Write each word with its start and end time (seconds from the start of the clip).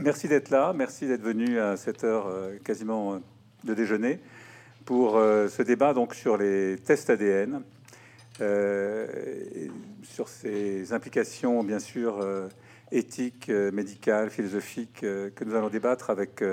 merci 0.00 0.28
d'être 0.28 0.50
là. 0.50 0.72
Merci 0.74 1.06
d'être 1.06 1.22
venu 1.22 1.58
à 1.58 1.76
cette 1.76 2.04
heure 2.04 2.26
euh, 2.26 2.56
quasiment 2.64 3.20
de 3.64 3.74
déjeuner 3.74 4.20
pour 4.84 5.16
euh, 5.16 5.48
ce 5.48 5.62
débat 5.62 5.94
donc 5.94 6.14
sur 6.14 6.36
les 6.36 6.76
tests 6.78 7.08
ADN, 7.10 7.62
euh, 8.40 9.06
sur 10.02 10.28
ses 10.28 10.92
implications 10.92 11.62
bien 11.62 11.78
sûr 11.78 12.24
éthiques, 12.92 13.48
médicales, 13.48 14.30
philosophiques 14.30 15.00
que 15.00 15.44
nous 15.44 15.54
allons 15.54 15.70
débattre 15.70 16.10
avec 16.10 16.44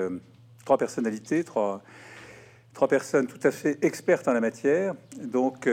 trois 0.64 0.78
personnalités, 0.78 1.44
trois, 1.44 1.82
trois 2.72 2.88
personnes 2.88 3.26
tout 3.26 3.40
à 3.42 3.50
fait 3.50 3.78
expertes 3.84 4.26
en 4.28 4.32
la 4.32 4.40
matière. 4.40 4.94
Donc 5.20 5.68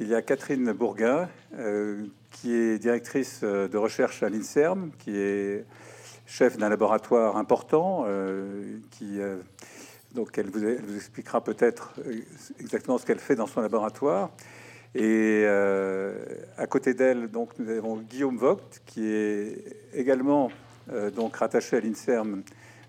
il 0.00 0.06
y 0.06 0.14
a 0.14 0.22
Catherine 0.22 0.72
Bourguin, 0.72 1.28
euh, 1.58 2.06
qui 2.30 2.54
est 2.54 2.78
directrice 2.78 3.40
euh, 3.42 3.66
de 3.66 3.76
recherche 3.76 4.22
à 4.22 4.28
l'INSERM, 4.28 4.92
qui 4.96 5.16
est 5.16 5.64
chef 6.28 6.58
d'un 6.58 6.68
laboratoire 6.68 7.36
important, 7.36 8.04
euh, 8.06 8.78
qui 8.90 9.18
donc 10.14 10.38
elle 10.38 10.50
vous, 10.50 10.64
expliquera 10.94 11.42
peut-être 11.42 11.94
exactement 12.60 12.98
ce 12.98 13.06
qu'elle 13.06 13.18
fait 13.18 13.34
dans 13.34 13.46
son 13.46 13.60
laboratoire. 13.60 14.30
Et 14.94 15.44
à 15.46 16.66
côté 16.66 16.94
d'elle, 16.94 17.28
donc 17.28 17.50
nous 17.58 17.68
avons 17.70 17.96
Guillaume 17.98 18.36
Vogt, 18.36 18.80
qui 18.86 19.06
est 19.06 19.64
également 19.92 20.50
donc 21.14 21.36
rattaché 21.36 21.76
à 21.76 21.80
l'INSERM, 21.80 22.42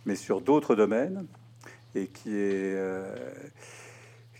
mais 0.05 0.15
sur 0.15 0.39
d'autres 0.41 0.75
domaines, 0.75 1.25
et 1.95 2.07
qui 2.07 2.35
est 2.37 2.77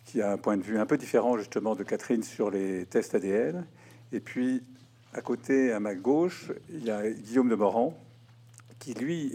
qui 0.06 0.24
a 0.24 0.32
un 0.32 0.38
point 0.38 0.58
de 0.58 0.64
vue 0.64 0.80
un 0.80 0.88
peu 0.88 0.98
différent 0.98 1.38
justement 1.38 1.76
de 1.76 1.84
Catherine 1.84 2.24
sur 2.24 2.50
les 2.50 2.86
tests 2.88 3.14
ADN. 3.14 3.66
Et 4.12 4.20
puis 4.20 4.64
à 5.14 5.22
côté, 5.22 5.72
à 5.72 5.80
ma 5.80 5.94
gauche, 5.94 6.52
il 6.70 6.84
y 6.84 6.92
a 6.92 7.08
Guillaume 7.10 7.50
de 7.50 7.56
Morand, 7.56 7.96
qui 8.80 8.94
lui 8.94 9.34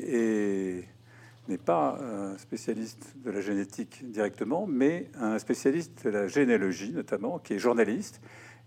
n'est 1.48 1.58
pas 1.58 1.98
un 2.00 2.38
spécialiste 2.38 3.14
de 3.24 3.30
la 3.30 3.40
génétique 3.40 4.10
directement, 4.10 4.66
mais 4.66 5.08
un 5.20 5.38
spécialiste 5.38 6.04
de 6.04 6.10
la 6.10 6.26
généalogie 6.26 6.92
notamment, 6.92 7.38
qui 7.38 7.54
est 7.54 7.58
journaliste. 7.58 8.20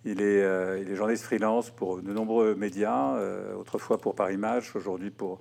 Il 0.06 0.22
est, 0.22 0.44
euh, 0.44 0.96
journaliste 0.96 1.24
freelance 1.24 1.72
pour 1.72 2.02
de 2.02 2.14
nombreux 2.14 2.56
médias, 2.56 3.16
euh, 3.16 3.56
autrefois 3.56 3.98
pour 3.98 4.16
Paris 4.16 4.38
Match, 4.38 4.76
aujourd'hui 4.76 5.10
pour 5.10 5.40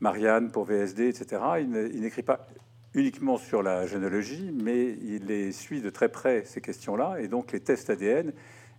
Marianne, 0.00 0.50
pour 0.50 0.64
VSD, 0.64 1.08
etc. 1.08 1.42
Il 1.60 2.00
n'écrit 2.00 2.22
pas 2.22 2.46
uniquement 2.94 3.38
sur 3.38 3.62
la 3.62 3.86
généalogie, 3.86 4.52
mais 4.52 4.96
il 5.02 5.26
les 5.26 5.52
suit 5.52 5.80
de 5.80 5.90
très 5.90 6.10
près 6.10 6.44
ces 6.44 6.60
questions-là. 6.60 7.16
Et 7.20 7.28
donc 7.28 7.52
les 7.52 7.60
tests 7.60 7.90
ADN, 7.90 8.32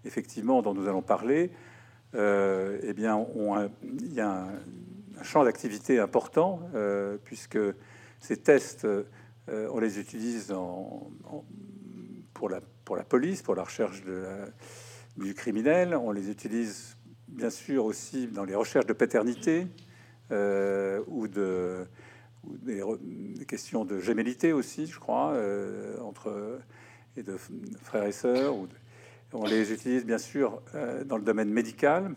effectivement, 0.05 0.61
dont 0.61 0.73
nous 0.73 0.87
allons 0.87 1.01
parler, 1.01 1.51
euh, 2.15 2.79
eh 2.83 2.93
bien, 2.93 3.25
il 3.83 4.13
y 4.13 4.21
a 4.21 4.43
un, 4.43 4.47
champ 5.23 5.43
d'activité 5.43 5.99
important, 5.99 6.61
euh, 6.75 7.17
puisque 7.23 7.59
ces 8.19 8.37
tests, 8.37 8.85
euh, 8.85 9.03
on 9.47 9.79
les 9.79 9.99
utilise 9.99 10.53
pour, 12.33 12.49
la, 12.49 12.61
pour 12.85 12.95
la 12.95 13.03
police, 13.03 13.41
pour 13.41 13.55
la 13.55 13.63
recherche 13.63 14.03
de 14.03 14.25
du 15.17 15.33
criminel. 15.33 15.95
On 15.95 16.11
les 16.11 16.29
utilise 16.29 16.95
bien 17.27 17.49
sûr 17.49 17.83
aussi 17.83 18.27
dans 18.27 18.45
les 18.45 18.55
recherches 18.55 18.85
de 18.85 18.93
paternité 18.93 19.67
ou 20.31 21.27
de 21.27 21.85
des, 22.43 22.83
questions 23.47 23.85
de 23.85 23.99
gémellité 23.99 24.53
aussi, 24.53 24.87
je 24.87 24.99
crois, 24.99 25.33
euh, 25.33 25.99
entre 26.01 26.59
et 27.17 27.23
de 27.23 27.37
frères 27.37 28.05
et 28.05 28.11
sœurs. 28.11 28.55
on 29.33 29.45
les 29.45 29.71
utilise 29.71 30.05
bien 30.05 30.17
sûr 30.17 30.61
euh, 30.75 31.03
dans 31.03 31.17
le 31.17 31.23
domaine 31.23 31.49
médical, 31.49 32.13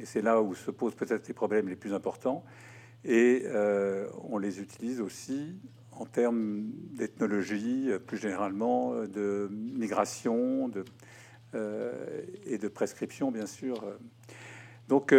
et 0.00 0.04
c'est 0.04 0.22
là 0.22 0.40
où 0.42 0.54
se 0.54 0.70
posent 0.70 0.94
peut-être 0.94 1.28
les 1.28 1.34
problèmes 1.34 1.68
les 1.68 1.76
plus 1.76 1.92
importants. 1.92 2.44
Et 3.04 3.42
euh, 3.44 4.08
on 4.22 4.38
les 4.38 4.60
utilise 4.60 5.00
aussi 5.00 5.56
en 5.92 6.06
termes 6.06 6.64
d'ethnologie, 6.92 7.90
plus 8.06 8.16
généralement 8.16 8.94
de 8.94 9.48
migration 9.52 10.68
de, 10.68 10.84
et 12.46 12.58
de 12.58 12.66
prescription, 12.66 13.30
bien 13.30 13.46
sûr. 13.46 13.84
Donc, 14.88 15.14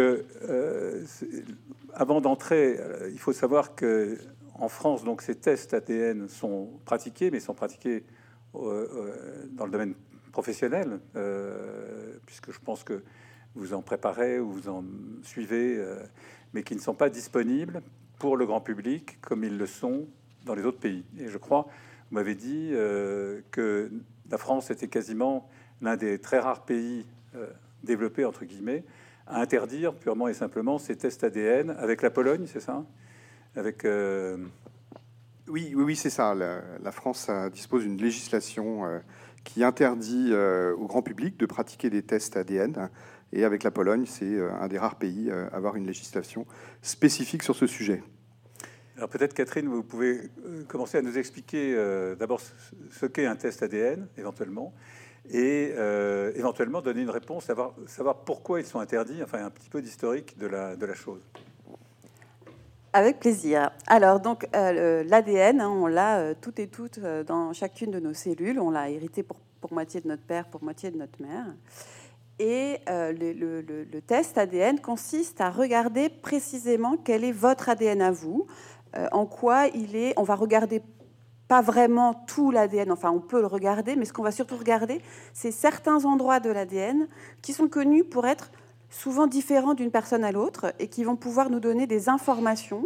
avant 1.94 2.20
d'entrer, 2.20 2.78
il 3.10 3.18
faut 3.18 3.32
savoir 3.32 3.74
que 3.74 4.18
en 4.58 4.68
France, 4.68 5.04
donc, 5.04 5.22
ces 5.22 5.34
tests 5.34 5.74
ADN 5.74 6.28
sont 6.28 6.80
pratiqués, 6.84 7.30
mais 7.30 7.40
sont 7.40 7.54
pratiqués 7.54 8.04
euh, 8.54 8.88
euh, 8.94 9.46
dans 9.50 9.66
le 9.66 9.70
domaine 9.70 9.94
professionnel, 10.32 10.98
euh, 11.14 12.16
puisque 12.24 12.52
je 12.52 12.58
pense 12.58 12.82
que 12.82 13.02
vous 13.56 13.74
en 13.74 13.82
préparez 13.82 14.38
ou 14.38 14.50
vous 14.50 14.68
en 14.68 14.84
suivez, 15.22 15.82
mais 16.52 16.62
qui 16.62 16.74
ne 16.74 16.80
sont 16.80 16.94
pas 16.94 17.08
disponibles 17.08 17.82
pour 18.18 18.36
le 18.36 18.46
grand 18.46 18.60
public 18.60 19.18
comme 19.20 19.44
ils 19.44 19.56
le 19.56 19.66
sont 19.66 20.06
dans 20.44 20.54
les 20.54 20.64
autres 20.64 20.78
pays. 20.78 21.04
Et 21.18 21.28
je 21.28 21.38
crois, 21.38 21.66
vous 22.10 22.14
m'avez 22.14 22.34
dit 22.34 22.70
que 23.50 23.90
la 24.30 24.38
France 24.38 24.70
était 24.70 24.88
quasiment 24.88 25.48
l'un 25.80 25.96
des 25.96 26.18
très 26.18 26.38
rares 26.38 26.64
pays 26.64 27.06
développés, 27.82 28.24
entre 28.24 28.44
guillemets, 28.44 28.84
à 29.26 29.40
interdire 29.40 29.94
purement 29.94 30.28
et 30.28 30.34
simplement 30.34 30.78
ces 30.78 30.96
tests 30.96 31.24
ADN 31.24 31.70
avec 31.70 32.02
la 32.02 32.10
Pologne, 32.10 32.46
c'est 32.46 32.60
ça? 32.60 32.84
Avec. 33.56 33.84
Euh, 33.84 34.36
oui, 35.48 35.72
oui, 35.74 35.84
oui 35.84 35.96
c'est 35.96 36.10
ça. 36.10 36.34
La, 36.34 36.92
France 36.92 37.30
dispose 37.52 37.82
d'une 37.82 37.96
législation 37.96 38.84
euh, 38.84 38.98
qui 39.44 39.64
interdit 39.64 40.28
euh, 40.30 40.74
au 40.76 40.86
grand 40.86 41.02
public 41.02 41.36
de 41.38 41.46
pratiquer 41.46 41.90
des 41.90 42.02
tests 42.02 42.36
ADN. 42.36 42.90
Et 43.36 43.44
avec 43.44 43.62
la 43.62 43.70
Pologne, 43.70 44.04
c'est 44.06 44.40
un 44.60 44.66
des 44.66 44.78
rares 44.78 44.96
pays 44.96 45.30
à 45.30 45.54
avoir 45.54 45.76
une 45.76 45.86
législation 45.86 46.46
spécifique 46.80 47.42
sur 47.42 47.54
ce 47.54 47.66
sujet. 47.66 48.02
Alors 48.96 49.10
peut-être 49.10 49.34
Catherine, 49.34 49.68
vous 49.68 49.82
pouvez 49.82 50.30
commencer 50.68 50.96
à 50.96 51.02
nous 51.02 51.18
expliquer 51.18 51.76
d'abord 52.18 52.40
ce 52.90 53.04
qu'est 53.04 53.26
un 53.26 53.36
test 53.36 53.62
ADN, 53.62 54.08
éventuellement, 54.16 54.72
et 55.28 55.74
éventuellement 56.34 56.80
donner 56.80 57.02
une 57.02 57.10
réponse, 57.10 57.44
savoir, 57.44 57.74
savoir 57.86 58.24
pourquoi 58.24 58.60
ils 58.60 58.66
sont 58.66 58.80
interdits, 58.80 59.22
enfin 59.22 59.44
un 59.44 59.50
petit 59.50 59.68
peu 59.68 59.82
d'historique 59.82 60.38
de 60.38 60.46
la, 60.46 60.74
de 60.74 60.86
la 60.86 60.94
chose. 60.94 61.20
Avec 62.96 63.20
plaisir. 63.20 63.72
Alors, 63.86 64.20
donc, 64.20 64.48
euh, 64.56 65.04
l'ADN, 65.04 65.60
hein, 65.60 65.68
on 65.68 65.86
l'a 65.86 66.16
euh, 66.16 66.34
tout 66.40 66.58
et 66.58 66.66
toutes 66.66 66.96
euh, 66.96 67.24
dans 67.24 67.52
chacune 67.52 67.90
de 67.90 68.00
nos 68.00 68.14
cellules. 68.14 68.58
On 68.58 68.70
l'a 68.70 68.88
hérité 68.88 69.22
pour, 69.22 69.36
pour, 69.60 69.74
moitié 69.74 70.00
de 70.00 70.08
notre 70.08 70.22
père, 70.22 70.46
pour 70.46 70.64
moitié 70.64 70.90
de 70.90 70.96
notre 70.96 71.20
mère. 71.20 71.44
Et 72.38 72.80
le, 72.88 73.32
le, 73.62 74.00
test 74.02 74.36
ADN 74.36 74.78
consiste 74.80 75.40
à 75.40 75.50
regarder 75.50 76.08
précisément 76.10 76.96
quel 77.02 77.24
est 77.24 77.32
votre 77.32 77.70
ADN 77.70 78.02
à 78.02 78.10
vous, 78.10 78.46
en 79.12 79.24
quoi 79.24 79.68
il 79.68 79.96
est. 79.96 80.12
On 80.18 80.22
va 80.22 80.34
regarder 80.34 80.82
pas 81.48 81.60
vraiment 81.60 82.14
tout 82.26 82.50
l'ADN, 82.50 82.90
enfin 82.90 83.10
on 83.10 83.20
peut 83.20 83.40
le 83.40 83.46
regarder, 83.46 83.96
mais 83.96 84.04
ce 84.04 84.12
qu'on 84.12 84.22
va 84.22 84.32
surtout 84.32 84.56
regarder, 84.56 85.00
c'est 85.32 85.52
certains 85.52 86.04
endroits 86.04 86.40
de 86.40 86.50
l'ADN 86.50 87.08
qui 87.42 87.52
sont 87.52 87.68
connus 87.68 88.04
pour 88.04 88.26
être 88.26 88.50
souvent 88.90 89.26
différents 89.26 89.74
d'une 89.74 89.90
personne 89.90 90.24
à 90.24 90.32
l'autre 90.32 90.72
et 90.78 90.88
qui 90.88 91.04
vont 91.04 91.16
pouvoir 91.16 91.50
nous 91.50 91.60
donner 91.60 91.86
des 91.86 92.08
informations 92.08 92.84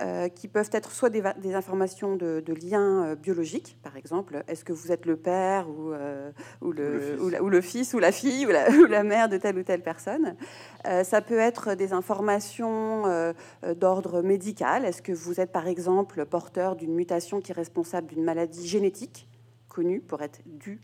euh, 0.00 0.28
qui 0.28 0.48
peuvent 0.48 0.70
être 0.72 0.90
soit 0.90 1.08
des, 1.08 1.54
informations 1.54 2.16
de, 2.16 2.42
liens 2.52 3.04
euh, 3.04 3.14
biologiques, 3.14 3.78
par 3.82 3.96
exemple, 3.96 4.42
est-ce 4.48 4.64
que 4.64 4.72
vous 4.72 4.90
êtes 4.90 5.06
le 5.06 5.16
père 5.16 5.68
ou, 5.68 5.92
euh, 5.92 6.32
ou, 6.62 6.72
le, 6.72 7.16
ou, 7.20 7.48
le, 7.48 7.60
fils 7.60 7.94
ou 7.94 8.00
la 8.00 8.10
fille 8.10 8.44
ou 8.44 8.48
la, 8.48 8.68
la 8.88 9.04
mère 9.04 9.28
de 9.28 9.36
telle 9.36 9.56
ou 9.56 9.62
telle 9.62 9.82
personne. 9.82 10.34
ça 10.84 11.20
peut 11.20 11.38
être 11.38 11.74
des 11.74 11.92
informations 11.92 13.04
d'ordre 13.76 14.22
médical, 14.22 14.84
est-ce 14.84 15.00
que 15.00 15.12
vous 15.12 15.40
êtes 15.40 15.52
par 15.52 15.68
exemple 15.68 16.26
porteur 16.26 16.74
d'une 16.74 16.94
mutation 16.94 17.40
qui 17.40 17.52
est 17.52 17.54
responsable 17.54 18.08
d'une 18.08 18.24
maladie 18.24 18.66
génétique 18.66 19.28
connue 19.68 20.00
pour 20.00 20.22
être 20.22 20.40
due 20.44 20.80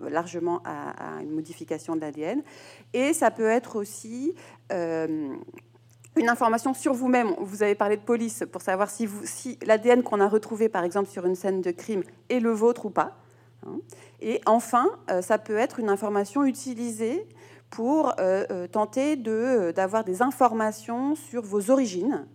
largement 0.00 0.60
à, 0.64 1.22
une 1.22 1.30
modification 1.30 1.94
de 1.94 2.00
l'ADN. 2.00 2.42
Et 2.92 3.12
ça 3.12 3.30
peut 3.30 3.48
être 3.48 3.76
aussi 3.76 4.34
euh, 4.72 5.36
une 6.16 6.28
information 6.28 6.74
sur 6.74 6.92
vous-même. 6.92 7.34
Vous 7.38 7.62
avez 7.62 7.74
parlé 7.74 7.96
de 7.96 8.02
police 8.02 8.44
pour 8.50 8.62
savoir 8.62 8.90
si, 8.90 9.08
l'ADN 9.64 10.02
qu'on 10.02 10.20
a 10.20 10.28
retrouvé, 10.28 10.68
par 10.68 10.84
exemple, 10.84 11.08
sur 11.08 11.26
une 11.26 11.34
scène 11.34 11.60
de 11.60 11.70
crime 11.70 12.02
est 12.28 12.40
le 12.40 12.50
vôtre 12.50 12.86
ou 12.86 12.90
pas. 12.90 13.16
Hein. 13.66 13.78
Et 14.20 14.40
enfin, 14.46 14.88
euh, 15.10 15.22
ça 15.22 15.38
peut 15.38 15.56
être 15.56 15.78
une 15.78 15.88
information 15.88 16.44
utilisée 16.44 17.26
pour 17.70 18.14
tenter 18.72 19.16
d'avoir 19.16 20.02
des 20.02 20.22
informations 20.22 21.14
sur 21.14 21.42
vos 21.42 21.70
origines, 21.70 22.26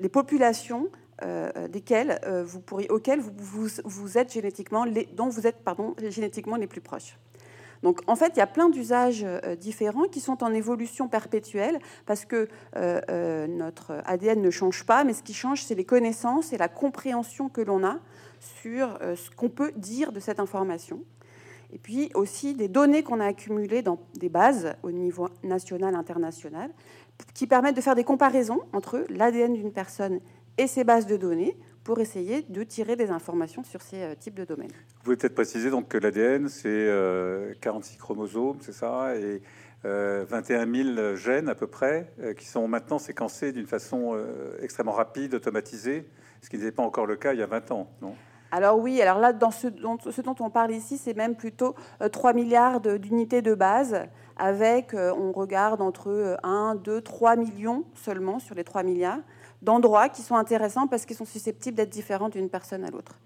les 0.00 0.08
populations 0.08 0.88
euh, 1.22 1.66
desquels, 1.68 2.20
euh, 2.26 2.44
vous 2.44 2.60
pourriez, 2.60 2.90
auxquels 2.90 3.20
vous, 3.20 4.18
êtes 4.18 4.30
génétiquement, 4.30 4.84
dont 5.14 5.30
vous 5.30 5.46
êtes 5.46 5.64
pardon, 5.64 5.94
génétiquement 6.10 6.56
les 6.56 6.66
plus 6.66 6.82
proches. 6.82 7.16
Donc 7.86 8.00
en 8.08 8.16
fait, 8.16 8.32
il 8.34 8.38
y 8.38 8.42
a 8.42 8.48
plein 8.48 8.68
d'usages 8.68 9.22
euh, 9.24 9.54
différents 9.54 10.08
qui 10.08 10.18
sont 10.18 10.42
en 10.42 10.52
évolution 10.52 11.06
perpétuelle 11.06 11.78
parce 12.04 12.24
que 12.24 12.48
notre 13.46 14.02
ADN 14.04 14.42
ne 14.42 14.50
change 14.50 14.84
pas, 14.84 15.04
mais 15.04 15.12
ce 15.12 15.22
qui 15.22 15.34
change, 15.34 15.62
c'est 15.62 15.76
les 15.76 15.84
connaissances 15.84 16.52
et 16.52 16.58
la 16.58 16.66
compréhension 16.66 17.48
que 17.48 17.60
l'on 17.60 17.84
a 17.84 18.00
sur 18.40 18.98
ce 19.00 19.30
qu'on 19.30 19.48
peut 19.48 19.70
dire 19.76 20.10
de 20.10 20.18
cette 20.18 20.40
information. 20.40 21.00
Et 21.72 21.78
puis 21.78 22.10
aussi 22.14 22.54
des 22.54 22.66
données 22.66 23.04
qu'on 23.04 23.20
a 23.20 23.26
accumulées 23.26 23.82
dans 23.82 24.00
des 24.14 24.28
bases 24.28 24.74
au 24.82 24.90
niveau 24.90 25.28
national, 25.44 25.94
international, 25.94 26.70
qui 27.34 27.46
permettent 27.46 27.76
de 27.76 27.80
faire 27.80 27.94
des 27.94 28.02
comparaisons 28.02 28.62
entre 28.72 29.04
l'ADN 29.10 29.54
d'une 29.54 29.72
personne 29.72 30.18
et 30.58 30.66
ses 30.66 30.82
bases 30.82 31.06
de 31.06 31.16
données 31.16 31.56
pour 31.86 32.00
essayer 32.00 32.44
de 32.48 32.64
tirer 32.64 32.96
des 32.96 33.12
informations 33.12 33.62
sur 33.62 33.80
ces 33.80 34.02
euh, 34.02 34.14
types 34.18 34.34
de 34.34 34.44
domaines. 34.44 34.72
Vous 34.72 35.04
pouvez 35.04 35.16
peut-être 35.16 35.36
préciser 35.36 35.70
donc 35.70 35.86
que 35.86 35.96
l'ADN, 35.96 36.48
c'est 36.48 36.90
46 37.60 37.96
chromosomes, 37.96 38.58
c'est 38.60 38.72
ça, 38.72 39.14
et 39.14 39.40
21 39.84 40.94
000 40.94 41.14
gènes 41.14 41.48
à 41.48 41.54
peu 41.54 41.68
près, 41.68 42.12
qui 42.36 42.44
sont 42.44 42.66
maintenant 42.66 42.98
séquencés 42.98 43.52
d'une 43.52 43.68
façon 43.68 44.18
extrêmement 44.60 44.90
rapide, 44.90 45.34
automatisée, 45.34 46.08
ce 46.42 46.50
qui 46.50 46.56
n'était 46.56 46.72
pas 46.72 46.82
encore 46.82 47.06
le 47.06 47.14
cas 47.14 47.34
il 47.34 47.38
y 47.38 47.42
a 47.42 47.46
20 47.46 47.70
ans, 47.70 47.88
non? 48.02 48.16
Alors 48.50 48.80
oui, 48.80 49.00
alors 49.00 49.20
là, 49.20 49.32
dans 49.32 49.52
ce 49.52 49.68
dont, 49.68 49.96
ce 50.10 50.20
dont 50.22 50.34
on 50.40 50.50
parle 50.50 50.72
ici, 50.72 50.98
c'est 50.98 51.14
même 51.14 51.36
plutôt 51.36 51.76
3 52.10 52.32
milliards 52.32 52.80
d'unités 52.80 53.42
de 53.42 53.54
base, 53.54 53.96
avec, 54.36 54.92
on 54.94 55.30
regarde 55.30 55.80
entre 55.80 56.36
1, 56.42 56.74
2, 56.74 57.00
3 57.00 57.36
millions 57.36 57.84
seulement 57.94 58.40
sur 58.40 58.56
les 58.56 58.64
3 58.64 58.82
milliards 58.82 59.20
d'endroits 59.66 60.08
qui 60.08 60.22
sont 60.22 60.36
intéressants 60.36 60.86
parce 60.86 61.04
qu'ils 61.04 61.16
sont 61.16 61.24
susceptibles 61.26 61.76
d'être 61.76 61.90
différents 61.90 62.28
d'une 62.28 62.48
personne 62.48 62.84
à 62.84 62.90
l'autre. 62.90 63.18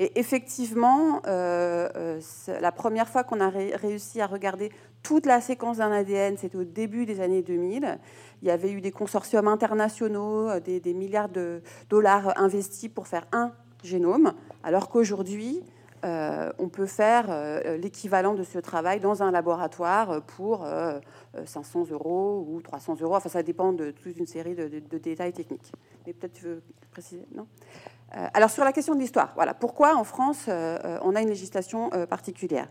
Et 0.00 0.18
effectivement, 0.18 1.22
euh, 1.28 1.88
euh, 1.94 2.20
la 2.60 2.72
première 2.72 3.08
fois 3.08 3.22
qu'on 3.22 3.40
a 3.40 3.48
réussi 3.48 4.20
à 4.20 4.26
regarder 4.26 4.72
toute 5.04 5.24
la 5.24 5.40
séquence 5.40 5.76
d'un 5.76 5.92
ADN, 5.92 6.36
c'était 6.36 6.58
au 6.58 6.64
début 6.64 7.06
des 7.06 7.20
années 7.20 7.42
2000. 7.42 7.98
Il 8.42 8.48
y 8.48 8.50
avait 8.50 8.72
eu 8.72 8.80
des 8.80 8.90
consortiums 8.90 9.46
internationaux, 9.46 10.50
euh, 10.50 10.58
des, 10.58 10.80
des 10.80 10.94
milliards 10.94 11.28
de 11.28 11.62
dollars 11.90 12.32
investis 12.36 12.90
pour 12.90 13.06
faire 13.06 13.24
un 13.30 13.52
génome, 13.84 14.32
alors 14.64 14.88
qu'aujourd'hui, 14.88 15.62
euh, 16.04 16.52
on 16.58 16.68
peut 16.68 16.86
faire 16.86 17.26
euh, 17.28 17.78
l'équivalent 17.78 18.34
de 18.34 18.42
ce 18.42 18.58
travail 18.58 19.00
dans 19.00 19.22
un 19.22 19.30
laboratoire 19.30 20.22
pour 20.22 20.66
500 21.44 21.80
euh, 21.80 21.94
euros 21.94 22.46
ou 22.48 22.60
300 22.60 22.96
euros. 23.00 23.16
Enfin, 23.16 23.30
ça 23.30 23.42
dépend 23.42 23.72
de 23.72 23.90
toute 23.90 24.16
une 24.18 24.26
série 24.26 24.54
de, 24.54 24.98
détails 24.98 25.32
techniques. 25.32 25.72
Mais 26.06 26.12
peut-être 26.12 26.34
tu 26.34 26.44
veux 26.44 26.62
préciser 26.90 27.26
Non? 27.34 27.46
Alors, 28.32 28.50
sur 28.50 28.64
la 28.64 28.72
question 28.72 28.94
de 28.94 29.00
l'histoire, 29.00 29.32
voilà. 29.34 29.54
Pourquoi 29.54 29.96
en 29.96 30.04
France, 30.04 30.44
on 30.46 31.16
a 31.16 31.20
une 31.20 31.28
législation 31.28 31.90
particulière? 32.08 32.68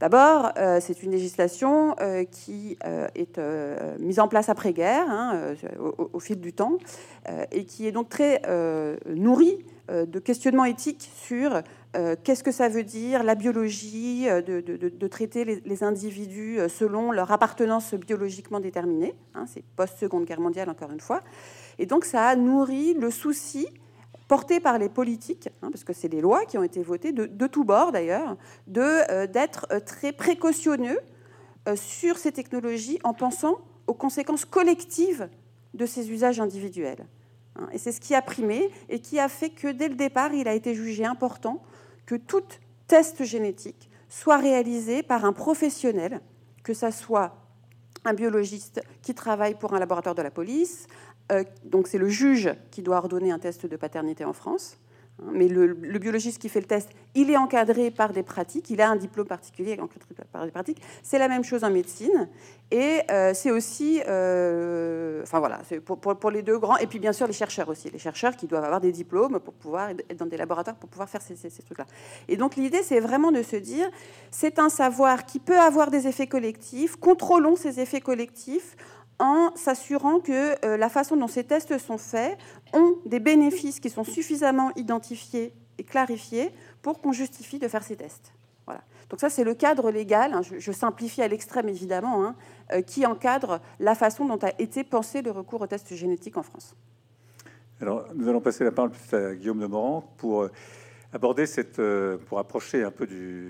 D'abord, 0.00 0.52
c'est 0.80 1.02
une 1.02 1.10
législation 1.10 1.94
qui 2.30 2.78
est 3.14 3.38
mise 3.98 4.18
en 4.18 4.28
place 4.28 4.48
après-guerre, 4.48 5.04
hein, 5.08 5.54
au, 5.78 6.18
fil 6.18 6.40
du 6.40 6.54
temps, 6.54 6.78
et 7.52 7.66
qui 7.66 7.86
est 7.86 7.92
donc 7.92 8.08
très 8.08 8.40
nourrie 9.06 9.58
de 9.88 10.18
questionnements 10.18 10.64
éthiques 10.64 11.10
sur 11.14 11.62
euh, 11.96 12.14
qu'est-ce 12.22 12.44
que 12.44 12.52
ça 12.52 12.68
veut 12.68 12.84
dire 12.84 13.24
la 13.24 13.34
biologie, 13.34 14.28
euh, 14.28 14.40
de, 14.42 15.06
traiter 15.08 15.60
les, 15.64 15.82
individus 15.82 16.60
euh, 16.60 16.68
selon 16.68 17.10
leur 17.10 17.32
appartenance 17.32 17.94
biologiquement 17.94 18.60
déterminée. 18.60 19.14
Hein, 19.34 19.46
c'est 19.48 19.64
post-seconde 19.74 20.24
guerre 20.24 20.40
mondiale, 20.40 20.70
encore 20.70 20.92
une 20.92 21.00
fois. 21.00 21.20
Et 21.80 21.86
donc, 21.86 22.04
ça 22.04 22.28
a 22.28 22.36
nourri 22.36 22.94
le 22.94 23.10
souci 23.10 23.66
porté 24.30 24.60
par 24.60 24.78
les 24.78 24.88
politiques, 24.88 25.48
hein, 25.60 25.72
parce 25.72 25.82
que 25.82 25.92
c'est 25.92 26.08
des 26.08 26.20
lois 26.20 26.44
qui 26.44 26.56
ont 26.56 26.62
été 26.62 26.84
votées 26.84 27.10
de, 27.10 27.46
tous 27.48 27.64
bords 27.64 27.90
d'ailleurs, 27.90 28.36
d'être 28.68 29.66
très 29.84 30.12
précautionneux 30.12 31.00
sur 31.74 32.16
ces 32.16 32.30
technologies 32.30 33.00
en 33.02 33.12
pensant 33.12 33.58
aux 33.88 33.94
conséquences 33.94 34.44
collectives 34.44 35.28
de 35.74 35.84
ces 35.84 36.12
usages 36.12 36.38
individuels. 36.38 37.08
Hein. 37.56 37.66
Et 37.72 37.78
c'est 37.78 37.90
ce 37.90 38.00
qui 38.00 38.14
a 38.14 38.22
primé 38.22 38.70
et 38.88 39.00
qui 39.00 39.18
a 39.18 39.28
fait 39.28 39.50
que 39.50 39.66
dès 39.66 39.88
le 39.88 39.96
départ, 39.96 40.32
il 40.32 40.46
a 40.46 40.54
été 40.54 40.76
jugé 40.76 41.04
important 41.04 41.60
que 42.06 42.14
tout 42.14 42.44
test 42.86 43.24
génétique 43.24 43.90
soit 44.08 44.36
réalisé 44.36 45.02
par 45.02 45.24
un 45.24 45.32
professionnel, 45.32 46.20
que 46.62 46.72
ce 46.72 46.92
soit 46.92 47.34
un 48.04 48.14
biologiste 48.14 48.80
qui 49.02 49.12
travaille 49.12 49.54
pour 49.54 49.74
un 49.74 49.78
laboratoire 49.78 50.14
de 50.14 50.22
la 50.22 50.30
police, 50.30 50.86
euh, 50.86 51.09
donc 51.64 51.88
c'est 51.88 51.98
le 51.98 52.08
juge 52.08 52.52
qui 52.70 52.82
doit 52.82 52.96
ordonner 52.96 53.30
un 53.30 53.38
test 53.38 53.66
de 53.66 53.76
paternité 53.76 54.24
en 54.24 54.32
France, 54.32 54.78
Hein, 55.20 55.30
mais 55.32 55.48
le, 55.48 55.74
biologiste 55.98 56.40
qui 56.40 56.48
fait 56.48 56.60
le 56.60 56.66
test, 56.66 56.90
il 57.14 57.30
est 57.30 57.36
encadré 57.36 57.90
par 57.90 58.12
des 58.12 58.22
pratiques, 58.22 58.70
il 58.70 58.80
a 58.80 58.88
un 58.88 58.96
diplôme 58.96 59.26
particulier 59.26 59.78
encadré 59.80 60.14
par 60.32 60.44
des 60.44 60.50
pratiques. 60.50 60.80
C'est 61.02 61.18
la 61.18 61.28
même 61.28 61.44
chose 61.44 61.64
en 61.64 61.70
médecine. 61.70 62.28
Et 62.70 63.00
euh, 63.10 63.34
c'est 63.34 63.50
aussi, 63.50 64.00
euh, 64.06 65.22
enfin 65.22 65.40
voilà, 65.40 65.60
pour, 65.84 65.98
pour, 65.98 66.30
les 66.30 66.42
deux 66.42 66.58
grands. 66.58 66.76
Et 66.76 66.86
puis 66.86 67.00
bien 67.00 67.12
sûr 67.12 67.26
les 67.26 67.32
chercheurs 67.32 67.68
aussi, 67.68 67.90
les 67.90 67.98
chercheurs 67.98 68.36
qui 68.36 68.46
doivent 68.46 68.64
avoir 68.64 68.80
des 68.80 68.92
diplômes 68.92 69.40
pour 69.40 69.54
pouvoir 69.54 69.90
être 69.90 70.16
dans 70.16 70.26
des 70.26 70.36
laboratoires 70.36 70.76
pour 70.76 70.88
pouvoir 70.88 71.08
faire 71.08 71.20
ces 71.20 71.34
trucs-là. 71.34 71.86
Et 72.28 72.36
donc 72.36 72.56
l'idée, 72.56 72.82
c'est 72.82 73.00
vraiment 73.00 73.32
de 73.32 73.42
se 73.42 73.56
dire, 73.56 73.90
c'est 74.30 74.58
un 74.58 74.68
savoir 74.68 75.26
qui 75.26 75.40
peut 75.40 75.58
avoir 75.58 75.90
des 75.90 76.06
effets 76.06 76.28
collectifs. 76.28 76.96
Contrôlons 76.96 77.56
ces 77.56 77.80
effets 77.80 78.00
collectifs 78.00 78.76
en 79.20 79.54
s'assurant 79.54 80.18
que 80.18 80.56
euh, 80.64 80.76
la 80.76 80.88
façon 80.88 81.16
dont 81.16 81.28
ces 81.28 81.44
tests 81.44 81.78
sont 81.78 81.98
faits 81.98 82.36
ont 82.72 82.96
des 83.04 83.20
bénéfices 83.20 83.78
qui 83.78 83.90
sont 83.90 84.02
suffisamment 84.02 84.72
identifiés 84.74 85.52
et 85.78 85.84
clarifiés 85.84 86.50
pour 86.82 87.00
qu'on 87.00 87.12
justifie 87.12 87.58
de 87.58 87.68
faire 87.68 87.84
ces 87.84 87.96
tests. 87.96 88.32
Voilà. 88.66 88.80
Donc 89.10 89.20
ça, 89.20 89.28
c'est 89.28 89.44
le 89.44 89.54
cadre 89.54 89.90
légal, 89.90 90.32
hein, 90.32 90.40
je, 90.42 90.72
simplifie 90.72 91.22
à 91.22 91.28
l'extrême 91.28 91.68
évidemment, 91.68 92.24
hein, 92.24 92.34
euh, 92.72 92.80
qui 92.80 93.04
encadre 93.06 93.60
la 93.78 93.94
façon 93.94 94.24
dont 94.24 94.38
a 94.38 94.52
été 94.58 94.84
pensé 94.84 95.20
le 95.20 95.30
recours 95.30 95.60
aux 95.60 95.66
tests 95.66 95.94
génétiques 95.94 96.38
en 96.38 96.42
France. 96.42 96.74
Alors, 97.80 98.06
nous 98.14 98.28
allons 98.28 98.40
passer 98.40 98.64
la 98.64 98.72
parole 98.72 98.92
à 99.12 99.34
Guillaume 99.34 99.60
de 99.60 99.66
Morand 99.66 100.14
pour 100.16 100.42
euh, 100.42 100.50
aborder 101.12 101.44
cette, 101.44 101.80
pour 102.26 102.38
approcher 102.38 102.84
un 102.84 102.90
peu 102.90 103.06
du, 103.06 103.48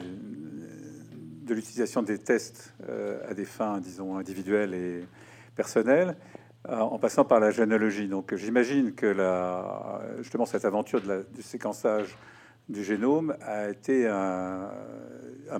de 1.43 1.55
l'utilisation 1.55 2.02
des 2.02 2.19
tests 2.19 2.75
à 3.28 3.34
des 3.34 3.44
fins, 3.44 3.78
disons, 3.81 4.17
individuelles 4.17 4.72
et 4.72 5.05
euh, 6.68 6.78
en 6.78 6.98
passant 6.98 7.24
par 7.24 7.40
la 7.40 7.50
généalogie. 7.50 8.08
Donc 8.08 8.34
j'imagine 8.34 8.92
que 8.92 9.14
justement 10.18 10.46
cette 10.46 10.64
aventure 10.64 11.00
du 11.00 11.42
séquençage 11.42 12.16
du 12.68 12.84
génome 12.84 13.34
a 13.40 13.70
été 13.70 14.06
un, 14.06 14.70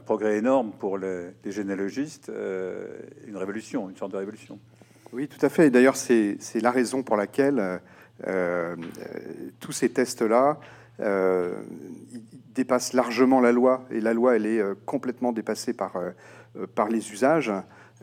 progrès 0.05 0.37
énorme 0.37 0.73
pour 0.79 0.99
les, 0.99 1.33
généalogistes, 1.47 2.29
euh, 2.29 2.87
une 3.27 3.37
révolution, 3.37 3.89
une 3.89 3.97
sorte 3.97 4.13
de 4.13 4.19
révolution. 4.19 4.59
Oui, 5.13 5.27
tout 5.27 5.45
à 5.45 5.49
fait. 5.49 5.67
Et 5.67 5.71
d'ailleurs, 5.71 5.97
c'est 5.97 6.39
la 6.61 6.71
raison 6.71 7.03
pour 7.03 7.17
laquelle 7.17 7.81
euh, 8.27 8.77
tous 9.59 9.73
ces 9.73 9.89
tests-là 9.89 10.59
dépassent 12.55 12.93
largement 12.93 13.41
la 13.41 13.53
loi. 13.53 13.85
Et 13.91 14.01
la 14.01 14.13
loi, 14.13 14.37
elle 14.37 14.47
est 14.47 14.63
complètement 14.85 15.33
dépassée 15.33 15.73
par 15.73 16.89
les 16.91 17.13
usages. 17.13 17.51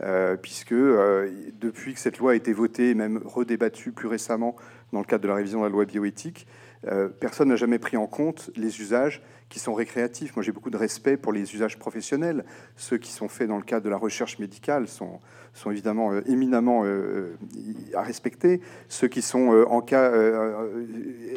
Euh, 0.03 0.35
puisque 0.35 0.73
euh, 0.73 1.31
depuis 1.59 1.95
que 1.95 1.99
cette 1.99 2.19
loi 2.19 2.33
a 2.33 2.35
été 2.35 2.53
votée, 2.53 2.93
même 2.93 3.19
redébattue 3.25 3.91
plus 3.91 4.07
récemment 4.07 4.55
dans 4.93 4.99
le 4.99 5.05
cadre 5.05 5.23
de 5.23 5.27
la 5.27 5.35
révision 5.35 5.59
de 5.59 5.63
la 5.65 5.69
loi 5.69 5.85
bioéthique, 5.85 6.47
euh, 6.85 7.07
personne 7.07 7.49
n'a 7.49 7.55
jamais 7.55 7.79
pris 7.79 7.97
en 7.97 8.05
compte 8.05 8.51
les 8.55 8.79
usages 8.79 9.23
qui 9.49 9.59
sont 9.59 9.73
récréatifs. 9.73 10.35
Moi, 10.35 10.43
j'ai 10.43 10.51
beaucoup 10.51 10.69
de 10.69 10.77
respect 10.77 11.17
pour 11.17 11.33
les 11.33 11.55
usages 11.55 11.79
professionnels. 11.79 12.45
Ceux 12.75 12.97
qui 12.97 13.11
sont 13.11 13.27
faits 13.27 13.47
dans 13.47 13.57
le 13.57 13.63
cadre 13.63 13.85
de 13.85 13.89
la 13.89 13.97
recherche 13.97 14.37
médicale 14.39 14.87
sont, 14.87 15.19
sont 15.57 15.71
évidemment 15.71 16.11
éminemment 16.25 16.83
à 17.93 18.01
respecter. 18.01 18.61
Ceux 18.89 19.07
qui 19.07 19.21
sont 19.21 19.65
en 19.69 19.81
cas, 19.81 20.11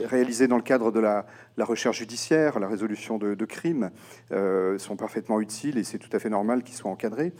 réalisés 0.05 0.49
dans 0.49 0.57
le 0.57 0.63
cadre 0.63 0.91
de 0.91 1.01
la, 1.01 1.27
recherche 1.59 1.99
judiciaire, 1.99 2.59
la 2.59 2.69
résolution 2.69 3.19
de, 3.19 3.45
crimes 3.45 3.91
euh, 4.33 4.79
sont 4.79 4.97
parfaitement 4.97 5.41
utiles 5.41 5.77
et 5.77 5.85
c'est 5.85 5.99
tout 5.99 6.09
à 6.13 6.19
fait 6.19 6.31
normal 6.31 6.63
qu'ils 6.63 6.75
soient 6.75 6.91
encadrés. 6.91 7.33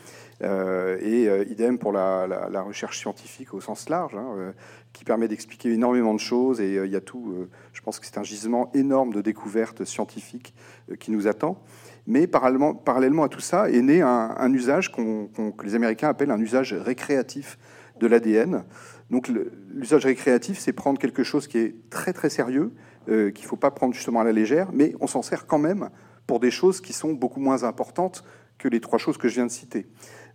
Euh, 0.43 0.99
et 1.01 1.29
euh, 1.29 1.45
idem 1.49 1.79
pour 1.79 1.93
la, 1.93 2.63
recherche 2.63 2.99
scientifique 2.99 3.55
au 3.55 3.61
sens 3.61 3.89
large, 3.89 4.15
hein, 4.15 4.53
qui 4.93 5.05
permet 5.05 5.29
d'expliquer 5.29 5.73
énormément 5.73 6.15
de 6.15 6.21
choses. 6.21 6.61
Et 6.61 6.75
il 6.75 6.91
y 6.91 6.97
a 6.97 7.01
tout, 7.01 7.35
je 7.73 7.81
pense 7.81 7.99
que 7.99 8.07
c'est 8.07 8.19
un 8.19 8.23
gisement 8.23 8.71
énorme 8.75 9.13
de 9.13 9.21
découvertes 9.21 9.85
scientifiques 9.85 10.55
qui 10.99 11.11
nous 11.11 11.27
attend. 11.27 11.63
Mais 12.07 12.27
parallèlement, 12.27 13.25
à 13.25 13.29
tout 13.29 13.41
ça 13.41 13.71
est 13.71 13.83
né 13.83 14.03
un, 14.03 14.53
usage 14.53 14.93
que 14.93 15.65
les 15.65 15.75
Américains 15.75 16.09
appellent 16.09 16.31
un 16.31 16.41
usage 16.41 16.73
récréatif 16.73 17.59
de 17.99 18.07
l'ADN. 18.07 18.65
Donc 19.11 19.29
l'usage 19.73 20.07
récréatif, 20.07 20.59
c'est 20.59 20.73
prendre 20.73 20.99
quelque 20.99 21.23
chose 21.23 21.47
qui 21.47 21.59
est 21.59 21.75
très 21.91 22.13
très 22.13 22.31
sérieux, 22.31 22.73
euh, 23.09 23.31
qu'il 23.31 23.45
ne 23.45 23.49
faut 23.49 23.57
pas 23.57 23.71
prendre 23.71 23.93
justement 23.93 24.21
à 24.21 24.25
la 24.25 24.33
légère, 24.33 24.71
mais 24.73 24.95
on 25.01 25.07
s'en 25.07 25.23
sert 25.23 25.47
quand 25.47 25.59
même 25.59 25.91
pour 26.27 26.41
des 26.41 26.51
choses 26.51 26.81
qui 26.81 26.93
sont 26.93 27.13
beaucoup 27.13 27.41
moins 27.41 27.65
importantes 27.65 28.25
que 28.59 28.69
les 28.69 28.81
trois 28.81 28.99
choses 28.99 29.19
que 29.19 29.29
je 29.29 29.35
viens 29.35 29.47
de 29.47 29.51
citer. 29.51 29.87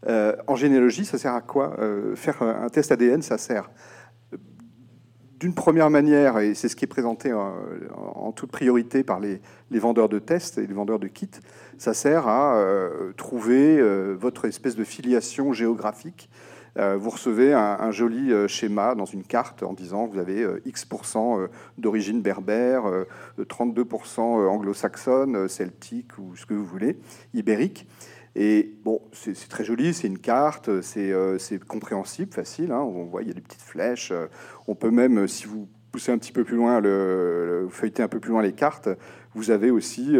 Euh, 0.07 0.35
en 0.47 0.55
généalogie, 0.55 1.05
ça 1.05 1.17
sert 1.17 1.33
à 1.33 1.41
quoi? 1.41 1.75
Euh, 1.79 2.15
Faire 2.15 2.41
un 2.41 2.67
test 2.69 2.91
ADN, 2.91 3.21
ça 3.21 3.37
sert 3.37 3.69
d'une 5.39 5.53
première 5.53 5.89
manière, 5.89 6.39
et 6.39 6.53
c'est 6.53 6.69
ce 6.69 6.75
qui 6.75 6.85
est 6.85 6.87
présenté 6.87 7.33
en, 7.33 8.31
toute 8.31 8.51
priorité 8.51 9.03
par 9.03 9.19
les, 9.19 9.41
vendeurs 9.71 10.09
de 10.09 10.19
tests 10.19 10.57
et 10.57 10.65
les 10.65 10.73
vendeurs 10.73 10.99
de 10.99 11.07
kits, 11.07 11.29
ça 11.77 11.93
sert 11.93 12.27
à 12.27 12.57
trouver 13.17 13.81
votre 14.13 14.45
espèce 14.45 14.75
de 14.75 14.83
filiation 14.83 15.51
géographique 15.53 16.29
euh, 16.77 16.97
vous 16.97 17.09
recevez 17.09 17.53
un, 17.53 17.91
joli 17.91 18.33
euh, 18.33 18.47
schéma 18.49 18.95
dans 18.95 19.05
une 19.05 19.23
carte 19.23 19.63
en 19.63 19.71
disant 19.71 20.07
vous 20.07 20.19
avez 20.19 20.43
euh, 20.43 20.61
X% 20.65 21.47
d'origine 21.77 22.21
berbère, 22.21 22.83
32% 23.39 24.19
anglo-saxonne, 24.19 25.47
celtique 25.47 26.17
ou 26.17 26.35
ce 26.35 26.45
que 26.45 26.53
vous 26.53 26.65
voulez, 26.65 26.97
ibérique. 27.33 27.87
Et 28.35 28.73
bon, 28.83 29.01
c'est 29.13 29.47
très 29.47 29.63
joli, 29.63 29.93
c'est 29.93 30.07
une 30.07 30.19
carte, 30.19 30.81
c'est 30.81 31.13
compréhensible, 31.67 32.33
facile. 32.33 32.71
Hein. 32.71 32.81
on 32.81 33.05
voit, 33.05 33.21
il 33.21 33.29
y 33.29 33.31
a 33.31 33.33
des 33.33 33.41
petites 33.41 33.61
flèches. 33.61 34.11
On 34.67 34.75
peut 34.75 34.91
même, 34.91 35.27
si 35.27 35.45
vous 35.45 35.69
poussez 35.91 36.11
un 36.11 36.17
petit 36.17 36.33
peu 36.33 36.43
plus 36.43 36.57
loin, 36.57 36.81
le, 36.81 37.67
feuilleter 37.69 38.03
un 38.03 38.09
peu 38.09 38.19
plus 38.19 38.31
loin 38.31 38.41
les 38.41 38.51
cartes, 38.51 38.89
vous 39.33 39.51
avez 39.51 39.71
aussi 39.71 40.17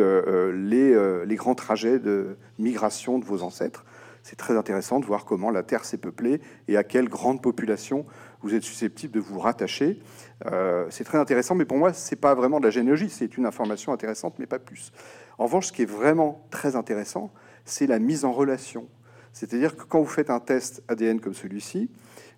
les, 0.53 1.25
les 1.25 1.35
grands 1.35 1.55
trajets 1.55 1.99
de 1.99 2.37
migration 2.57 3.19
de 3.19 3.25
vos 3.25 3.43
ancêtres 3.43 3.85
c'est 4.25 4.37
très 4.37 4.57
intéressant 4.57 4.99
de 4.99 5.05
voir 5.05 5.23
comment 5.23 5.51
la 5.51 5.61
Terre 5.61 5.85
s'est 5.85 5.99
peuplée 5.99 6.41
et 6.67 6.77
à 6.77 6.83
quelle 6.83 7.07
grande 7.07 7.43
population 7.43 8.07
vous 8.41 8.55
êtes 8.55 8.63
susceptible 8.63 9.13
de 9.13 9.19
vous 9.19 9.39
rattacher. 9.39 9.99
Euh, 10.47 10.87
c'est 10.89 11.03
très 11.03 11.19
intéressant, 11.19 11.53
mais 11.53 11.65
pour 11.65 11.77
moi, 11.77 11.93
ce 11.93 12.09
n'est 12.09 12.19
pas 12.19 12.33
vraiment 12.33 12.59
de 12.59 12.65
la 12.65 12.71
généalogie, 12.71 13.11
c'est 13.11 13.37
une 13.37 13.45
information 13.45 13.93
intéressante, 13.93 14.39
mais 14.39 14.47
pas 14.47 14.57
plus. 14.57 14.91
En 15.37 15.43
revanche, 15.43 15.67
ce 15.67 15.71
qui 15.71 15.83
est 15.83 15.89
vraiment 15.89 16.43
très 16.49 16.75
intéressant, 16.75 17.31
c'est 17.65 17.87
la 17.87 17.99
mise 17.99 18.25
en 18.25 18.31
relation. 18.31 18.87
C'est-à-dire 19.33 19.75
que 19.75 19.83
quand 19.83 19.99
vous 19.99 20.05
faites 20.05 20.29
un 20.29 20.39
test 20.39 20.81
ADN 20.87 21.19
comme 21.19 21.33
celui-ci, 21.33 21.89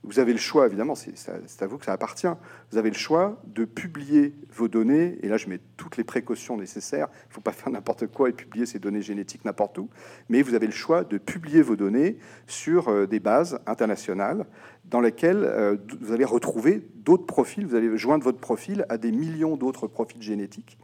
vous 0.04 0.20
avez 0.20 0.32
le 0.32 0.40
choix, 0.40 0.66
évidemment, 0.66 0.96
c'est 0.96 1.62
à 1.62 1.68
vous 1.68 1.78
que 1.78 1.86
ça 1.86 1.92
appartient, 1.92 2.28
vous 2.72 2.78
avez 2.78 2.90
le 2.90 2.96
choix 2.96 3.42
de 3.46 3.66
publier 3.66 4.34
vos 4.56 4.68
données, 4.68 5.18
et 5.22 5.28
là 5.28 5.38
je 5.38 5.50
mets 5.50 5.60
toutes 5.76 5.98
les 5.98 6.04
précautions 6.04 6.56
nécessaires, 6.56 7.08
il 7.26 7.30
ne 7.30 7.34
faut 7.34 7.42
pas 7.42 7.52
faire 7.52 7.70
n'importe 7.72 8.08
quoi 8.08 8.30
et 8.30 8.32
publier 8.32 8.66
ces 8.66 8.80
données 8.80 9.02
génétiques 9.02 9.44
n'importe 9.44 9.78
où, 9.78 9.90
mais 10.30 10.42
vous 10.42 10.54
avez 10.54 10.66
le 10.66 10.72
choix 10.72 11.04
de 11.04 11.18
publier 11.18 11.62
vos 11.62 11.76
données 11.76 12.18
sur 12.46 12.88
euh, 12.88 13.06
des 13.06 13.20
bases 13.20 13.60
internationales 13.66 14.46
dans 14.86 15.02
lesquelles 15.02 15.44
euh, 15.44 15.76
vous 16.00 16.14
allez 16.14 16.26
retrouver 16.26 16.88
d'autres 16.96 17.26
profils, 17.26 17.66
vous 17.66 17.76
allez 17.76 17.98
joindre 17.98 18.24
votre 18.24 18.40
profil 18.40 18.86
à 18.90 18.98
des 18.98 19.12
millions 19.12 19.58
d'autres 19.58 19.88
profils 19.88 20.22
génétiques. 20.22 20.78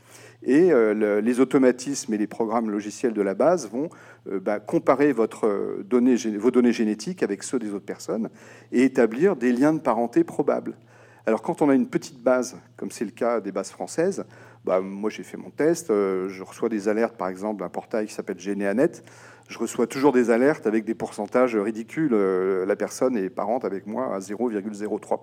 Et 0.45 0.71
euh, 0.71 1.21
les 1.21 1.39
automatismes 1.39 2.13
et 2.13 2.17
les 2.17 2.27
programmes 2.27 2.69
logiciels 2.69 3.13
de 3.13 3.21
la 3.21 3.33
base 3.33 3.69
vont 3.69 3.89
euh, 4.29 4.39
bah, 4.39 4.59
comparer 4.59 5.13
euh, 5.17 5.83
vos 6.37 6.51
données 6.51 6.73
génétiques 6.73 7.23
avec 7.23 7.43
ceux 7.43 7.59
des 7.59 7.73
autres 7.73 7.85
personnes 7.85 8.29
et 8.71 8.83
établir 8.83 9.35
des 9.35 9.53
liens 9.53 9.73
de 9.73 9.79
parenté 9.79 10.23
probables. 10.23 10.75
Alors 11.25 11.41
quand 11.41 11.61
on 11.61 11.69
a 11.69 11.75
une 11.75 11.87
petite 11.87 12.21
base, 12.21 12.57
comme 12.75 12.91
c'est 12.91 13.05
le 13.05 13.11
cas 13.11 13.39
des 13.39 13.53
bases 13.53 13.71
françaises, 13.71 14.25
bah, 14.65 14.81
moi 14.81 15.09
j'ai 15.09 15.23
fait 15.23 15.37
mon 15.37 15.49
test, 15.49 15.87
je 15.89 16.43
reçois 16.43 16.69
des 16.69 16.87
alertes 16.87 17.17
par 17.17 17.27
exemple 17.27 17.61
d'un 17.61 17.69
portail 17.69 18.07
qui 18.07 18.13
s'appelle 18.13 18.39
Généanet, 18.39 18.91
je 19.49 19.59
reçois 19.59 19.87
toujours 19.87 20.13
des 20.13 20.31
alertes 20.31 20.67
avec 20.67 20.85
des 20.85 20.95
pourcentages 20.95 21.55
ridicules. 21.55 22.15
La 22.65 22.75
personne 22.77 23.17
est 23.17 23.29
parente 23.29 23.65
avec 23.65 23.85
moi 23.85 24.15
à 24.15 24.19
0,03%. 24.19 25.19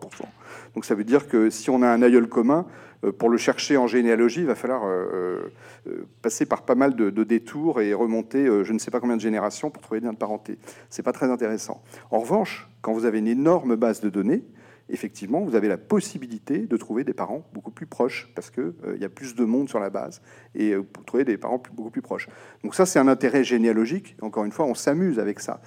Donc 0.74 0.84
ça 0.84 0.94
veut 0.94 1.04
dire 1.04 1.26
que 1.26 1.48
si 1.48 1.70
on 1.70 1.82
a 1.82 1.88
un 1.88 2.02
aïeul 2.02 2.28
commun, 2.28 2.66
euh, 3.04 3.12
pour 3.12 3.30
le 3.30 3.38
chercher 3.38 3.76
en 3.76 3.86
généalogie, 3.86 4.40
il 4.40 4.46
va 4.46 4.54
falloir 4.54 4.84
euh, 4.84 5.50
euh, 5.86 6.06
passer 6.22 6.46
par 6.46 6.62
pas 6.62 6.74
mal 6.74 6.94
de, 6.94 7.10
détours 7.24 7.80
et 7.80 7.92
remonter 7.94 8.46
je 8.64 8.72
ne 8.72 8.78
sais 8.78 8.90
pas 8.90 9.00
combien 9.00 9.16
de 9.16 9.20
générations 9.20 9.70
pour 9.70 9.82
trouver 9.82 10.00
des 10.00 10.06
liens 10.06 10.12
de 10.12 10.18
parenté. 10.18 10.58
C'est 10.88 11.02
pas 11.02 11.12
très 11.12 11.30
intéressant. 11.30 11.82
En 12.10 12.18
revanche, 12.20 12.68
quand 12.82 12.92
vous 12.92 13.04
avez 13.04 13.18
une 13.18 13.28
énorme 13.28 13.76
base 13.76 14.00
de 14.00 14.08
données, 14.08 14.42
effectivement, 14.90 15.40
vous 15.40 15.54
avez 15.54 15.68
la 15.68 15.78
possibilité 15.78 16.66
de 16.66 16.76
trouver 16.76 17.04
des 17.04 17.14
parents 17.14 17.46
beaucoup 17.52 17.70
plus 17.70 17.86
proches 17.86 18.30
parce 18.34 18.50
qu'il 18.50 18.72
il 18.94 19.00
y 19.00 19.04
a 19.04 19.08
plus 19.08 19.34
de 19.34 19.44
monde 19.44 19.68
sur 19.68 19.80
la 19.80 19.90
base 19.90 20.20
et 20.54 20.74
pour 20.74 21.04
trouver 21.04 21.24
des 21.24 21.36
parents 21.36 21.62
beaucoup 21.74 21.90
plus 21.90 22.02
proches. 22.02 22.28
Donc 22.62 22.74
ça, 22.74 22.86
c'est 22.86 22.98
un 22.98 23.08
intérêt 23.08 23.44
généalogique. 23.44 24.16
Encore 24.20 24.44
une 24.44 24.52
fois, 24.52 24.66
on 24.66 24.74
s'amuse 24.74 25.18
avec 25.18 25.40
ça. 25.40 25.60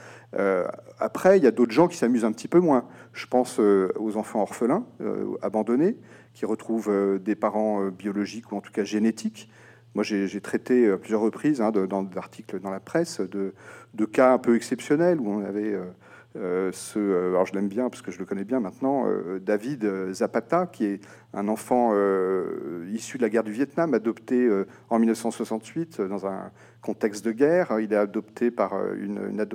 après, 1.00 1.38
il 1.38 1.44
y 1.44 1.48
a 1.48 1.51
d'autres 1.51 1.72
gens 1.72 1.88
qui 1.88 1.98
s'amusent 1.98 2.25
un 2.25 2.32
petit 2.32 2.48
peu 2.48 2.60
moins. 2.60 2.88
Je 3.13 3.25
pense 3.27 3.60
aux 3.60 4.18
enfants 4.18 4.42
orphelins, 4.42 4.86
abandonnés 5.42 5.98
qui 6.34 6.46
retrouvent 6.46 6.89
euh, 6.89 7.20
des 7.20 7.36
parents 7.36 7.84
euh, 7.84 7.92
biologiques 7.92 8.51
ou 8.51 8.58
en 8.58 8.62
tout 8.62 8.72
cas 8.72 8.84
génétiques. 8.84 9.50
Moi, 9.96 10.03
j'ai 10.03 10.42
traité 10.42 10.89
à 10.89 10.98
plusieurs 10.98 11.22
reprises 11.22 11.62
hein, 11.62 11.72
dans 11.72 12.01
d'articles 12.01 12.60
dans 12.60 12.72
la 12.72 12.80
presse 12.80 13.20
de, 13.20 13.53
de, 13.94 14.06
cas 14.06 14.34
un 14.34 14.39
peu 14.39 14.56
exceptionnels 14.56 15.20
où 15.20 15.30
on 15.30 15.46
avait 15.46 15.72
euh, 15.72 15.86
ce, 16.36 17.30
alors 17.30 17.46
je 17.46 17.54
l'aime 17.54 17.68
bien 17.68 17.90
parce 17.90 18.02
que 18.02 18.12
je 18.12 18.20
le 18.20 18.25
connais 18.25 18.44
bien 18.44 18.60
maintenant, 18.60 19.06
David 19.40 20.12
Zapata, 20.13 20.66
qui 20.66 20.86
est 20.86 21.02
un 21.34 21.48
enfant 21.48 21.94
issu 22.92 23.18
de 23.18 23.24
la 23.24 23.30
guerre 23.30 23.44
du 23.44 23.52
Vietnam, 23.52 23.94
adopté 23.94 24.50
en 24.90 25.00
1968 25.00 26.02
dans 26.02 26.25
un 26.25 26.52
contexte 26.84 27.25
de 27.25 27.32
guerre. 27.32 27.80
Il 27.80 27.92
est 27.92 27.98
adopté 27.98 28.52
par 28.52 28.74
euh, 28.74 28.94
une, 28.96 29.48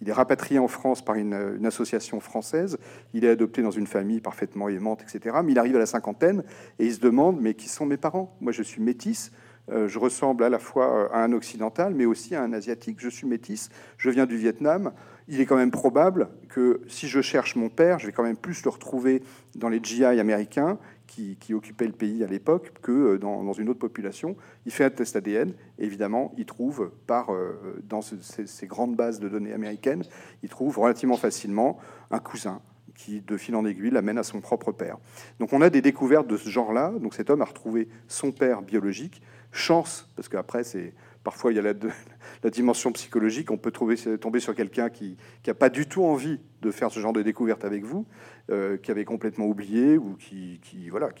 il 0.00 0.08
est 0.08 0.12
rapatrié 0.12 0.58
en 0.58 0.66
France 0.66 1.04
par 1.04 1.14
une, 1.14 1.64
association 1.64 2.18
française. 2.18 2.78
Il 3.14 3.24
est 3.24 3.28
adopté 3.28 3.62
dans 3.62 3.70
une 3.70 3.86
famille 3.86 4.20
parfaitement 4.20 4.68
aimante, 4.68 5.02
etc. 5.02 5.36
Mais 5.44 5.52
il 5.52 5.58
arrive 5.58 5.76
à 5.76 5.78
la 5.78 5.86
cinquantaine 5.86 6.42
et 6.80 6.86
il 6.86 6.92
se 6.92 7.00
demande 7.00 7.40
mais 7.40 7.54
qui 7.54 7.68
sont 7.68 7.86
mes 7.86 7.98
parents? 7.98 8.36
Moi, 8.40 8.50
je 8.50 8.62
suis 8.62 8.82
métisse. 8.82 9.30
Euh, 9.70 9.86
je 9.86 9.98
ressemble 9.98 10.42
à 10.42 10.48
la 10.48 10.58
fois 10.58 10.92
euh, 10.92 11.08
à 11.12 11.22
un 11.22 11.32
occidental, 11.32 11.94
mais 11.94 12.06
aussi 12.06 12.34
à 12.34 12.42
un 12.42 12.52
asiatique. 12.52 12.96
Je 12.98 13.08
suis 13.08 13.26
métisse. 13.26 13.68
Je 13.98 14.10
viens 14.10 14.26
du 14.26 14.36
Vietnam. 14.36 14.92
Il 15.32 15.40
est 15.40 15.46
quand 15.46 15.56
même 15.56 15.70
probable 15.70 16.28
que 16.48 16.80
si 16.88 17.06
je 17.06 17.20
cherche 17.20 17.54
mon 17.54 17.68
père, 17.68 18.00
je 18.00 18.06
vais 18.06 18.12
quand 18.12 18.24
même 18.24 18.36
plus 18.36 18.64
le 18.64 18.70
retrouver 18.70 19.22
dans 19.54 19.68
les 19.68 19.80
GI 19.82 20.04
américains 20.04 20.76
qui, 21.06 21.54
occupait 21.54 21.86
le 21.86 21.92
pays 21.92 22.22
à 22.22 22.26
l'époque 22.26 22.72
que 22.82 22.92
euh, 22.92 23.18
dans, 23.18 23.52
une 23.52 23.68
autre 23.68 23.78
population. 23.78 24.36
Il 24.66 24.72
fait 24.72 24.84
un 24.84 24.90
test 24.90 25.16
ADN, 25.16 25.52
évidemment, 25.78 26.32
il 26.36 26.46
trouve, 26.46 26.90
par, 27.06 27.32
euh, 27.32 27.80
dans 27.88 28.00
ces, 28.00 28.66
grandes 28.66 28.96
bases 28.96 29.18
de 29.18 29.28
données 29.28 29.52
américaines, 29.52 30.02
il 30.42 30.48
trouve 30.48 30.78
relativement 30.78 31.16
facilement 31.16 31.78
un 32.10 32.20
cousin 32.20 32.60
qui, 32.94 33.20
de 33.20 33.36
fil 33.36 33.54
en 33.56 33.64
aiguille, 33.64 33.90
l'amène 33.90 34.18
à 34.18 34.22
son 34.22 34.40
propre 34.40 34.72
père. 34.72 34.98
Donc 35.38 35.52
on 35.52 35.62
a 35.62 35.70
des 35.70 35.80
découvertes 35.80 36.26
de 36.26 36.36
ce 36.36 36.48
genre-là. 36.48 36.92
Donc 37.00 37.14
cet 37.14 37.30
homme 37.30 37.42
a 37.42 37.46
retrouvé 37.46 37.88
son 38.08 38.30
père 38.30 38.62
biologique. 38.62 39.22
Chance, 39.52 40.08
parce 40.16 40.28
qu'après, 40.28 40.64
c'est 40.64 40.92
parfois 41.24 41.52
il 41.52 41.56
y 41.56 41.58
a 41.58 41.62
la, 41.62 41.74
dimension 42.50 42.92
psychologique. 42.92 43.50
On 43.50 43.58
peut 43.58 43.70
tomber 43.70 44.40
sur 44.40 44.54
quelqu'un 44.54 44.90
qui 44.90 45.16
n'a 45.46 45.54
pas 45.54 45.68
du 45.68 45.86
tout 45.86 46.04
envie 46.04 46.40
de 46.62 46.70
faire 46.70 46.90
ce 46.90 47.00
genre 47.00 47.12
de 47.12 47.22
découverte 47.22 47.64
avec 47.64 47.84
vous, 47.84 48.06
euh, 48.50 48.76
qui 48.76 48.90
avait 48.90 49.04
complètement 49.04 49.46
oublié 49.46 49.96
ou 49.96 50.16
qui, 50.16 50.60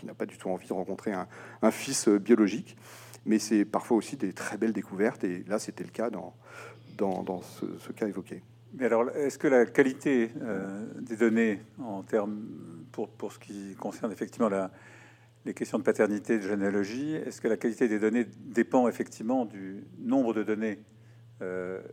n'a 0.04 0.14
pas 0.14 0.26
du 0.26 0.38
tout 0.38 0.48
envie 0.48 0.68
de 0.68 0.72
rencontrer 0.72 1.12
un, 1.12 1.70
fils 1.70 2.08
euh, 2.08 2.18
biologique. 2.18 2.76
Mais 3.26 3.38
c'est 3.38 3.64
parfois 3.64 3.96
aussi 3.96 4.16
des 4.16 4.32
très 4.32 4.56
belles 4.56 4.72
découvertes, 4.72 5.24
et 5.24 5.44
là 5.46 5.58
c'était 5.58 5.84
le 5.84 5.90
cas 5.90 6.10
dans, 6.10 6.34
ce, 7.42 7.92
cas 7.92 8.08
évoqué. 8.08 8.42
Mais 8.72 8.86
alors, 8.86 9.10
est-ce 9.10 9.36
que 9.36 9.48
la 9.48 9.66
qualité 9.66 10.30
euh, 10.40 10.86
des 11.00 11.16
données 11.16 11.60
en 11.82 12.02
termes, 12.02 12.40
pour, 12.92 13.32
ce 13.32 13.38
qui 13.38 13.74
concerne 13.74 14.12
effectivement 14.12 14.48
la, 14.48 14.70
les 15.44 15.54
questions 15.54 15.78
de 15.78 15.82
paternité, 15.82 16.38
de 16.38 16.42
généalogie, 16.42 17.14
est-ce 17.14 17.40
que 17.40 17.48
la 17.48 17.56
qualité 17.56 17.88
des 17.88 17.98
données 17.98 18.26
dépend 18.38 18.88
effectivement 18.88 19.44
du 19.46 19.84
nombre 19.98 20.34
de 20.34 20.42
données 20.42 20.78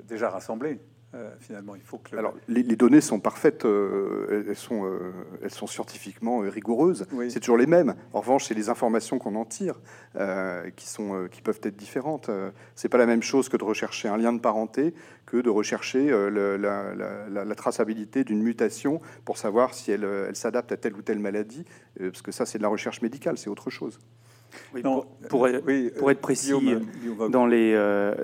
déjà 0.08 0.30
rassemblées 0.30 0.80
euh, 1.16 1.32
finalement, 1.40 1.74
il 1.76 1.82
faut 1.82 2.00
que. 2.00 2.18
Alors, 2.18 2.34
les, 2.50 2.64
données 2.64 3.00
sont 3.00 3.22
parfaites, 3.22 3.64
euh, 3.64 4.44
elles, 4.46 4.58
sont, 4.58 4.86
euh, 4.86 5.14
elles 5.42 5.52
sont 5.52 5.66
scientifiquement 5.66 6.40
rigoureuses. 6.40 7.06
C'est 7.30 7.40
toujours 7.40 7.58
les 7.58 7.66
mêmes. 7.66 7.96
En 8.12 8.20
revanche, 8.20 8.46
c'est 8.46 8.54
les 8.54 8.68
informations 8.68 9.18
qu'on 9.18 9.36
en 9.36 9.46
tire 9.46 9.80
qui, 10.76 10.88
sont, 10.88 11.28
qui 11.32 11.42
peuvent 11.42 11.62
être 11.64 11.78
différentes. 11.78 12.30
c'est 12.76 12.90
pas 12.90 12.98
la 12.98 13.06
même 13.06 13.24
chose 13.24 13.48
que 13.48 13.56
de 13.56 13.64
rechercher 13.64 14.10
un 14.10 14.18
lien 14.18 14.34
de 14.34 14.40
parenté 14.40 14.94
que 15.26 15.38
de 15.38 15.50
rechercher 15.50 16.10
la, 16.30 17.56
traçabilité 17.56 18.24
d'une 18.24 18.42
mutation 18.42 19.00
pour 19.24 19.38
savoir 19.38 19.74
si 19.74 19.92
elle, 19.92 20.04
elle 20.04 20.36
s'adapte 20.36 20.72
à 20.72 20.78
telle 20.78 20.96
ou 20.96 21.02
telle 21.02 21.20
maladie, 21.20 21.66
parce 22.00 22.22
que 22.22 22.32
ça, 22.32 22.46
c'est 22.46 22.58
de 22.58 22.64
la 22.64 22.70
recherche 22.70 23.02
médicale, 23.02 23.38
c'est 23.38 23.50
autre 23.50 23.70
chose 23.70 24.00
pour, 25.30 25.48
être 25.48 26.22
précis, 26.22 26.54
dans 27.30 27.46
les, 27.46 27.76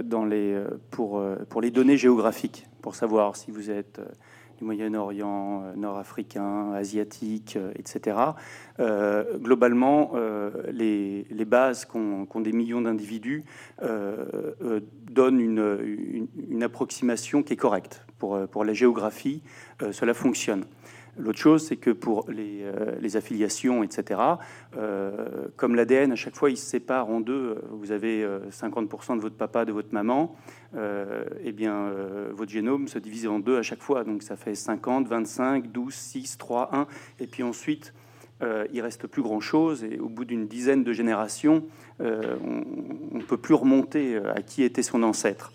dans 0.03 0.25
les, 0.25 0.63
pour, 0.89 1.23
pour 1.49 1.61
les 1.61 1.71
données 1.71 1.97
géographiques, 1.97 2.65
pour 2.83 2.95
savoir 2.95 3.37
si 3.37 3.49
vous 3.49 3.71
êtes 3.71 3.99
euh, 3.99 4.05
du 4.59 4.65
Moyen-Orient, 4.65 5.63
euh, 5.63 5.73
nord-africain, 5.75 6.73
asiatique, 6.73 7.55
euh, 7.55 7.71
etc. 7.75 8.17
globalement, 9.39 10.11
les, 10.71 11.45
bases 11.45 11.85
qu'ont 11.85 12.41
des 12.41 12.51
millions 12.51 12.81
d'individus 12.81 13.43
donnent 13.81 15.39
une, 15.39 16.27
une, 16.49 16.63
approximation 16.63 17.43
qui 17.43 17.53
est 17.53 17.57
correcte. 17.57 18.05
Pour, 18.17 18.47
pour 18.47 18.65
la 18.65 18.73
géographie, 18.73 19.43
cela 19.91 20.13
fonctionne. 20.13 20.65
L'autre 21.15 21.37
chose, 21.37 21.63
c'est 21.63 21.75
que 21.75 21.91
pour 21.91 22.25
les, 22.29 22.63
euh, 22.63 23.17
affiliations, 23.17 23.83
etc., 23.83 24.19
euh, 24.77 25.47
comme 25.55 25.75
l'ADN, 25.75 26.11
à 26.11 26.15
chaque 26.15 26.35
fois, 26.35 26.49
il 26.49 26.57
se 26.57 26.65
sépare 26.65 27.09
en 27.09 27.19
deux. 27.19 27.61
Vous 27.69 27.91
avez 27.91 28.25
50% 28.49 29.13
euh, 29.13 29.15
de 29.17 29.21
votre 29.21 29.35
papa, 29.35 29.65
de 29.65 29.71
votre 29.71 29.93
maman. 29.93 30.35
eh 30.75 31.51
bien, 31.51 31.91
votre 32.31 32.51
génome 32.51 32.87
se 32.87 32.97
divise 32.97 33.27
en 33.27 33.39
deux 33.39 33.57
à 33.57 33.61
chaque 33.61 33.81
fois. 33.81 34.03
Donc, 34.03 34.23
ça 34.23 34.35
fait 34.35 34.55
50, 34.55 35.07
25, 35.07 35.71
12, 35.71 35.93
6, 35.93 36.37
3, 36.39 36.75
1. 36.75 36.87
Et 37.19 37.27
puis 37.27 37.43
ensuite, 37.43 37.93
il 38.41 38.81
reste 38.81 39.05
plus 39.05 39.21
grand-chose. 39.21 39.83
Et 39.83 39.99
au 39.99 40.09
bout 40.09 40.25
d'une 40.25 40.47
dizaine 40.47 40.83
de 40.83 40.93
générations, 40.93 41.63
on 41.99 43.17
ne 43.17 43.23
peut 43.23 43.37
plus 43.37 43.53
remonter 43.53 44.17
à 44.17 44.41
qui 44.41 44.63
était 44.63 44.81
son 44.81 45.03
ancêtre. 45.03 45.53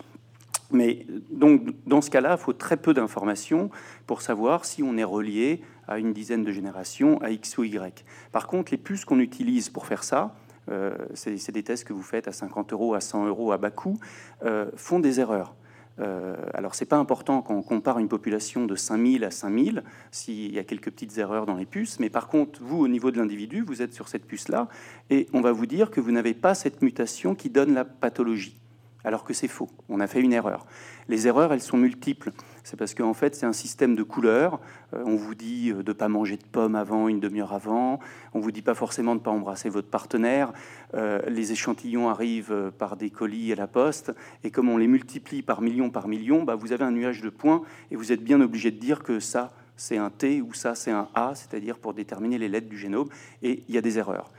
Mais 0.70 1.06
donc, 1.30 1.62
dans 1.86 2.00
ce 2.00 2.10
cas-là, 2.10 2.36
il 2.38 2.42
faut 2.42 2.52
très 2.52 2.76
peu 2.76 2.92
d'informations 2.92 3.70
pour 4.06 4.20
savoir 4.20 4.64
si 4.64 4.82
on 4.82 4.96
est 4.98 5.04
relié 5.04 5.62
à 5.86 5.98
une 5.98 6.12
dizaine 6.12 6.44
de 6.44 6.52
générations, 6.52 7.20
à 7.22 7.30
X 7.30 7.56
ou 7.56 7.64
Y. 7.64 8.04
Par 8.32 8.46
contre, 8.46 8.72
les 8.72 8.78
puces 8.78 9.04
qu'on 9.04 9.20
utilise 9.20 9.70
pour 9.70 9.86
faire 9.86 10.04
ça, 10.04 10.34
euh, 10.70 10.94
c'est 11.14 11.52
des 11.52 11.62
tests 11.62 11.84
que 11.84 11.94
vous 11.94 12.02
faites 12.02 12.28
à 12.28 12.32
50 12.32 12.72
euros, 12.74 12.94
à 12.94 13.00
100 13.00 13.26
euros, 13.26 13.52
à 13.52 13.58
bas 13.58 13.70
coût, 13.70 13.98
euh, 14.44 14.70
font 14.76 14.98
des 14.98 15.20
erreurs. 15.20 15.54
Euh, 16.00 16.36
alors, 16.54 16.74
c'est 16.74 16.84
pas 16.84 16.98
important 16.98 17.42
quand 17.42 17.54
on 17.54 17.62
compare 17.62 17.98
une 17.98 18.08
population 18.08 18.66
de 18.66 18.76
5000 18.76 19.24
à 19.24 19.30
5000, 19.30 19.82
s'il 20.10 20.54
y 20.54 20.58
a 20.58 20.64
quelques 20.64 20.90
petites 20.90 21.16
erreurs 21.18 21.46
dans 21.46 21.56
les 21.56 21.66
puces, 21.66 21.98
mais 21.98 22.10
par 22.10 22.28
contre, 22.28 22.60
vous, 22.62 22.78
au 22.78 22.88
niveau 22.88 23.10
de 23.10 23.18
l'individu, 23.18 23.62
vous 23.62 23.82
êtes 23.82 23.94
sur 23.94 24.08
cette 24.08 24.26
puce-là, 24.26 24.68
et 25.10 25.26
on 25.32 25.40
va 25.40 25.50
vous 25.50 25.66
dire 25.66 25.90
que 25.90 26.00
vous 26.00 26.12
n'avez 26.12 26.34
pas 26.34 26.54
cette 26.54 26.82
mutation 26.82 27.34
qui 27.34 27.50
donne 27.50 27.74
la 27.74 27.84
pathologie 27.84 28.60
alors 29.04 29.24
que 29.24 29.32
c'est 29.32 29.48
faux. 29.48 29.68
On 29.88 30.00
a 30.00 30.06
fait 30.06 30.20
une 30.20 30.32
erreur. 30.32 30.66
Les 31.08 31.26
erreurs, 31.26 31.52
elles 31.52 31.62
sont 31.62 31.76
multiples. 31.76 32.32
C'est 32.64 32.76
parce 32.76 32.94
qu'en 32.94 33.14
fait, 33.14 33.34
c'est 33.34 33.46
un 33.46 33.52
système 33.52 33.94
de 33.94 34.02
couleurs. 34.02 34.60
Euh, 34.92 35.02
on 35.06 35.14
vous 35.14 35.34
dit 35.34 35.70
euh, 35.70 35.82
de 35.82 35.90
ne 35.90 35.92
pas 35.92 36.08
manger 36.08 36.36
de 36.36 36.44
pommes 36.44 36.74
avant, 36.74 37.08
une 37.08 37.20
demi-heure 37.20 37.52
avant. 37.52 38.00
On 38.34 38.40
vous 38.40 38.50
dit 38.50 38.62
pas 38.62 38.74
forcément 38.74 39.14
de 39.14 39.20
ne 39.20 39.24
pas 39.24 39.30
embrasser 39.30 39.68
votre 39.68 39.88
partenaire. 39.88 40.52
Euh, 40.94 41.20
les 41.28 41.52
échantillons 41.52 42.08
arrivent 42.08 42.72
par 42.76 42.96
des 42.96 43.10
colis 43.10 43.52
à 43.52 43.56
la 43.56 43.68
poste. 43.68 44.12
Et 44.42 44.50
comme 44.50 44.68
on 44.68 44.76
les 44.76 44.88
multiplie 44.88 45.42
par 45.42 45.62
millions 45.62 45.90
par 45.90 46.08
millions, 46.08 46.42
bah, 46.42 46.56
vous 46.56 46.72
avez 46.72 46.84
un 46.84 46.92
nuage 46.92 47.22
de 47.22 47.30
points 47.30 47.62
et 47.90 47.96
vous 47.96 48.12
êtes 48.12 48.22
bien 48.22 48.40
obligé 48.40 48.70
de 48.70 48.78
dire 48.78 49.02
que 49.02 49.20
ça, 49.20 49.52
c'est 49.76 49.96
un 49.96 50.10
T 50.10 50.42
ou 50.42 50.52
ça, 50.54 50.74
c'est 50.74 50.90
un 50.90 51.08
A, 51.14 51.34
c'est-à-dire 51.34 51.78
pour 51.78 51.94
déterminer 51.94 52.36
les 52.36 52.48
lettres 52.48 52.68
du 52.68 52.76
génome. 52.76 53.08
Et 53.42 53.62
il 53.68 53.74
y 53.74 53.78
a 53.78 53.82
des 53.82 53.98
erreurs. 53.98 54.32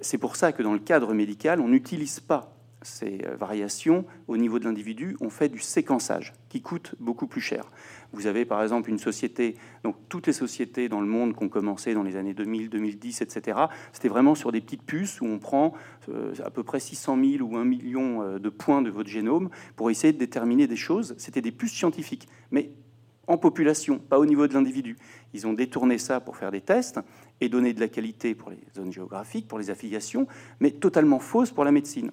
C'est 0.00 0.18
pour 0.18 0.34
ça 0.34 0.50
que 0.50 0.64
dans 0.64 0.72
le 0.72 0.80
cadre 0.80 1.14
médical, 1.14 1.60
on 1.60 1.68
n'utilise 1.68 2.18
pas 2.18 2.55
ces 2.82 3.20
euh, 3.26 3.36
variations 3.36 4.04
au 4.28 4.36
niveau 4.36 4.58
de 4.58 4.64
l'individu, 4.64 5.16
on 5.20 5.30
fait 5.30 5.48
du 5.48 5.58
séquençage 5.58 6.32
qui 6.48 6.60
coûte 6.60 6.94
beaucoup 7.00 7.26
plus 7.26 7.40
cher. 7.40 7.70
Vous 8.12 8.26
avez 8.26 8.44
par 8.44 8.62
exemple 8.62 8.90
une 8.90 8.98
société, 8.98 9.56
donc 9.82 9.96
toutes 10.08 10.26
les 10.26 10.32
sociétés 10.32 10.88
dans 10.88 11.00
le 11.00 11.06
monde 11.06 11.36
qui 11.36 11.44
ont 11.44 11.48
commencé 11.48 11.94
dans 11.94 12.02
les 12.02 12.16
années 12.16 12.34
2000, 12.34 12.70
2010, 12.70 13.22
etc., 13.22 13.58
c'était 13.92 14.08
vraiment 14.08 14.34
sur 14.34 14.52
des 14.52 14.60
petites 14.60 14.82
puces 14.82 15.20
où 15.20 15.26
on 15.26 15.38
prend 15.38 15.72
euh, 16.08 16.34
à 16.44 16.50
peu 16.50 16.62
près 16.62 16.80
600 16.80 17.18
000 17.38 17.44
ou 17.48 17.56
1 17.56 17.64
million 17.64 18.22
euh, 18.22 18.38
de 18.38 18.48
points 18.48 18.82
de 18.82 18.90
votre 18.90 19.08
génome 19.08 19.50
pour 19.74 19.90
essayer 19.90 20.12
de 20.12 20.18
déterminer 20.18 20.66
des 20.66 20.76
choses. 20.76 21.14
C'était 21.18 21.42
des 21.42 21.52
puces 21.52 21.74
scientifiques, 21.74 22.28
mais 22.50 22.70
en 23.26 23.38
population, 23.38 23.98
pas 23.98 24.18
au 24.18 24.26
niveau 24.26 24.46
de 24.46 24.54
l'individu. 24.54 24.96
Ils 25.34 25.46
ont 25.46 25.52
détourné 25.52 25.98
ça 25.98 26.20
pour 26.20 26.36
faire 26.36 26.52
des 26.52 26.60
tests 26.60 27.00
et 27.40 27.48
donner 27.48 27.72
de 27.72 27.80
la 27.80 27.88
qualité 27.88 28.34
pour 28.34 28.50
les 28.50 28.58
zones 28.74 28.92
géographiques, 28.92 29.48
pour 29.48 29.58
les 29.58 29.70
affiliations, 29.70 30.28
mais 30.60 30.70
totalement 30.70 31.18
fausse 31.18 31.50
pour 31.50 31.64
la 31.64 31.72
médecine. 31.72 32.12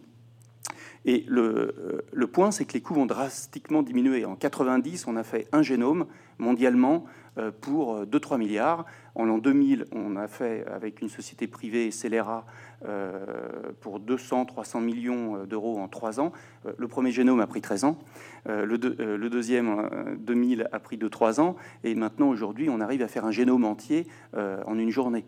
Et 1.05 1.25
euh, 1.29 2.01
le, 2.12 2.27
point, 2.27 2.51
c'est 2.51 2.65
que 2.65 2.74
les 2.74 2.81
coûts 2.81 2.93
vont 2.93 3.05
drastiquement 3.05 3.83
diminuer. 3.83 4.25
En 4.25 4.36
90, 4.36 5.07
on 5.07 5.15
a 5.15 5.24
fait 5.24 5.48
un 5.51 5.62
génome 5.62 6.05
mondialement 6.38 7.05
euh, 7.38 7.51
pour 7.51 8.05
2-3 8.05 8.38
milliards. 8.38 8.86
En 9.15 9.25
l'an 9.25 9.38
2000, 9.38 9.86
on 9.91 10.15
a 10.15 10.27
fait 10.27 10.65
avec 10.74 11.01
une 11.01 11.10
société 11.10 11.48
privée, 11.48 11.91
Celera, 11.91 12.45
euh, 12.86 13.25
pour 13.81 14.00
200-300 14.00 14.81
millions 14.81 15.43
d'euros 15.45 15.77
en 15.79 15.88
3 15.88 16.19
ans. 16.19 16.31
Le 16.77 16.88
premier 16.88 17.12
génome 17.12 17.41
a 17.41 17.48
pris 17.48 17.62
13 17.62 17.83
ans. 17.83 18.00
Le, 18.45 18.65
le 18.65 19.29
deuxième, 19.29 20.17
2000, 20.19 20.69
a 20.72 20.79
pris 20.79 20.98
2-3 20.98 21.41
ans. 21.41 21.55
Et 21.83 21.95
maintenant, 21.95 22.29
aujourd'hui, 22.29 22.69
on 22.69 22.79
arrive 22.79 23.01
à 23.01 23.07
faire 23.07 23.25
un 23.25 23.31
génome 23.31 23.65
entier 23.65 24.07
en 24.33 24.77
une 24.77 24.89
journée 24.89 25.25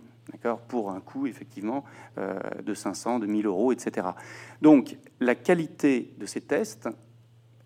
pour 0.68 0.92
un 0.92 1.00
coût 1.00 1.28
effectivement 1.28 1.84
euh, 2.18 2.40
de 2.64 2.74
500, 2.74 3.20
de 3.20 3.28
1000 3.28 3.46
euros, 3.46 3.72
etc. 3.72 4.08
Donc 4.62 4.98
la 5.20 5.36
qualité 5.36 6.14
de 6.18 6.26
ces 6.26 6.42
tests 6.42 6.90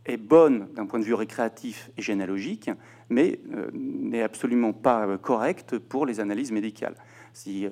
est 0.06 0.18
bonne 0.18 0.68
d'un 0.74 0.86
point 0.86 1.00
de 1.00 1.06
vue 1.06 1.14
récréatif 1.14 1.92
et 1.98 2.02
généalogique, 2.02 2.72
mais 3.10 3.40
euh, 3.54 3.70
n'est 3.74 4.24
absolument 4.24 4.74
pas 4.74 5.06
euh, 5.06 5.18
correcte 5.18 5.78
pour 5.78 6.06
les 6.06 6.20
analyses 6.20 6.52
médicales. 6.52 6.96
Si, 7.34 7.70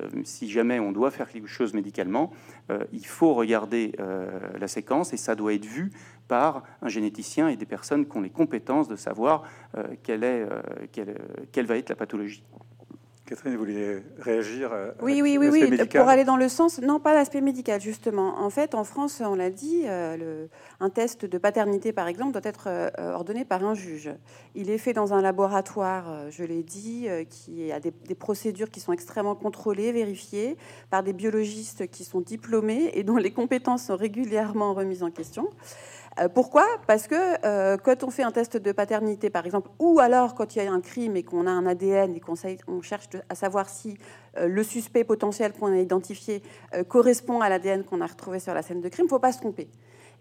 jamais 0.49 0.79
on 0.79 0.91
doit 0.91 1.09
faire 1.09 1.29
quelque 1.29 1.47
chose 1.47 1.73
médicalement, 1.73 2.31
il 2.93 3.05
faut 3.05 3.33
regarder 3.33 3.93
la 4.57 4.67
séquence 4.67 5.11
et 5.13 5.17
ça 5.17 5.35
doit 5.35 5.55
être 5.55 5.65
vu 5.65 5.91
par 6.27 6.63
un 6.81 6.87
généticien 6.87 7.49
et 7.49 7.57
des 7.57 7.65
personnes 7.65 8.07
qui 8.07 8.15
ont 8.15 8.21
les 8.21 8.29
compétences 8.29 8.87
de 8.87 8.95
savoir 8.95 9.43
quelle, 10.03 10.23
est, 10.23 10.47
quelle 11.51 11.65
va 11.65 11.75
être 11.75 11.89
la 11.89 11.95
pathologie. 11.95 12.43
Catherine, 13.27 13.51
vous 13.55 13.59
vouliez 13.59 13.97
réagir 14.19 14.71
à 14.71 14.93
Oui, 15.01 15.21
oui, 15.21 15.37
oui, 15.37 15.49
oui. 15.51 15.87
Pour 15.89 16.07
aller 16.07 16.23
dans 16.23 16.37
le 16.37 16.47
sens, 16.47 16.79
non, 16.79 17.01
pas 17.01 17.13
l'aspect 17.13 17.41
médical, 17.41 17.81
justement. 17.81 18.39
En 18.39 18.49
fait, 18.49 18.73
en 18.73 18.85
France, 18.85 19.21
on 19.23 19.35
l'a 19.35 19.49
dit, 19.49 19.81
euh, 19.83 20.15
le, 20.15 20.49
un 20.79 20.89
test 20.89 21.25
de 21.25 21.37
paternité, 21.37 21.91
par 21.91 22.07
exemple, 22.07 22.31
doit 22.31 22.49
être 22.49 22.67
euh, 22.67 22.89
ordonné 23.13 23.43
par 23.43 23.65
un 23.65 23.73
juge. 23.73 24.11
Il 24.55 24.69
est 24.69 24.77
fait 24.77 24.93
dans 24.93 25.13
un 25.13 25.21
laboratoire, 25.21 26.09
euh, 26.09 26.29
je 26.29 26.45
l'ai 26.45 26.63
dit, 26.63 27.09
qui 27.29 27.69
a 27.69 27.81
des, 27.81 27.91
des, 27.91 28.15
procédures 28.15 28.69
qui 28.69 28.79
sont 28.79 28.93
extrêmement 28.93 29.35
contrôlées, 29.35 29.91
vérifiées, 29.91 30.55
par 30.89 31.03
des 31.03 31.11
biologistes 31.11 31.91
qui 31.91 32.05
sont 32.05 32.21
diplômés 32.21 32.91
et 32.93 33.03
dont 33.03 33.17
les 33.17 33.31
compétences 33.31 33.87
sont 33.87 33.97
régulièrement 33.97 34.73
remises 34.73 35.03
en 35.03 35.11
question. 35.11 35.49
Euh, 36.19 36.29
pourquoi? 36.29 36.65
Parce 36.87 37.07
que 37.07 37.15
euh, 37.45 37.77
quand 37.77 38.03
on 38.03 38.09
fait 38.09 38.23
un 38.23 38.31
test 38.31 38.57
de 38.57 38.71
paternité, 38.71 39.29
par 39.29 39.45
exemple, 39.45 39.69
ou 39.79 39.99
alors 39.99 40.35
quand 40.35 40.55
il 40.55 40.63
y 40.63 40.67
a 40.67 40.71
un 40.71 40.81
crime 40.81 41.15
et 41.15 41.23
qu'on 41.23 41.45
a 41.45 41.51
un 41.51 41.65
ADN 41.65 42.15
et 42.15 42.19
qu'on 42.19 42.35
on 42.67 42.81
cherche 42.81 43.09
à 43.29 43.35
savoir 43.35 43.69
si 43.69 43.97
euh, 44.37 44.47
le 44.47 44.63
suspect 44.63 45.03
potentiel 45.03 45.53
qu'on 45.53 45.71
a 45.71 45.77
identifié 45.77 46.41
correspond 46.87 47.41
à 47.41 47.49
l'ADN 47.49 47.83
qu'on 47.83 48.01
a 48.01 48.07
retrouvé 48.07 48.39
sur 48.39 48.53
la 48.53 48.61
scène 48.61 48.81
de 48.81 48.89
crime, 48.89 49.05
il 49.05 49.07
ne 49.07 49.09
faut 49.09 49.19
pas 49.19 49.31
se 49.31 49.39
tromper. 49.39 49.69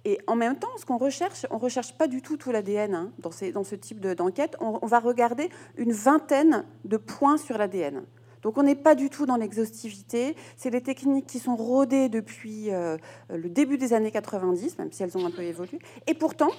Et 0.04 0.18
en 0.26 0.36
même 0.36 0.56
temps, 0.56 0.68
ce 0.76 0.84
qu'on 0.84 0.98
recherche, 0.98 1.46
on 1.50 1.56
ne 1.56 1.60
recherche 1.60 1.96
pas 1.96 2.06
du 2.06 2.22
tout 2.22 2.36
tout 2.36 2.52
l'ADN 2.52 2.94
hein, 2.94 3.12
dans, 3.18 3.30
ce 3.64 3.74
type 3.74 4.00
d'enquête. 4.00 4.56
on, 4.60 4.86
va 4.86 5.00
regarder 5.00 5.50
une 5.76 5.92
vingtaine 5.92 6.64
de 6.84 6.96
points 6.96 7.38
sur 7.38 7.58
l'ADN. 7.58 8.04
Donc 8.46 8.58
on 8.58 8.62
n'est 8.62 8.76
pas 8.76 8.94
du 8.94 9.10
tout 9.10 9.26
dans 9.26 9.34
l'exhaustivité. 9.34 10.36
C'est 10.56 10.70
des 10.70 10.80
techniques 10.80 11.26
qui 11.26 11.40
sont 11.40 11.56
rodées 11.56 12.08
depuis 12.08 12.70
euh, 12.70 12.96
le 13.28 13.48
début 13.48 13.76
des 13.76 13.92
années 13.92 14.12
90, 14.12 14.78
même 14.78 14.92
si 14.92 15.02
elles 15.02 15.18
ont 15.18 15.26
un 15.26 15.32
peu 15.32 15.42
évolué. 15.42 15.80
Et 16.06 16.14
pourtant, 16.14 16.50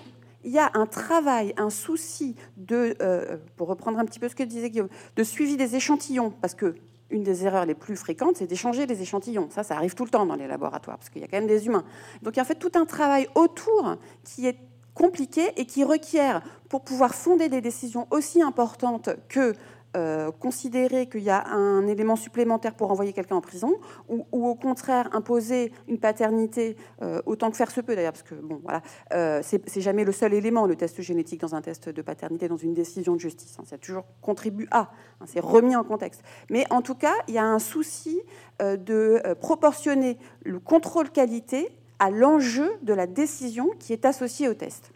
il 0.44 0.52
y 0.52 0.60
a 0.60 0.70
un 0.74 0.86
travail, 0.86 1.54
un 1.56 1.70
souci 1.70 2.36
de, 2.58 2.98
euh, 3.02 3.38
pour 3.56 3.70
reprendre 3.70 4.00
un 4.00 4.04
petit 4.04 4.20
peu 4.20 4.28
ce 4.28 4.36
que 4.36 4.44
disait 4.44 4.70
Guillaume, 4.70 4.90
de 5.16 5.24
suivi 5.24 5.56
des 5.56 5.78
échantillons, 5.78 6.34
parce 6.42 6.56
que 6.56 6.76
une 7.10 7.24
des 7.24 7.46
erreurs 7.46 7.66
les 7.66 7.74
plus 7.74 7.96
fréquentes, 7.96 8.36
c'est 8.36 8.48
d'échanger 8.48 8.86
les 8.86 9.02
échantillons. 9.02 9.48
Ça, 9.50 9.64
ça 9.64 9.78
arrive 9.78 9.96
tout 9.96 10.04
le 10.04 10.10
temps 10.10 10.26
dans 10.26 10.36
les 10.36 10.48
laboratoires, 10.48 10.98
parce 10.98 11.08
qu'il 11.10 11.22
y 11.22 11.24
a 11.24 11.30
quand 11.30 11.38
même 11.38 11.48
des 11.48 11.68
humains. 11.68 11.86
Donc 12.22 12.36
il 12.36 12.38
y 12.38 12.40
a 12.42 12.44
en 12.44 12.46
fait 12.46 12.56
tout 12.56 12.72
un 12.76 12.84
travail 12.86 13.30
autour 13.34 13.96
qui 14.26 14.46
est 14.46 14.58
compliqué 14.94 15.54
et 15.56 15.66
qui 15.66 15.84
requiert, 15.86 16.42
pour 16.70 16.82
pouvoir 16.82 17.16
fonder 17.16 17.48
des 17.48 17.62
décisions 17.62 18.08
aussi 18.12 18.42
importantes 18.42 19.10
que 19.30 19.54
euh, 19.96 20.32
considérer 20.32 21.08
qu'il 21.08 21.22
y 21.22 21.30
a 21.30 21.48
un 21.48 21.88
élément 21.88 22.16
supplémentaire 22.16 22.76
pour 22.76 22.92
envoyer 22.92 23.14
quelqu'un 23.14 23.38
en 23.38 23.42
prison, 23.42 23.74
ou, 24.10 24.26
au 24.32 24.54
contraire 24.54 25.10
imposer 25.14 25.72
une 25.88 25.98
paternité 25.98 26.76
euh, 27.02 27.22
autant 27.26 27.50
que 27.50 27.58
faire 27.58 27.72
se 27.72 27.82
peut 27.82 27.96
d'ailleurs, 27.96 28.12
parce 28.12 28.24
que 28.24 28.36
bon 28.36 28.60
voilà, 28.62 28.82
euh, 29.14 29.42
c'est 29.44 29.82
jamais 29.82 30.04
le 30.04 30.12
seul 30.12 30.34
élément 30.34 30.66
le 30.66 30.76
test 30.76 31.02
génétique 31.02 31.42
dans 31.42 31.56
un 31.56 31.62
test 31.62 31.90
de 31.90 32.02
paternité, 32.02 32.48
dans 32.48 32.58
une 32.58 32.74
décision 32.74 33.16
de 33.16 33.20
justice. 33.20 33.56
Hein. 33.60 33.64
ça 33.66 33.78
toujours 33.78 34.04
contribue 34.22 34.68
à, 34.72 34.92
hein, 35.22 35.26
c'est 35.26 35.40
remis 35.40 35.76
en 35.76 35.84
contexte. 35.84 36.22
Mais 36.50 36.66
en 36.70 36.82
tout 36.82 36.96
cas, 36.96 37.14
il 37.28 37.34
y 37.34 37.40
a 37.40 37.46
un 37.46 37.60
souci 37.60 38.22
de 38.60 39.22
proportionner 39.40 40.18
le 40.44 40.60
contrôle 40.60 41.10
qualité 41.10 41.70
à 42.00 42.12
l'enjeu 42.12 42.70
de 42.84 42.94
la 42.94 43.08
décision 43.08 43.70
qui 43.80 43.94
est 43.94 44.06
associée 44.06 44.50
au 44.50 44.54
test. 44.54 44.92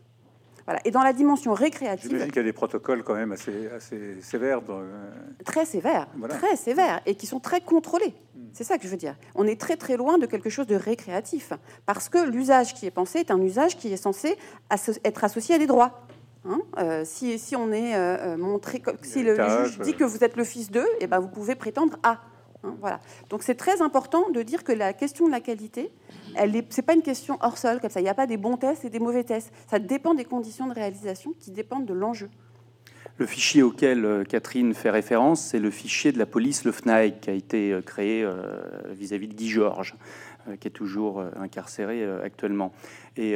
Et 0.85 0.91
dans 0.91 1.03
la 1.03 1.13
dimension 1.13 1.53
récréative. 1.53 2.09
J'imagine 2.09 2.29
qu'il 2.29 2.37
y 2.37 2.39
a 2.39 2.43
des 2.43 2.53
protocoles 2.53 3.03
quand 3.03 3.15
même 3.15 3.31
assez, 3.31 3.67
assez 3.75 4.21
sévères. 4.21 4.61
Euh, 4.69 5.09
très 5.45 5.65
sévères, 5.65 6.07
très 6.29 6.55
sévères, 6.55 7.01
et 7.05 7.15
qui 7.15 7.25
sont 7.25 7.39
très 7.39 7.61
contrôlés. 7.61 8.13
Hmm. 8.35 8.45
C'est 8.53 8.63
ça 8.63 8.77
que 8.77 8.83
je 8.83 8.89
veux 8.89 8.97
dire. 8.97 9.15
On 9.35 9.47
est 9.47 9.59
très 9.59 9.77
très 9.77 9.97
loin 9.97 10.17
de 10.17 10.25
quelque 10.25 10.49
chose 10.49 10.67
de 10.67 10.75
récréatif, 10.75 11.53
parce 11.85 12.09
que 12.09 12.29
l'usage 12.29 12.73
qui 12.73 12.85
est 12.85 12.91
pensé 12.91 13.19
est 13.19 13.31
un 13.31 13.41
usage 13.41 13.77
qui 13.77 13.91
est 13.91 13.97
censé 13.97 14.37
être 15.03 15.23
associé 15.23 15.55
à 15.55 15.57
des 15.57 15.67
droits. 15.67 16.05
Hein. 16.45 16.59
Euh, 16.79 17.03
si, 17.05 17.37
si, 17.37 17.55
on 17.55 17.71
est 17.71 17.95
euh, 17.95 18.35
montré, 18.37 18.81
si 19.03 19.21
le, 19.21 19.35
juge 19.35 19.79
dit 19.79 19.93
que 19.93 20.03
vous 20.03 20.23
êtes 20.23 20.35
le 20.35 20.43
fils 20.43 20.71
d'eux, 20.71 20.87
et 20.99 21.01
eh 21.03 21.07
ben 21.07 21.19
vous 21.19 21.27
pouvez 21.27 21.55
prétendre 21.55 21.97
à. 22.03 22.19
Hein, 22.63 22.75
voilà. 22.79 22.99
Donc 23.29 23.43
c'est 23.43 23.55
très 23.55 23.81
important 23.81 24.29
de 24.29 24.41
dire 24.41 24.63
que 24.63 24.71
la 24.71 24.93
question 24.93 25.25
de 25.25 25.31
la 25.31 25.41
qualité, 25.41 25.91
ce 26.35 26.45
n'est 26.45 26.85
pas 26.85 26.93
une 26.93 27.01
question 27.01 27.37
hors 27.41 27.57
sol 27.57 27.79
comme 27.79 27.89
ça. 27.89 27.99
Il 27.99 28.03
n'y 28.03 28.09
a 28.09 28.13
pas 28.13 28.27
des 28.27 28.37
bons 28.37 28.57
tests 28.57 28.85
et 28.85 28.89
des 28.89 28.99
mauvais 28.99 29.23
tests. 29.23 29.51
Ça 29.69 29.79
dépend 29.79 30.13
des 30.13 30.25
conditions 30.25 30.67
de 30.67 30.73
réalisation 30.73 31.33
qui 31.39 31.51
dépendent 31.51 31.85
de 31.85 31.93
l'enjeu. 31.93 32.29
Le 33.17 33.27
fichier 33.27 33.61
auquel 33.61 34.05
euh, 34.05 34.23
Catherine 34.23 34.73
fait 34.73 34.89
référence, 34.89 35.41
c'est 35.41 35.59
le 35.59 35.69
fichier 35.69 36.11
de 36.11 36.17
la 36.17 36.25
police, 36.25 36.63
le 36.63 36.71
FNAIC, 36.71 37.21
qui 37.21 37.29
a 37.29 37.33
été 37.33 37.71
euh, 37.71 37.81
créé 37.81 38.23
euh, 38.23 38.33
vis-à-vis 38.89 39.27
de 39.27 39.33
Guy 39.33 39.49
Georges, 39.49 39.95
qui 40.59 40.67
est 40.67 40.71
toujours 40.71 41.23
incarcéré 41.35 42.03
actuellement. 42.23 42.73
Et 43.17 43.35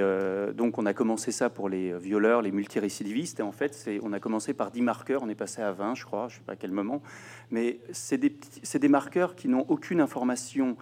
donc, 0.55 0.77
on 0.77 0.85
a 0.85 0.93
commencé 0.93 1.31
ça 1.31 1.49
pour 1.49 1.69
les 1.69 1.97
violeurs, 1.97 2.41
les 2.41 2.51
multirécidivistes. 2.51 3.39
Et 3.39 3.43
en 3.43 3.51
fait, 3.51 3.89
on 4.01 4.13
a 4.13 4.19
commencé 4.19 4.53
par 4.53 4.71
10 4.71 4.81
marqueurs, 4.81 5.23
on 5.23 5.29
est 5.29 5.35
passé 5.35 5.61
à 5.61 5.71
20, 5.71 5.95
je 5.95 6.05
crois, 6.05 6.27
je 6.29 6.35
ne 6.35 6.39
sais 6.39 6.45
pas 6.45 6.53
à 6.53 6.55
quel 6.55 6.71
moment. 6.71 7.01
Mais 7.51 7.79
c'est 7.91 8.17
des, 8.17 8.35
des, 8.79 8.89
marqueurs 8.89 9.35
qui 9.35 9.47
n'ont 9.47 9.65
aucune 9.67 10.01
information 10.01 10.77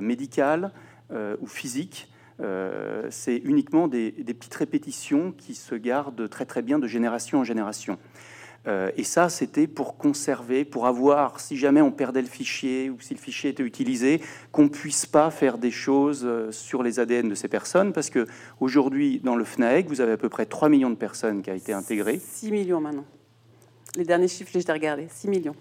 médicale, 0.00 0.72
euh, 1.12 1.36
ou 1.40 1.46
physique. 1.46 2.08
Euh, 2.40 3.08
c'est 3.10 3.36
uniquement 3.36 3.88
des, 3.88 4.10
petites 4.10 4.54
répétitions 4.54 5.32
qui 5.32 5.54
se 5.54 5.74
gardent 5.74 6.30
très 6.30 6.46
très 6.46 6.62
bien 6.62 6.78
de 6.78 6.86
génération 6.86 7.40
en 7.40 7.44
génération. 7.44 7.98
Euh, 8.66 8.90
et 8.96 9.04
ça, 9.04 9.28
c'était 9.28 9.66
pour 9.66 9.96
conserver, 9.96 10.64
pour 10.64 10.86
avoir, 10.86 11.40
si 11.40 11.56
jamais 11.56 11.82
on 11.82 11.90
perdait 11.90 12.22
le 12.22 12.28
fichier 12.28 12.88
ou 12.88 12.98
si 13.00 13.14
le 13.14 13.20
fichier 13.20 13.50
était 13.50 13.62
utilisé, 13.62 14.20
qu'on 14.52 14.68
puisse 14.68 15.04
pas 15.06 15.30
faire 15.30 15.58
des 15.58 15.70
choses 15.70 16.22
euh, 16.24 16.50
sur 16.50 16.82
les 16.82 16.98
ADN 16.98 17.28
de 17.28 17.34
ces 17.34 17.48
personnes, 17.48 17.92
parce 17.92 18.08
que 18.08 18.26
aujourd'hui, 18.60 19.20
dans 19.22 19.36
le 19.36 19.44
FNAEG, 19.44 19.88
vous 19.88 20.00
avez 20.00 20.12
à 20.12 20.16
peu 20.16 20.28
près 20.28 20.46
3 20.46 20.68
millions 20.68 20.90
de 20.90 20.94
personnes 20.94 21.42
qui 21.42 21.50
ont 21.50 21.54
été 21.54 21.72
intégrées. 21.72 22.20
6 22.20 22.50
millions 22.50 22.80
maintenant. 22.80 23.04
Les 23.96 24.04
derniers 24.04 24.28
chiffres, 24.28 24.50
je 24.52 24.58
les 24.58 24.68
ai 24.68 24.72
regardés, 24.72 25.06
6 25.10 25.28
millions. 25.28 25.56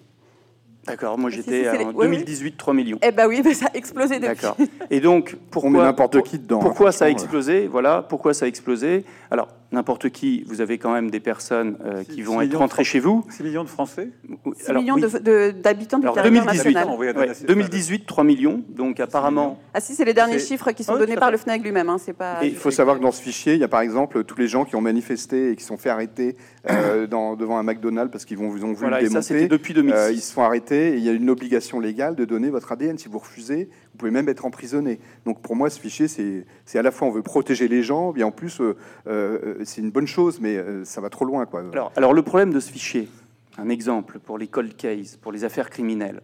D'accord, 0.85 1.17
moi 1.17 1.29
j'étais 1.29 1.69
en 1.69 1.93
2018 1.93 2.57
3 2.57 2.73
millions. 2.73 2.99
Eh 3.01 3.11
ben 3.11 3.27
oui, 3.27 3.41
mais 3.43 3.53
ça 3.53 3.67
a 3.73 3.77
explosé 3.77 4.19
depuis. 4.19 4.35
D'accord. 4.35 4.57
Et 4.89 4.99
donc 4.99 5.37
pourquoi 5.49 5.83
n'importe 5.83 6.21
qui 6.23 6.37
dedans. 6.37 6.59
Pourquoi 6.59 6.91
ça 6.91 7.05
a 7.05 7.09
explosé? 7.09 7.67
Voilà, 7.67 8.01
pourquoi 8.01 8.33
ça 8.33 8.45
a 8.45 8.47
explosé? 8.49 9.05
Alors 9.31 9.47
n'importe 9.73 10.09
qui, 10.09 10.43
vous 10.47 10.61
avez 10.61 10.77
quand 10.77 10.93
même 10.93 11.09
des 11.09 11.19
personnes 11.19 11.77
euh, 11.83 12.03
qui 12.03 12.21
vont 12.21 12.39
être 12.41 12.55
rentrées 12.55 12.83
chez 12.83 12.99
vous. 12.99 13.25
6 13.29 13.43
millions 13.43 13.63
de 13.63 13.69
Français 13.69 14.09
6 14.55 14.73
millions 14.73 14.97
d'habitants 14.97 15.99
du 15.99 16.03
territoire 16.03 16.23
2018, 16.23 16.73
national. 16.73 17.35
2018, 17.47 18.05
3 18.05 18.23
millions, 18.23 18.63
donc 18.69 18.99
apparemment... 18.99 19.59
Ah 19.73 19.81
si, 19.81 19.95
c'est 19.95 20.05
les 20.05 20.13
derniers 20.13 20.39
chiffres 20.39 20.71
qui 20.71 20.83
sont 20.83 20.93
ah 20.95 20.99
donnés 20.99 21.15
par 21.15 21.31
le 21.31 21.37
FNAC 21.37 21.63
lui-même. 21.63 21.89
Hein, 21.89 21.97
pas... 22.17 22.39
il 22.43 22.55
faut 22.55 22.71
savoir 22.71 22.97
que 22.97 23.01
dans 23.01 23.11
ce 23.11 23.21
fichier, 23.21 23.53
il 23.53 23.59
y 23.59 23.63
a 23.63 23.67
par 23.67 23.81
exemple 23.81 24.23
tous 24.23 24.37
les 24.37 24.47
gens 24.47 24.65
qui 24.65 24.75
ont 24.75 24.81
manifesté 24.81 25.51
et 25.51 25.55
qui 25.55 25.63
sont 25.63 25.77
fait 25.77 25.89
arrêter 25.89 26.37
euh, 26.69 27.07
dans, 27.13 27.35
devant 27.35 27.57
un 27.57 27.63
McDonald's 27.63 28.11
parce 28.11 28.25
qu'ils 28.25 28.37
vous 28.37 28.45
ont 28.45 28.73
voulu 28.73 28.75
voilà, 28.75 29.01
démonter. 29.01 29.41
ça, 29.41 29.47
depuis 29.47 29.73
2006. 29.73 29.95
Euh, 29.95 30.11
ils 30.11 30.21
se 30.21 30.33
font 30.33 30.43
arrêter 30.43 30.93
et 30.93 30.97
il 30.97 31.03
y 31.03 31.09
a 31.09 31.13
une 31.13 31.29
obligation 31.29 31.79
légale 31.79 32.15
de 32.15 32.25
donner 32.25 32.49
votre 32.49 32.71
ADN. 32.71 32.97
Si 32.97 33.09
vous 33.09 33.19
refusez, 33.19 33.69
vous 33.93 33.97
pouvez 33.97 34.11
même 34.11 34.27
être 34.27 34.45
emprisonné. 34.45 34.99
Donc 35.25 35.41
pour 35.41 35.55
moi, 35.55 35.69
ce 35.69 35.79
fichier, 35.79 36.07
c'est 36.07 36.79
à 36.79 36.81
la 36.81 36.91
fois 36.91 37.07
on 37.07 37.11
veut 37.11 37.21
protéger 37.21 37.67
les 37.67 37.83
gens, 37.83 38.13
et 38.15 38.23
en 38.23 38.31
plus, 38.31 38.59
euh, 38.59 38.75
euh, 39.07 39.62
c'est 39.65 39.81
une 39.81 39.91
bonne 39.91 40.07
chose, 40.07 40.39
mais 40.39 40.57
euh, 40.57 40.85
ça 40.85 41.01
va 41.01 41.09
trop 41.09 41.25
loin. 41.25 41.45
Quoi. 41.45 41.63
Alors, 41.71 41.91
alors, 41.95 42.13
le 42.13 42.21
problème 42.21 42.53
de 42.53 42.59
ce 42.59 42.71
fichier, 42.71 43.09
un 43.57 43.69
exemple 43.69 44.19
pour 44.19 44.37
les 44.37 44.47
cold 44.47 44.75
cases, 44.75 45.15
pour 45.15 45.31
les 45.31 45.43
affaires 45.43 45.69
criminelles, 45.69 46.21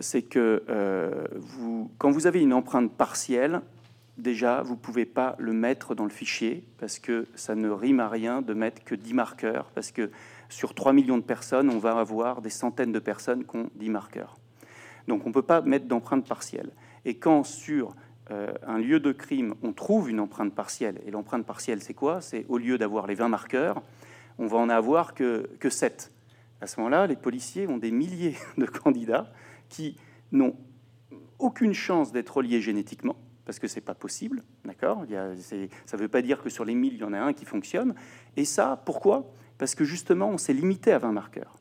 c'est 0.00 0.20
que 0.20 0.62
vous, 1.36 1.90
quand 1.96 2.10
vous 2.10 2.26
avez 2.26 2.42
une 2.42 2.52
empreinte 2.52 2.92
partielle, 2.92 3.62
déjà, 4.18 4.62
vous 4.62 4.74
ne 4.74 4.78
pouvez 4.78 5.06
pas 5.06 5.36
le 5.38 5.52
mettre 5.52 5.94
dans 5.94 6.04
le 6.04 6.10
fichier 6.10 6.64
parce 6.78 6.98
que 6.98 7.26
ça 7.34 7.54
ne 7.54 7.70
rime 7.70 8.00
à 8.00 8.08
rien 8.08 8.42
de 8.42 8.52
mettre 8.52 8.84
que 8.84 8.94
10 8.94 9.14
marqueurs, 9.14 9.70
parce 9.74 9.92
que 9.92 10.10
sur 10.48 10.74
3 10.74 10.92
millions 10.92 11.16
de 11.16 11.22
personnes, 11.22 11.70
on 11.70 11.78
va 11.78 11.92
avoir 11.92 12.42
des 12.42 12.50
centaines 12.50 12.92
de 12.92 12.98
personnes 12.98 13.44
qui 13.44 13.56
ont 13.56 13.70
10 13.76 13.90
marqueurs. 13.90 14.36
Donc 15.06 15.24
on 15.24 15.28
ne 15.28 15.34
peut 15.34 15.42
pas 15.42 15.62
mettre 15.62 15.86
d'empreinte 15.86 16.26
partielle. 16.26 16.70
Et 17.04 17.14
quand 17.14 17.44
sur 17.44 17.94
euh, 18.30 18.52
un 18.66 18.78
lieu 18.78 19.00
de 19.00 19.12
crime, 19.12 19.54
on 19.62 19.72
trouve 19.72 20.10
une 20.10 20.20
empreinte 20.20 20.54
partielle, 20.54 21.00
et 21.06 21.10
l'empreinte 21.10 21.46
partielle, 21.46 21.82
c'est 21.82 21.94
quoi? 21.94 22.20
C'est 22.20 22.44
au 22.48 22.58
lieu 22.58 22.76
d'avoir 22.76 23.06
les 23.06 23.14
20 23.14 23.28
marqueurs, 23.28 23.82
on 24.38 24.46
va 24.46 24.58
en 24.58 24.68
avoir 24.68 25.14
que, 25.14 25.48
que 25.58 25.70
7. 25.70 26.12
À 26.60 26.66
ce 26.66 26.78
moment-là, 26.80 27.06
les 27.06 27.16
policiers 27.16 27.66
ont 27.68 27.78
des 27.78 27.90
milliers 27.90 28.36
de 28.58 28.66
candidats 28.66 29.32
qui 29.68 29.96
n'ont 30.32 30.56
aucune 31.38 31.72
chance 31.72 32.12
d'être 32.12 32.36
reliés 32.36 32.60
génétiquement, 32.60 33.16
parce 33.46 33.58
que 33.58 33.66
c'est 33.66 33.80
pas 33.80 33.94
possible, 33.94 34.42
d'accord? 34.64 35.04
Ça 35.46 35.56
ne 35.56 36.02
veut 36.02 36.08
pas 36.08 36.20
dire 36.20 36.42
que 36.42 36.50
sur 36.50 36.64
les 36.64 36.74
1000, 36.74 36.94
il 36.94 36.98
y 36.98 37.04
en 37.04 37.14
a 37.14 37.18
un 37.18 37.32
qui 37.32 37.46
fonctionne. 37.46 37.94
Et 38.36 38.44
ça, 38.44 38.82
pourquoi? 38.84 39.32
Parce 39.56 39.74
que 39.74 39.84
justement, 39.84 40.28
on 40.28 40.38
s'est 40.38 40.52
limité 40.52 40.92
à 40.92 40.98
20 40.98 41.12
marqueurs. 41.12 41.58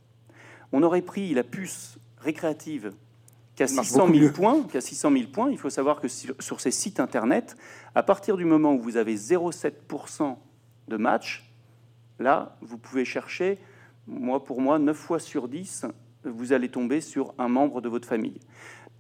On 0.73 0.83
aurait 0.83 1.01
pris 1.01 1.33
la 1.33 1.43
puce 1.43 1.97
récréative 2.17 2.91
qu'à 3.57 3.67
600 3.67 4.07
000 4.13 4.31
points, 4.31 4.63
qu'à 4.71 4.81
600 4.81 5.11
000 5.11 5.23
points, 5.33 5.49
il 5.49 5.57
faut 5.57 5.71
savoir 5.71 5.99
que 5.99 6.07
sur, 6.07 6.61
ces 6.61 6.71
sites 6.71 6.99
internet, 6.99 7.57
à 7.95 8.03
partir 8.03 8.37
du 8.37 8.45
moment 8.45 8.73
où 8.75 8.79
vous 8.79 8.97
avez 8.97 9.15
0,7% 9.15 10.37
de 10.87 10.97
match, 10.97 11.51
là, 12.19 12.55
vous 12.61 12.77
pouvez 12.77 13.03
chercher, 13.03 13.57
moi 14.05 14.43
pour 14.43 14.61
moi, 14.61 14.77
9 14.77 14.95
fois 14.95 15.19
sur 15.19 15.47
10, 15.47 15.87
vous 16.23 16.53
allez 16.53 16.69
tomber 16.69 17.01
sur 17.01 17.33
un 17.39 17.47
membre 17.47 17.81
de 17.81 17.89
votre 17.89 18.07
famille. 18.07 18.39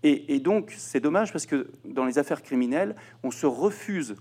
Et, 0.01 0.33
et 0.35 0.39
donc, 0.39 0.73
c'est 0.75 0.99
dommage 0.99 1.31
parce 1.31 1.45
que 1.45 1.69
dans 1.85 2.05
les 2.05 2.17
affaires 2.17 2.41
criminelles, 2.41 2.95
on 3.21 3.29
se 3.29 3.45
refuse 3.45 4.15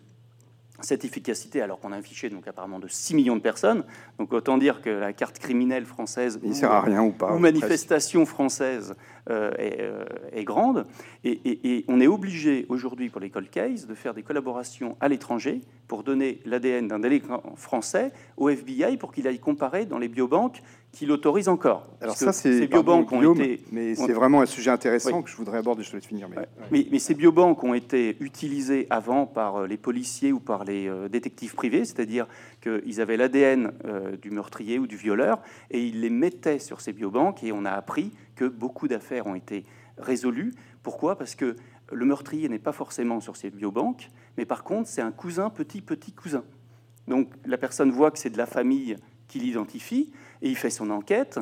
cette 0.81 1.05
efficacité, 1.05 1.63
alors 1.63 1.81
qu'on 1.81 1.93
a 1.93 1.97
un 1.97 2.03
fichier 2.03 2.29
donc 2.31 2.47
apparemment 2.47 2.79
de 2.79 2.89
6 2.89 3.15
millions 3.15 3.37
de 3.37 3.41
personnes, 3.41 3.85
donc 4.19 4.33
autant 4.33 4.59
dire 4.59 4.83
que 4.83 4.91
la 4.91 5.13
carte 5.13 5.39
criminelle 5.39 5.87
française 5.87 6.39
Il 6.43 6.51
ou, 6.51 6.55
sert 6.55 6.73
à 6.73 6.81
rien 6.81 7.03
ou 7.03 7.13
pas, 7.13 7.35
ou 7.35 7.39
manifestation 7.39 8.27
française 8.27 8.95
euh, 9.29 9.51
euh, 9.59 10.05
est, 10.33 10.45
grande, 10.45 10.87
et, 11.25 11.85
on 11.89 12.01
est 12.01 12.07
obligé 12.07 12.67
aujourd'hui 12.69 13.09
pour 13.09 13.21
l'école 13.21 13.49
case 13.49 13.87
de 13.87 13.95
faire 13.95 14.15
des 14.15 14.23
collaborations 14.23 14.97
à 15.01 15.09
l'étranger 15.09 15.63
pour 15.89 16.03
donner 16.03 16.41
l'ADN 16.45 16.89
d'un 16.89 16.99
délinquant 16.99 17.43
français 17.57 18.13
au 18.37 18.49
FBI 18.49 18.97
pour 18.97 19.13
qu'il 19.13 19.27
aille 19.27 19.39
comparer 19.39 19.87
dans 19.87 19.99
les 19.99 20.09
biobanques 20.09 20.63
qui 20.97 21.05
l'autorisent 21.05 21.49
encore. 21.49 21.87
Alors 22.01 22.17
ça, 22.17 22.33
c'est 22.33 22.59
ces 22.59 22.67
biobanques 22.67 23.13
ont 23.13 23.35
été, 23.35 23.63
mais 23.71 23.95
c'est 23.95 24.15
vraiment 24.15 24.41
un 24.41 24.47
sujet 24.47 24.71
intéressant 24.71 25.21
que 25.21 25.29
je 25.29 25.37
voudrais 25.37 25.59
aborder. 25.59 25.83
Je 25.83 25.91
te 25.91 25.97
laisse 25.97 26.07
finir. 26.07 26.27
Mais... 26.71 26.89
Mais, 26.91 26.99
ces 26.99 27.15
biobanques 27.15 27.63
ont 27.65 27.75
été 27.75 28.17
utilisées 28.21 28.87
avant 28.89 29.27
par 29.27 29.57
euh, 29.57 29.67
les 29.67 29.77
policiers 29.77 30.33
ou 30.33 30.41
par 30.41 30.65
les 30.65 30.89
euh, 30.89 31.11
détectives 31.11 31.55
privés, 31.55 31.85
c'est-à-dire 31.85 32.27
qu'ils 32.63 33.03
avaient 33.03 33.19
l'ADN 33.19 33.73
euh, 33.85 34.17
du 34.17 34.31
meurtrier 34.31 34.79
ou 34.79 34.87
du 34.87 34.97
violeur 34.97 35.43
et 35.71 35.85
ils 35.85 36.01
les 36.01 36.09
mettaient 36.09 36.59
sur 36.59 36.81
ces 36.81 36.95
biobanques 36.95 37.45
et 37.45 37.53
on 37.53 37.67
a 37.67 37.73
appris 37.73 38.13
que 38.35 38.47
beaucoup 38.47 38.89
d'affaires 38.89 39.27
ont 39.27 39.35
été 39.35 39.67
résolues. 39.99 40.55
Pourquoi? 40.83 41.19
Parce 41.19 41.35
que 41.35 41.57
le 41.93 42.05
meurtrier 42.07 42.49
n'est 42.49 42.59
pas 42.59 42.73
forcément 42.73 43.21
sur 43.21 43.37
ces 43.37 43.51
biobanques, 43.51 44.11
mais 44.39 44.47
par 44.47 44.65
contre, 44.65 44.89
c'est 44.89 45.03
un 45.03 45.13
cousin, 45.13 45.51
petit, 45.51 45.83
petit 45.83 46.13
cousin. 46.13 46.43
Donc 47.07 47.29
la 47.45 47.59
personne 47.59 47.91
voit 47.91 48.11
que 48.11 48.19
c'est 48.19 48.31
de 48.31 48.39
la 48.39 48.47
famille 48.47 48.97
qui 49.29 49.41
l'identifie 49.41 50.11
et 50.43 50.49
il 50.49 50.57
fait 50.57 50.71
son 50.71 50.91
enquête. 50.91 51.39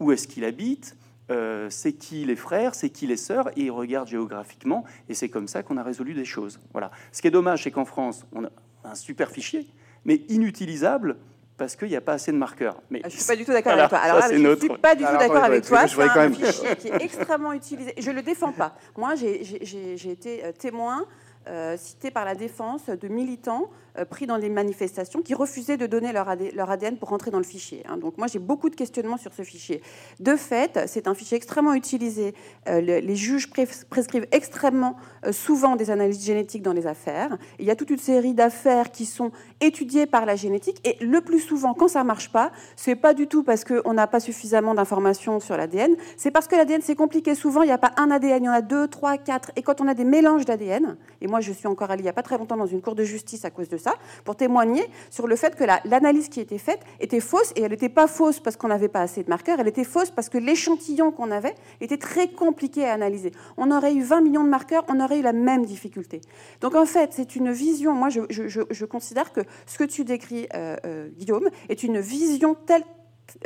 Où 0.00 0.12
est-ce 0.12 0.26
qu'il 0.26 0.44
habite? 0.44 0.96
Euh, 1.30 1.68
c'est 1.70 1.94
qui 1.94 2.24
les 2.24 2.36
frères, 2.36 2.74
c'est 2.74 2.90
qui 2.90 3.06
les 3.06 3.16
sœurs, 3.16 3.48
et 3.56 3.62
il 3.62 3.70
regarde 3.70 4.08
géographiquement, 4.08 4.84
et 5.08 5.14
c'est 5.14 5.30
comme 5.30 5.48
ça 5.48 5.62
qu'on 5.62 5.78
a 5.78 5.82
résolu 5.82 6.12
des 6.12 6.26
choses. 6.26 6.60
Voilà. 6.72 6.90
Ce 7.12 7.22
qui 7.22 7.28
est 7.28 7.30
dommage, 7.30 7.62
c'est 7.64 7.70
qu'en 7.70 7.86
France, 7.86 8.26
on 8.32 8.44
a 8.44 8.50
un 8.84 8.94
super 8.94 9.30
fichier, 9.30 9.66
mais 10.04 10.16
inutilisable 10.28 11.16
parce 11.56 11.76
qu'il 11.76 11.88
n'y 11.88 11.96
a 11.96 12.00
pas 12.00 12.14
assez 12.14 12.32
de 12.32 12.36
marqueurs. 12.36 12.80
Mais 12.90 13.00
ah, 13.04 13.08
je 13.08 13.16
suis 13.16 13.24
pas 13.24 13.36
du 13.36 13.44
tout 13.44 13.52
d'accord 13.52 13.72
avec 13.72 13.88
toi. 13.88 13.98
Alors 13.98 14.22
je 14.28 14.34
ne 14.34 14.56
suis 14.56 14.68
pas 14.68 14.94
du 14.94 15.04
tout 15.04 15.16
d'accord 15.18 15.44
avec 15.44 15.64
toi. 15.64 15.86
C'est 15.86 16.02
un 16.02 16.32
fichier 16.32 16.76
qui 16.76 16.88
est 16.88 17.02
extrêmement 17.02 17.52
utilisé. 17.52 17.94
Je 17.96 18.10
le 18.10 18.22
défends 18.22 18.52
pas. 18.52 18.76
Moi, 18.96 19.14
j'ai 19.14 20.10
été 20.10 20.44
euh, 20.44 20.52
témoin 20.52 21.06
euh, 21.46 21.76
cité 21.76 22.10
par 22.10 22.24
la 22.24 22.34
défense 22.34 22.86
de 22.86 23.08
militants 23.08 23.70
pris 24.10 24.26
dans 24.26 24.38
des 24.38 24.48
manifestations 24.48 25.22
qui 25.22 25.34
refusaient 25.34 25.76
de 25.76 25.86
donner 25.86 26.12
leur, 26.12 26.28
ADN 26.28 26.96
pour 26.96 27.10
rentrer 27.10 27.30
dans 27.30 27.38
le 27.38 27.44
fichier. 27.44 27.82
Hein. 27.88 27.96
Donc 27.96 28.18
moi 28.18 28.26
j'ai 28.26 28.38
beaucoup 28.38 28.70
de 28.70 28.74
questionnements 28.74 29.16
sur 29.16 29.32
ce 29.32 29.42
fichier. 29.42 29.82
De 30.20 30.36
fait, 30.36 30.80
c'est 30.86 31.06
un 31.06 31.14
fichier 31.14 31.36
extrêmement 31.36 31.74
utilisé. 31.74 32.34
Euh, 32.68 32.80
les 32.80 33.16
juges 33.16 33.50
prescrivent 33.90 34.26
extrêmement 34.32 34.96
souvent 35.30 35.76
des 35.76 35.90
analyses 35.90 36.24
génétiques 36.24 36.62
dans 36.62 36.72
les 36.72 36.86
affaires. 36.86 37.38
il 37.58 37.66
y 37.66 37.70
a 37.70 37.76
toute 37.76 37.90
une 37.90 37.98
série 37.98 38.34
d'affaires 38.34 38.90
qui 38.90 39.06
sont 39.06 39.30
étudiées 39.60 40.06
par 40.06 40.26
la 40.26 40.36
génétique 40.36 40.80
et 40.84 41.02
le 41.04 41.20
plus 41.20 41.40
souvent 41.40 41.74
quand 41.74 41.88
ça 41.88 42.04
marche 42.04 42.30
pas, 42.30 42.52
c'est 42.76 42.96
pas 42.96 43.14
du 43.14 43.26
tout 43.26 43.42
parce 43.42 43.64
qu'on 43.64 43.92
n'a 43.92 44.06
pas 44.06 44.20
suffisamment 44.20 44.74
d'informations 44.74 45.40
sur 45.40 45.56
l'ADN, 45.56 45.94
c'est 46.16 46.30
parce 46.30 46.48
que 46.48 46.56
l'ADN 46.56 46.80
c'est 46.82 46.96
compliqué. 46.96 47.34
Souvent 47.34 47.62
il 47.62 47.66
n'y 47.66 47.72
a 47.72 47.78
pas 47.78 47.92
un 47.96 48.10
ADN, 48.10 48.42
il 48.42 48.46
y 48.46 48.48
en 48.48 48.52
a 48.52 48.62
deux, 48.62 48.88
trois, 48.88 49.18
quatre. 49.18 49.50
Et 49.56 49.62
quand 49.62 49.80
on 49.80 49.88
a 49.88 49.94
des 49.94 50.04
mélanges 50.04 50.44
d'ADN, 50.44 50.96
et 51.20 51.26
moi, 51.26 51.40
je 51.40 51.52
suis 51.52 51.66
encore 51.66 51.90
allée 51.90 52.02
il 52.02 52.04
n'y 52.04 52.10
a 52.10 52.14
pas 52.14 52.22
très 52.22 52.38
longtemps 52.38 52.56
dans 52.56 52.66
une 52.66 52.82
cour 52.82 52.94
de 52.94 53.04
justice 53.04 53.44
à 53.44 53.50
cause 53.50 53.68
de 53.68 53.76
pour 54.24 54.36
témoigner 54.36 54.84
sur 55.10 55.26
le 55.26 55.36
fait 55.36 55.56
que 55.56 55.64
l'analyse 55.64 56.28
qui 56.28 56.40
était 56.40 56.58
faite 56.58 56.80
était 57.00 57.20
fausse, 57.20 57.52
et 57.56 57.62
elle 57.62 57.70
n'était 57.70 57.88
pas 57.88 58.06
fausse 58.06 58.40
parce 58.40 58.56
qu'on 58.56 58.68
n'avait 58.68 58.88
pas 58.88 59.00
assez 59.00 59.22
de 59.22 59.28
marqueurs, 59.28 59.60
elle 59.60 59.68
était 59.68 59.84
fausse 59.84 60.10
parce 60.10 60.28
que 60.28 60.38
l'échantillon 60.38 61.10
qu'on 61.12 61.30
avait 61.30 61.54
était 61.80 61.98
très 61.98 62.28
compliqué 62.28 62.84
à 62.84 62.92
analyser. 62.92 63.32
On 63.56 63.70
aurait 63.70 63.94
eu 63.94 64.02
20 64.02 64.20
millions 64.22 64.44
de 64.44 64.48
marqueurs, 64.48 64.84
on 64.88 65.00
aurait 65.00 65.18
eu 65.18 65.22
la 65.22 65.32
même 65.32 65.64
difficulté. 65.64 66.20
Donc 66.60 66.74
en 66.74 66.86
fait, 66.86 67.12
c'est 67.12 67.36
une 67.36 67.52
vision, 67.52 67.92
moi 67.94 68.08
je, 68.08 68.84
considère 68.84 69.32
que 69.32 69.40
ce 69.66 69.78
que 69.78 69.84
tu 69.84 70.04
décris, 70.04 70.46
euh, 70.54 70.76
euh, 70.84 71.08
Guillaume, 71.16 71.48
est 71.68 71.82
une 71.82 72.00
vision 72.00 72.54
telle, 72.54 72.84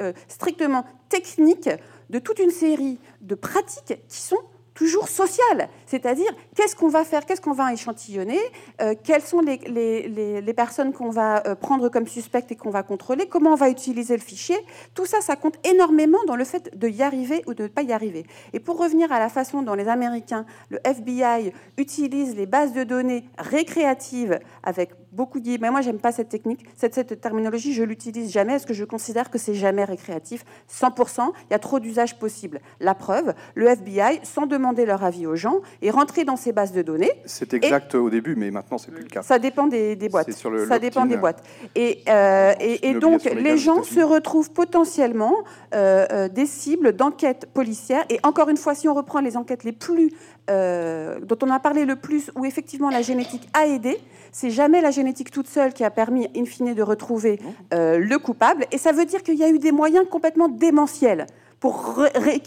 euh, 0.00 0.12
strictement 0.28 0.84
technique 1.08 1.70
de 2.10 2.18
toute 2.18 2.38
une 2.38 2.50
série 2.50 2.98
de 3.20 3.34
pratiques 3.34 4.00
qui 4.08 4.20
sont 4.20 4.40
toujours 4.78 5.08
social, 5.08 5.68
c'est-à-dire 5.86 6.30
qu'est-ce 6.54 6.76
qu'on 6.76 6.88
va 6.88 7.02
faire, 7.02 7.26
qu'est-ce 7.26 7.40
qu'on 7.40 7.52
va 7.52 7.72
échantillonner, 7.72 8.38
euh, 8.80 8.94
quelles 9.02 9.22
sont 9.22 9.40
les, 9.40 9.58
les, 9.66 10.54
personnes 10.54 10.92
qu'on 10.92 11.10
va 11.10 11.42
euh, 11.48 11.56
prendre 11.56 11.88
comme 11.88 12.06
suspectes 12.06 12.52
et 12.52 12.54
qu'on 12.54 12.70
va 12.70 12.84
contrôler, 12.84 13.26
comment 13.26 13.50
on 13.50 13.56
va 13.56 13.70
utiliser 13.70 14.14
le 14.16 14.22
fichier. 14.22 14.56
Tout 14.94 15.04
ça, 15.04 15.20
ça 15.20 15.34
compte 15.34 15.56
énormément 15.66 16.18
dans 16.28 16.36
le 16.36 16.44
fait 16.44 16.78
de 16.78 16.88
y 16.88 17.02
arriver 17.02 17.42
ou 17.48 17.54
de 17.54 17.64
ne 17.64 17.68
pas 17.68 17.82
y 17.82 17.92
arriver. 17.92 18.24
Et 18.52 18.60
pour 18.60 18.78
revenir 18.78 19.10
à 19.10 19.18
la 19.18 19.28
façon 19.28 19.62
dont 19.62 19.74
les 19.74 19.88
Américains, 19.88 20.46
le 20.70 20.78
FBI, 20.84 21.52
utilisent 21.76 22.36
les 22.36 22.46
bases 22.46 22.72
de 22.72 22.84
données 22.84 23.24
récréatives 23.36 24.38
avec 24.62 24.90
beaucoup 25.12 25.40
dit, 25.40 25.58
mais 25.60 25.70
moi 25.70 25.80
j'aime 25.80 25.98
pas 25.98 26.12
cette 26.12 26.28
technique, 26.28 26.64
cette, 26.76 26.94
cette 26.94 27.20
terminologie, 27.20 27.72
je 27.72 27.82
l'utilise 27.82 28.30
jamais, 28.30 28.54
est-ce 28.54 28.66
que 28.66 28.74
je 28.74 28.84
considère 28.84 29.30
que 29.30 29.38
c'est 29.38 29.54
jamais 29.54 29.84
récréatif? 29.84 30.44
100%, 30.70 31.30
il 31.48 31.52
y 31.52 31.54
a 31.54 31.58
trop 31.58 31.80
d'usages 31.80 32.18
possibles. 32.18 32.60
La 32.80 32.94
preuve, 32.94 33.34
le 33.54 33.66
FBI, 33.68 34.20
sans 34.22 34.46
demander 34.46 34.86
leur 34.86 35.04
avis 35.04 35.26
aux 35.26 35.36
gens, 35.36 35.60
est 35.82 35.90
rentré 35.90 36.24
dans 36.24 36.36
ces 36.36 36.52
bases 36.52 36.72
de 36.72 36.82
données. 36.82 37.12
C'est 37.24 37.54
exact 37.54 37.94
au 37.94 38.10
début, 38.10 38.36
mais 38.36 38.50
maintenant 38.50 38.78
c'est 38.78 38.90
plus 38.90 39.02
le 39.02 39.08
cas. 39.08 39.22
Ça 39.22 39.38
dépend 39.38 39.66
des, 39.66 39.96
boîtes. 40.10 40.30
ça 40.32 40.78
dépend 40.78 41.06
des 41.06 41.16
boîtes. 41.16 41.42
Et, 41.74 42.02
euh, 42.08 42.52
et, 42.60 42.94
donc 42.94 43.24
les, 43.24 43.58
gens 43.58 43.82
se 43.82 44.00
retrouvent 44.00 44.50
potentiellement 44.50 45.34
euh, 45.74 46.06
euh, 46.12 46.28
des 46.28 46.46
cibles 46.46 46.92
d'enquêtes 46.92 47.46
policières. 47.52 48.04
Et 48.10 48.18
encore 48.22 48.48
une 48.48 48.56
fois, 48.56 48.74
si 48.74 48.88
on 48.88 48.94
reprend 48.94 49.20
les 49.20 49.36
enquêtes 49.36 49.64
les 49.64 49.72
plus 49.72 50.12
dont 50.48 51.38
on 51.42 51.50
a 51.50 51.60
parlé 51.60 51.84
le 51.84 51.96
plus, 51.96 52.30
où 52.34 52.44
effectivement 52.44 52.90
la 52.90 53.02
génétique 53.02 53.48
a 53.52 53.66
aidé, 53.66 53.98
c'est 54.32 54.50
jamais 54.50 54.80
la 54.80 54.90
génétique 54.90 55.30
toute 55.30 55.48
seule 55.48 55.72
qui 55.72 55.84
a 55.84 55.90
permis, 55.90 56.28
in 56.36 56.44
fine, 56.44 56.74
de 56.74 56.82
retrouver 56.82 57.40
euh, 57.72 57.98
le 57.98 58.18
coupable. 58.18 58.66
Et 58.72 58.78
ça 58.78 58.92
veut 58.92 59.04
dire 59.04 59.22
qu'il 59.22 59.36
y 59.36 59.44
a 59.44 59.48
eu 59.48 59.58
des 59.58 59.72
moyens 59.72 60.06
complètement 60.10 60.48
démentiels 60.48 61.26
pour 61.60 62.04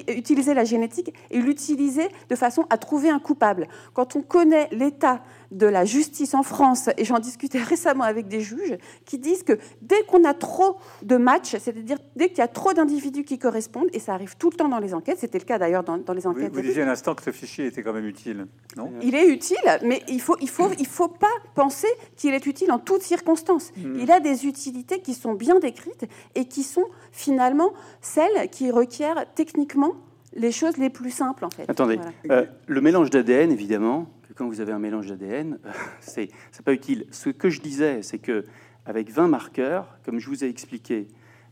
utiliser 0.08 0.54
la 0.54 0.64
génétique 0.64 1.14
et 1.32 1.40
l'utiliser 1.40 2.08
de 2.30 2.36
façon 2.36 2.66
à 2.70 2.78
trouver 2.78 3.10
un 3.10 3.20
coupable. 3.20 3.68
Quand 3.94 4.16
on 4.16 4.22
connaît 4.22 4.70
l'état 4.72 5.22
de 5.52 5.68
la 5.68 5.86
justice 5.86 6.34
en 6.34 6.44
France, 6.44 6.90
et 6.98 7.06
j'en 7.06 7.20
discutais 7.20 7.60
récemment 7.64 8.04
avec 8.04 8.28
des 8.28 8.42
juges, 8.42 8.78
qui 9.06 9.20
disent 9.20 9.44
que 9.44 9.60
dès 9.82 10.04
qu'on 10.04 10.24
a 10.24 10.34
trop 10.34 10.78
de 11.04 11.18
matchs, 11.18 11.52
c'est-à-dire 11.52 11.98
dès 12.16 12.30
qu'il 12.30 12.40
y 12.40 12.42
a 12.42 12.48
trop 12.48 12.74
d'individus 12.74 13.24
qui 13.24 13.38
correspondent, 13.38 13.90
et 13.94 14.00
ça 14.00 14.14
arrive 14.14 14.36
tout 14.38 14.50
le 14.50 14.56
temps 14.56 14.70
dans 14.70 14.80
les 14.80 14.94
enquêtes, 14.94 15.20
c'était 15.20 15.40
le 15.40 15.46
cas 15.46 15.60
d'ailleurs 15.60 15.84
dans, 15.84 15.98
les 16.14 16.28
enquêtes. 16.28 16.54
Vous, 16.54 16.62
disiez 16.62 16.84
à 16.84 16.86
l'instant 16.86 17.16
que 17.16 17.24
ce 17.24 17.32
fichier 17.32 17.66
était 17.66 17.84
quand 17.84 17.94
même 17.94 18.08
utile, 18.08 18.48
non? 18.78 18.92
Il 19.02 19.16
est 19.16 19.28
utile, 19.28 19.58
mais 19.84 20.02
il 20.08 20.16
ne 20.16 20.22
faut, 20.22 20.38
il 20.42 20.50
faut, 20.50 20.70
il 20.80 20.88
faut 20.88 21.08
pas 21.08 21.28
penser 21.56 21.88
qu'il 22.16 22.34
est 22.34 22.46
utile 22.46 22.72
en 22.72 22.80
toutes 22.80 23.04
circonstances. 23.04 23.72
Hmm. 23.78 23.98
Il 24.00 24.12
a 24.12 24.20
des 24.20 24.46
utilités 24.46 25.02
qui 25.02 25.14
sont 25.14 25.34
bien 25.34 25.60
décrites 25.60 26.06
et 26.36 26.46
qui 26.46 26.64
sont 26.64 26.86
finalement 27.12 27.74
celles 28.02 28.50
qui 28.50 28.72
requièrent 28.72 29.26
techniquement 29.36 29.96
les 30.34 30.52
choses 30.52 30.78
les 30.78 30.90
plus 30.90 31.12
simples 31.12 31.46
en 31.46 31.50
fait. 31.50 31.70
Attendez, 31.70 32.00
euh, 32.30 32.46
le 32.68 32.82
mélange 32.82 33.10
d'ADN 33.10 33.52
évidemment, 33.52 34.12
quand 34.36 34.48
vous 34.48 34.62
avez 34.62 34.72
un 34.72 34.80
mélange 34.80 35.08
d'ADN, 35.08 35.60
c'est 36.00 36.30
pas 36.64 36.74
utile. 36.74 37.06
Ce 37.12 37.30
que 37.30 37.50
je 37.50 37.62
disais, 37.62 38.02
c'est 38.02 38.20
que 38.20 38.46
avec 38.86 39.12
20 39.12 39.28
marqueurs, 39.28 39.98
comme 40.04 40.20
je 40.20 40.28
vous 40.28 40.44
ai 40.44 40.48
expliqué, 40.48 41.08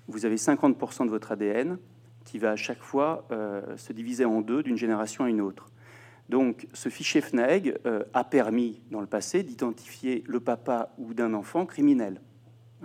vous 0.07 0.25
avez 0.25 0.37
50% 0.37 1.05
de 1.05 1.09
votre 1.09 1.31
ADN 1.31 1.77
qui 2.25 2.39
va 2.39 2.51
à 2.51 2.55
chaque 2.55 2.81
fois 2.81 3.25
euh, 3.31 3.77
se 3.77 3.93
diviser 3.93 4.25
en 4.25 4.41
deux 4.41 4.63
d'une 4.63 4.77
génération 4.77 5.23
à 5.23 5.29
une 5.29 5.41
autre. 5.41 5.69
Donc 6.29 6.67
ce 6.73 6.89
fichier 6.89 7.21
FNAEG 7.21 7.79
euh, 7.85 8.03
a 8.13 8.23
permis 8.23 8.81
dans 8.91 9.01
le 9.01 9.07
passé 9.07 9.43
d'identifier 9.43 10.23
le 10.27 10.39
papa 10.39 10.93
ou 10.97 11.13
d'un 11.13 11.33
enfant 11.33 11.65
criminel. 11.65 12.21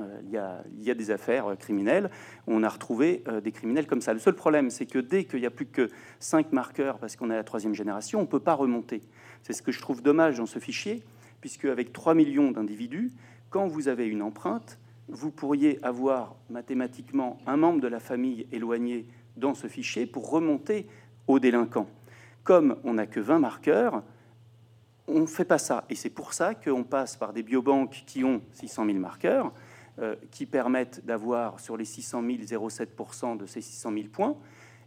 Euh, 0.01 0.21
il, 0.25 0.85
y 0.85 0.91
a, 0.91 0.95
des 0.95 1.11
affaires 1.11 1.57
criminelles, 1.59 2.11
on 2.47 2.63
a 2.63 2.69
retrouvé 2.69 3.23
des 3.43 3.53
criminels 3.53 3.87
comme 3.87 4.01
ça. 4.01 4.13
Le 4.13 4.19
seul 4.19 4.35
problème, 4.35 4.71
c'est 4.71 4.87
que 4.87 4.99
dès 4.99 5.25
qu'il 5.25 5.41
n'y 5.41 5.47
a 5.47 5.51
plus 5.51 5.67
que 5.67 5.89
5 6.19 6.53
marqueurs, 6.53 6.99
parce 6.99 7.15
qu'on 7.15 7.31
est 7.31 7.35
à 7.35 7.37
la 7.37 7.45
troisième 7.45 7.75
génération, 7.75 8.19
on 8.19 8.23
ne 8.23 8.29
peut 8.29 8.41
pas 8.41 8.55
remonter. 8.55 9.03
C'est 9.43 9.53
ce 9.53 9.63
que 9.63 9.71
je 9.71 9.81
trouve 9.81 10.03
dommage 10.03 10.39
dans 10.39 10.47
ce 10.47 10.59
fichier, 10.59 11.05
puisque 11.41 11.67
avec 11.67 11.93
3 11.93 12.15
millions 12.15 12.51
d'individus, 12.51 13.13
quand 13.51 13.69
vous 13.69 13.87
avez 13.87 14.07
une 14.07 14.23
empreinte, 14.23 14.79
vous 15.09 15.31
pourriez 15.31 15.79
avoir 15.85 16.35
mathématiquement 16.51 17.39
un 17.47 17.57
membre 17.57 17.81
de 17.81 17.89
la 17.89 18.01
famille 18.01 18.47
éloigné 18.51 19.07
dans 19.37 19.55
ce 19.55 19.67
fichier 19.67 20.07
pour 20.07 20.31
remonter 20.31 20.87
au 21.27 21.39
délinquant. 21.39 21.87
Comme 22.43 22.77
on 22.85 22.95
n'a 22.95 23.07
que 23.07 23.21
20 23.21 23.39
marqueurs, 23.39 24.03
on 25.07 25.21
ne 25.21 25.27
fait 25.27 25.45
pas 25.45 25.59
ça. 25.59 25.85
Et 25.91 25.95
c'est 25.95 26.11
pour 26.11 26.33
ça 26.33 26.55
qu'on 26.55 26.85
passe 26.85 27.17
par 27.17 27.33
des 27.33 27.43
biobanques 27.43 28.05
qui 28.07 28.25
ont 28.25 28.43
600 28.53 28.87
000 28.87 28.99
marqueurs, 28.99 29.53
euh, 30.01 30.15
qui 30.31 30.47
permettent 30.47 31.05
d'avoir 31.05 31.61
sur 31.61 31.77
les 31.77 31.85
600 31.85 32.23
000 32.49 32.67
0,7% 32.67 33.37
de 33.37 33.47
ces 33.47 33.61
600 33.61 33.93
000 33.93 34.05
points, 34.13 34.37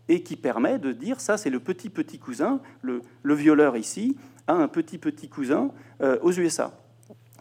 et 0.09 0.23
qui 0.23 0.35
permet 0.35 0.79
de 0.79 0.91
dire 0.91 1.19
ça, 1.19 1.37
c'est 1.37 1.49
le 1.49 1.59
petit 1.59 1.89
petit 1.89 2.19
cousin, 2.19 2.61
le, 2.81 3.01
le 3.23 3.33
violeur 3.33 3.77
ici, 3.77 4.17
a 4.47 4.53
un 4.53 4.67
petit 4.67 4.97
petit 4.97 5.29
cousin 5.29 5.71
euh, 6.01 6.17
aux 6.21 6.31
USA. 6.31 6.71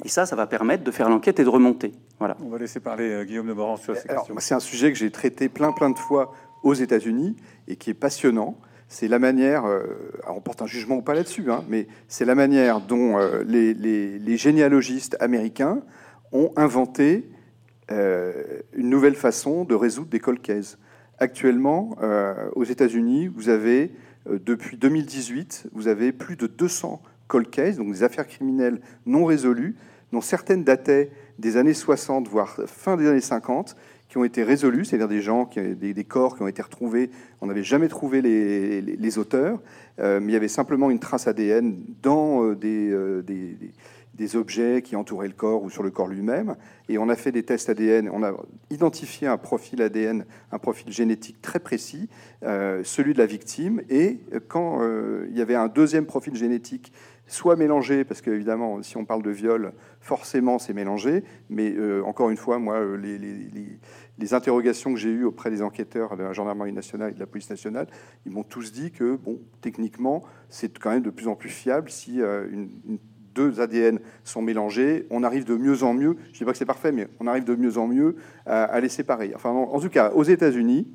Et 0.04 0.08
ça, 0.08 0.26
ça 0.26 0.36
va 0.36 0.46
permettre 0.46 0.84
de 0.84 0.90
faire 0.90 1.08
l'enquête 1.08 1.40
et 1.40 1.44
de 1.44 1.48
remonter. 1.48 1.92
Voilà. 2.18 2.36
On 2.44 2.48
va 2.48 2.58
laisser 2.58 2.80
parler 2.80 3.10
euh, 3.10 3.24
Guillaume 3.24 3.46
de 3.46 3.52
Morand 3.52 3.76
sur 3.76 3.96
cette 3.96 4.08
question. 4.08 4.34
C'est 4.38 4.54
un 4.54 4.60
sujet 4.60 4.92
que 4.92 4.98
j'ai 4.98 5.10
traité 5.10 5.48
plein 5.48 5.72
plein 5.72 5.90
de 5.90 5.98
fois 5.98 6.32
aux 6.62 6.74
États-Unis 6.74 7.36
et 7.68 7.76
qui 7.76 7.90
est 7.90 7.94
passionnant. 7.94 8.58
C'est 8.88 9.08
la 9.08 9.18
manière, 9.18 9.64
euh, 9.64 9.82
on 10.28 10.40
porte 10.40 10.62
un 10.62 10.66
jugement 10.66 10.96
ou 10.96 11.02
pas 11.02 11.14
là-dessus, 11.14 11.50
hein, 11.50 11.64
mais 11.68 11.88
c'est 12.08 12.24
la 12.24 12.36
manière 12.36 12.80
dont 12.80 13.18
les, 13.44 13.74
les, 13.74 14.36
généalogistes 14.36 15.16
américains 15.18 15.82
ont 16.30 16.52
inventé 16.54 17.28
une 17.88 18.90
nouvelle 18.90 19.14
façon 19.14 19.64
de 19.64 19.74
résoudre 19.74 20.08
des 20.08 20.20
cold. 20.20 20.40
Actuellement, 21.18 21.96
aux 22.54 22.64
États-Unis, 22.64 23.28
vous 23.28 23.48
avez 23.48 23.92
euh, 24.28 24.38
depuis 24.44 24.76
2018, 24.76 25.68
vous 25.72 25.88
avez 25.88 26.12
plus 26.12 26.36
de 26.36 26.46
200 26.46 27.00
cold 27.28 27.48
donc 27.76 27.92
des 27.92 28.02
affaires 28.04 28.26
criminelles 28.26 28.80
non 29.04 29.24
résolues, 29.24 29.74
dont 30.12 30.20
certaines 30.20 30.62
dataient 30.62 31.10
des 31.40 31.56
années 31.56 31.74
60, 31.74 32.28
voire 32.28 32.56
fin 32.66 32.96
des 32.96 33.08
années 33.08 33.20
50, 33.20 33.76
qui 34.08 34.16
ont 34.16 34.24
été 34.24 34.44
résolues, 34.44 34.84
c'est-à-dire 34.84 35.08
des 35.08 35.20
gens, 35.20 35.50
des, 35.56 36.04
corps 36.04 36.36
qui 36.36 36.42
ont 36.42 36.46
été 36.46 36.62
retrouvés. 36.62 37.10
On 37.40 37.46
n'avait 37.46 37.64
jamais 37.64 37.88
trouvé 37.88 38.22
les, 38.22 39.18
auteurs, 39.18 39.58
euh, 39.98 40.20
mais 40.20 40.30
il 40.30 40.34
y 40.34 40.36
avait 40.36 40.46
simplement 40.46 40.88
une 40.88 41.00
trace 41.00 41.26
ADN 41.26 41.82
dans 42.02 42.44
euh, 42.44 42.54
des, 42.54 43.56
des 44.16 44.34
objets 44.36 44.82
qui 44.82 44.96
entouraient 44.96 45.28
le 45.28 45.34
corps 45.34 45.62
ou 45.62 45.70
sur 45.70 45.82
le 45.82 45.90
corps 45.90 46.08
lui-même. 46.08 46.56
Et 46.88 46.98
on 46.98 47.08
a 47.08 47.16
fait 47.16 47.32
des 47.32 47.42
tests 47.42 47.68
ADN, 47.68 48.08
on 48.12 48.22
a 48.22 48.32
identifié 48.70 49.28
un 49.28 49.36
profil 49.36 49.82
ADN, 49.82 50.24
un 50.52 50.58
profil 50.58 50.92
génétique 50.92 51.42
très 51.42 51.60
précis, 51.60 52.08
euh, 52.42 52.82
celui 52.82 53.12
de 53.12 53.18
la 53.18 53.26
victime. 53.26 53.82
Et 53.90 54.20
quand 54.48 54.82
euh, 54.82 55.26
il 55.30 55.36
y 55.36 55.42
avait 55.42 55.54
un 55.54 55.68
deuxième 55.68 56.06
profil 56.06 56.34
génétique, 56.34 56.92
soit 57.26 57.56
mélangé, 57.56 58.04
parce 58.04 58.20
qu'évidemment, 58.20 58.82
si 58.82 58.96
on 58.96 59.04
parle 59.04 59.22
de 59.22 59.30
viol, 59.30 59.72
forcément 60.00 60.58
c'est 60.58 60.72
mélangé, 60.72 61.24
mais 61.50 61.74
euh, 61.76 62.02
encore 62.04 62.30
une 62.30 62.36
fois, 62.36 62.58
moi, 62.58 62.96
les, 62.96 63.18
les 63.18 64.34
interrogations 64.34 64.94
que 64.94 64.98
j'ai 64.98 65.10
eues 65.10 65.24
auprès 65.24 65.50
des 65.50 65.60
enquêteurs 65.60 66.16
de 66.16 66.22
la 66.22 66.32
gendarmerie 66.32 66.72
nationale 66.72 67.10
et 67.10 67.14
de 67.14 67.20
la 67.20 67.26
police 67.26 67.50
nationale, 67.50 67.88
ils 68.24 68.32
m'ont 68.32 68.44
tous 68.44 68.72
dit 68.72 68.92
que, 68.92 69.16
bon, 69.16 69.40
techniquement, 69.60 70.22
c'est 70.48 70.78
quand 70.78 70.90
même 70.90 71.02
de 71.02 71.10
plus 71.10 71.26
en 71.26 71.34
plus 71.34 71.50
fiable 71.50 71.90
si 71.90 72.20
une 72.20 72.98
deux 73.36 73.60
ADN 73.60 74.00
sont 74.24 74.42
mélangés, 74.42 75.06
on 75.10 75.22
arrive 75.22 75.44
de 75.44 75.54
mieux 75.54 75.84
en 75.84 75.94
mieux, 75.94 76.16
je 76.24 76.36
ne 76.36 76.38
dis 76.38 76.44
pas 76.44 76.52
que 76.52 76.58
c'est 76.58 76.64
parfait, 76.64 76.90
mais 76.90 77.06
on 77.20 77.26
arrive 77.26 77.44
de 77.44 77.54
mieux 77.54 77.78
en 77.78 77.86
mieux 77.86 78.16
à, 78.46 78.80
les 78.80 78.88
séparer. 78.88 79.32
Enfin, 79.36 79.50
en, 79.50 79.78
tout 79.78 79.90
cas, 79.90 80.10
aux 80.12 80.24
États-Unis, 80.24 80.88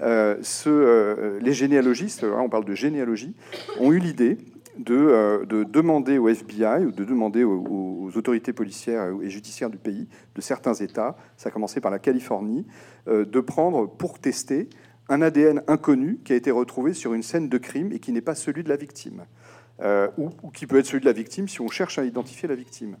euh, 0.00 0.36
euh, 0.66 1.38
les 1.40 1.52
généalogistes, 1.52 2.24
on 2.24 2.48
parle 2.48 2.64
de 2.64 2.74
généalogie, 2.74 3.36
ont 3.78 3.92
eu 3.92 3.98
l'idée 3.98 4.38
de, 4.78 4.96
euh, 4.96 5.64
demander 5.64 6.16
au 6.16 6.28
FBI 6.28 6.86
ou 6.86 6.92
de 6.92 7.04
demander 7.04 7.44
aux, 7.44 8.10
autorités 8.14 8.52
policières 8.52 9.10
et 9.22 9.30
judiciaires 9.30 9.70
du 9.70 9.78
pays, 9.78 10.06
de 10.34 10.40
certains 10.42 10.74
États, 10.74 11.16
ça 11.38 11.48
a 11.48 11.52
commencé 11.52 11.80
par 11.80 11.90
la 11.90 11.98
Californie, 11.98 12.66
de 13.06 13.40
prendre 13.40 13.86
pour 13.86 14.18
tester 14.18 14.68
un 15.08 15.22
ADN 15.22 15.62
inconnu 15.66 16.18
qui 16.22 16.34
a 16.34 16.36
été 16.36 16.50
retrouvé 16.50 16.92
sur 16.92 17.14
une 17.14 17.22
scène 17.22 17.48
de 17.48 17.56
crime 17.56 17.90
et 17.90 18.00
qui 18.00 18.12
n'est 18.12 18.20
pas 18.20 18.34
celui 18.34 18.62
de 18.64 18.68
la 18.68 18.76
victime. 18.76 19.24
Euh, 19.82 20.08
ou, 20.16 20.30
qui 20.54 20.68
peut 20.68 20.78
être 20.78 20.86
celui 20.86 21.00
de 21.00 21.06
la 21.06 21.12
victime 21.12 21.48
si 21.48 21.60
on 21.60 21.66
cherche 21.66 21.98
à 21.98 22.04
identifier 22.04 22.48
la 22.48 22.54
victime. 22.54 22.98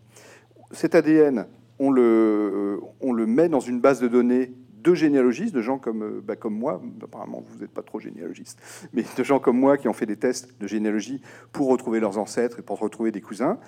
Cet 0.72 0.96
ADN, 0.96 1.46
on 1.78 1.92
le, 1.92 2.02
euh, 2.02 2.80
on 3.00 3.12
le 3.12 3.24
met 3.26 3.48
dans 3.48 3.60
une 3.60 3.80
base 3.80 4.00
de 4.00 4.08
données 4.08 4.52
de 4.82 4.94
généalogistes, 4.94 5.54
de 5.54 5.62
gens 5.62 5.78
comme, 5.78 6.02
euh, 6.02 6.20
bah, 6.22 6.36
comme 6.36 6.54
moi, 6.54 6.82
apparemment 7.02 7.44
vous 7.48 7.60
n'êtes 7.60 7.70
pas 7.70 7.82
trop 7.82 8.00
généalogiste, 8.00 8.60
mais 8.92 9.04
de 9.16 9.24
gens 9.24 9.38
comme 9.38 9.58
moi 9.58 9.76
qui 9.78 9.88
ont 9.88 9.92
fait 9.92 10.06
des 10.06 10.16
tests 10.16 10.60
de 10.60 10.66
généalogie 10.66 11.22
pour 11.52 11.68
retrouver 11.68 12.00
leurs 12.00 12.18
ancêtres 12.18 12.58
et 12.58 12.62
pour 12.62 12.78
retrouver 12.78 13.10
des 13.10 13.20
cousins. 13.20 13.58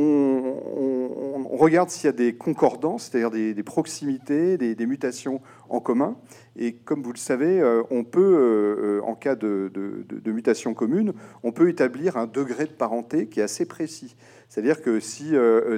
On, 0.00 1.56
regarde 1.56 1.90
s'il 1.90 2.06
y 2.06 2.08
a 2.08 2.12
des 2.12 2.36
concordances, 2.36 3.10
c'est-à-dire 3.10 3.32
des, 3.32 3.62
proximités, 3.64 4.56
des, 4.56 4.86
mutations 4.86 5.40
en 5.68 5.80
commun. 5.80 6.16
Et 6.56 6.74
comme 6.74 7.02
vous 7.02 7.12
le 7.12 7.18
savez, 7.18 7.60
euh, 7.60 7.82
on 7.90 8.04
peut, 8.04 8.20
euh, 8.38 9.00
en 9.02 9.16
cas 9.16 9.34
de, 9.34 9.72
mutation 10.26 10.72
commune, 10.72 11.14
on 11.42 11.50
peut 11.50 11.68
établir 11.68 12.16
un 12.16 12.28
degré 12.28 12.66
de 12.66 12.70
parenté 12.70 13.26
qui 13.26 13.40
est 13.40 13.42
assez 13.42 13.66
précis. 13.66 14.14
C'est-à-dire 14.48 14.80
que 14.80 14.98
si 14.98 15.34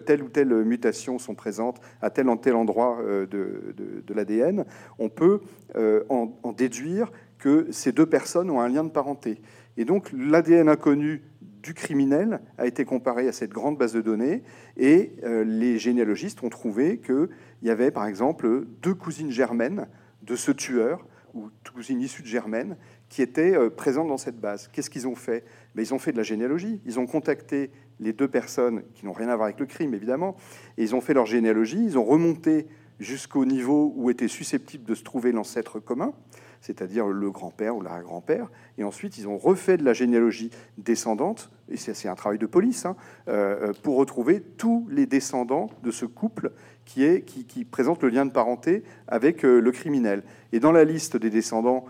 telle 0.06 0.22
ou 0.22 0.28
telle 0.28 0.64
mutation 0.64 1.18
sont 1.18 1.34
présentes 1.34 1.80
à 2.00 2.10
tel 2.10 2.28
ou 2.28 2.36
tel 2.36 2.54
endroit 2.54 2.98
de, 3.02 3.74
l'ADN, 4.14 4.64
on 5.00 5.08
peut 5.08 5.40
en, 5.76 6.32
en, 6.42 6.52
déduire 6.52 7.10
que 7.38 7.66
ces 7.72 7.90
deux 7.90 8.06
personnes 8.06 8.48
ont 8.48 8.60
un 8.60 8.68
lien 8.68 8.84
de 8.84 8.90
parenté. 8.90 9.42
Et 9.76 9.84
donc 9.84 10.12
l'ADN 10.12 10.68
inconnu 10.68 11.22
du 11.62 11.74
criminel 11.74 12.40
a 12.58 12.66
été 12.66 12.84
comparé 12.84 13.28
à 13.28 13.32
cette 13.32 13.50
grande 13.50 13.76
base 13.76 13.92
de 13.92 14.00
données 14.00 14.42
et 14.76 15.12
euh, 15.24 15.44
les 15.44 15.78
généalogistes 15.78 16.42
ont 16.42 16.48
trouvé 16.48 16.98
qu'il 16.98 17.28
y 17.62 17.70
avait 17.70 17.90
par 17.90 18.06
exemple 18.06 18.66
deux 18.82 18.94
cousines 18.94 19.30
germaines 19.30 19.86
de 20.22 20.36
ce 20.36 20.52
tueur 20.52 21.06
ou 21.34 21.48
cousines 21.74 22.00
issues 22.00 22.22
de 22.22 22.26
germaines 22.26 22.76
qui 23.08 23.22
étaient 23.22 23.54
euh, 23.54 23.70
présentes 23.70 24.08
dans 24.08 24.18
cette 24.18 24.40
base. 24.40 24.68
Qu'est-ce 24.72 24.90
qu'ils 24.90 25.06
ont 25.06 25.14
fait? 25.14 25.44
Ben, 25.74 25.82
Ils 25.82 25.94
ont 25.94 25.98
fait 25.98 26.12
de 26.12 26.16
la 26.16 26.22
généalogie. 26.22 26.80
Ils 26.84 26.98
ont 26.98 27.06
contacté 27.06 27.70
les 28.00 28.12
deux 28.12 28.28
personnes 28.28 28.82
qui 28.94 29.06
n'ont 29.06 29.12
rien 29.12 29.28
à 29.28 29.36
voir 29.36 29.46
avec 29.46 29.60
le 29.60 29.66
crime, 29.66 29.94
évidemment, 29.94 30.36
et 30.78 30.82
ils 30.82 30.94
ont 30.94 31.00
fait 31.00 31.14
leur 31.14 31.26
généalogie, 31.26 31.82
ils 31.82 31.98
ont 31.98 32.04
remonté 32.04 32.66
jusqu'au 32.98 33.44
niveau 33.44 33.92
où 33.96 34.10
était 34.10 34.28
susceptible 34.28 34.84
de 34.84 34.94
se 34.94 35.02
trouver 35.02 35.32
l'ancêtre 35.32 35.80
commun, 35.80 36.12
c'est-à-dire 36.60 37.06
le 37.06 37.30
grand-père 37.30 37.76
ou 37.76 37.80
l'arrière-grand-père, 37.80 38.50
et 38.76 38.84
ensuite 38.84 39.16
ils 39.18 39.26
ont 39.28 39.38
refait 39.38 39.76
de 39.76 39.84
la 39.84 39.94
généalogie 39.94 40.50
descendante, 40.76 41.50
et 41.70 41.76
c'est 41.76 42.08
un 42.08 42.14
travail 42.14 42.38
de 42.38 42.46
police, 42.46 42.84
hein, 42.84 42.96
euh, 43.28 43.72
pour 43.82 43.96
retrouver 43.96 44.40
tous 44.40 44.86
les 44.90 45.06
descendants 45.06 45.70
de 45.82 45.90
ce 45.90 46.04
couple 46.04 46.52
qui, 46.84 47.04
est, 47.04 47.22
qui, 47.22 47.64
présente 47.64 48.02
le 48.02 48.08
lien 48.08 48.26
de 48.26 48.32
parenté 48.32 48.82
avec 49.06 49.44
euh, 49.44 49.60
le 49.60 49.70
criminel. 49.70 50.22
Et 50.52 50.60
dans 50.60 50.72
la 50.72 50.84
liste 50.84 51.16
des 51.16 51.30
descendants 51.30 51.84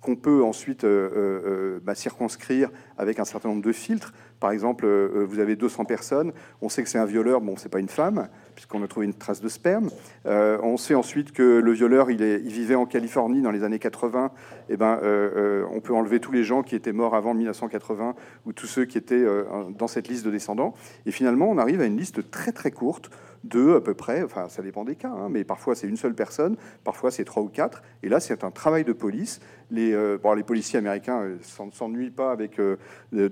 qu'on 0.00 0.16
peut 0.16 0.42
ensuite 0.42 0.84
euh, 0.84 1.80
bah, 1.82 1.94
circonscrire 1.94 2.70
avec 2.98 3.18
un 3.18 3.24
certain 3.24 3.48
nombre 3.48 3.62
de 3.62 3.72
filtres, 3.72 4.12
par 4.40 4.50
exemple, 4.50 4.86
vous 5.24 5.38
avez 5.38 5.54
200 5.54 5.84
personnes, 5.84 6.32
on 6.62 6.68
sait 6.68 6.82
que 6.82 6.88
c'est 6.88 6.98
un 6.98 7.06
violeur, 7.06 7.40
bon, 7.40 7.56
c'est 7.56 7.68
pas 7.68 7.78
une 7.78 7.88
femme, 7.88 8.28
puisqu'on 8.54 8.82
a 8.82 8.88
trouvé 8.88 9.06
une 9.06 9.14
trace 9.14 9.40
de 9.40 9.48
sperme. 9.48 9.90
Euh, 10.26 10.58
on 10.62 10.76
sait 10.76 10.94
ensuite 10.94 11.32
que 11.32 11.60
le 11.60 11.72
violeur, 11.72 12.10
il, 12.10 12.22
est, 12.22 12.40
il, 12.44 12.52
vivait 12.52 12.74
en 12.74 12.86
Californie 12.86 13.42
dans 13.42 13.50
les 13.50 13.62
années 13.62 13.78
80. 13.78 14.32
Et 14.68 14.74
eh 14.74 14.76
ben, 14.76 14.98
euh, 15.02 15.30
euh, 15.36 15.64
on 15.72 15.80
peut 15.80 15.94
enlever 15.94 16.20
tous 16.20 16.32
les 16.32 16.44
gens 16.44 16.62
qui 16.62 16.74
étaient 16.74 16.92
morts 16.92 17.14
avant 17.14 17.34
1980 17.34 18.14
ou 18.46 18.52
tous 18.52 18.66
ceux 18.66 18.84
qui 18.84 18.98
étaient 18.98 19.24
dans 19.78 19.88
cette 19.88 20.08
liste 20.08 20.24
de 20.24 20.30
descendants. 20.30 20.74
Et 21.06 21.12
finalement, 21.12 21.48
on 21.48 21.58
arrive 21.58 21.80
à 21.80 21.86
une 21.86 21.96
liste 21.96 22.30
très 22.30 22.52
très 22.52 22.70
courte 22.70 23.10
de 23.44 23.74
à 23.74 23.80
peu 23.80 23.94
près, 23.94 24.22
enfin 24.22 24.48
ça 24.48 24.62
dépend 24.62 24.84
des 24.84 24.96
cas, 24.96 25.10
hein, 25.10 25.28
mais 25.30 25.44
parfois 25.44 25.74
c'est 25.74 25.86
une 25.86 25.96
seule 25.96 26.14
personne, 26.14 26.56
parfois 26.84 27.10
c'est 27.10 27.24
trois 27.24 27.42
ou 27.42 27.48
quatre. 27.48 27.82
Et 28.02 28.08
là, 28.08 28.20
c'est 28.20 28.44
un 28.44 28.50
travail 28.50 28.84
de 28.84 28.92
police. 28.92 29.40
Les, 29.70 29.96
bon, 30.22 30.34
les 30.34 30.42
policiers 30.42 30.78
américains 30.78 31.24
ne 31.24 31.70
s'ennuient 31.70 32.10
pas 32.10 32.30
avec 32.30 32.60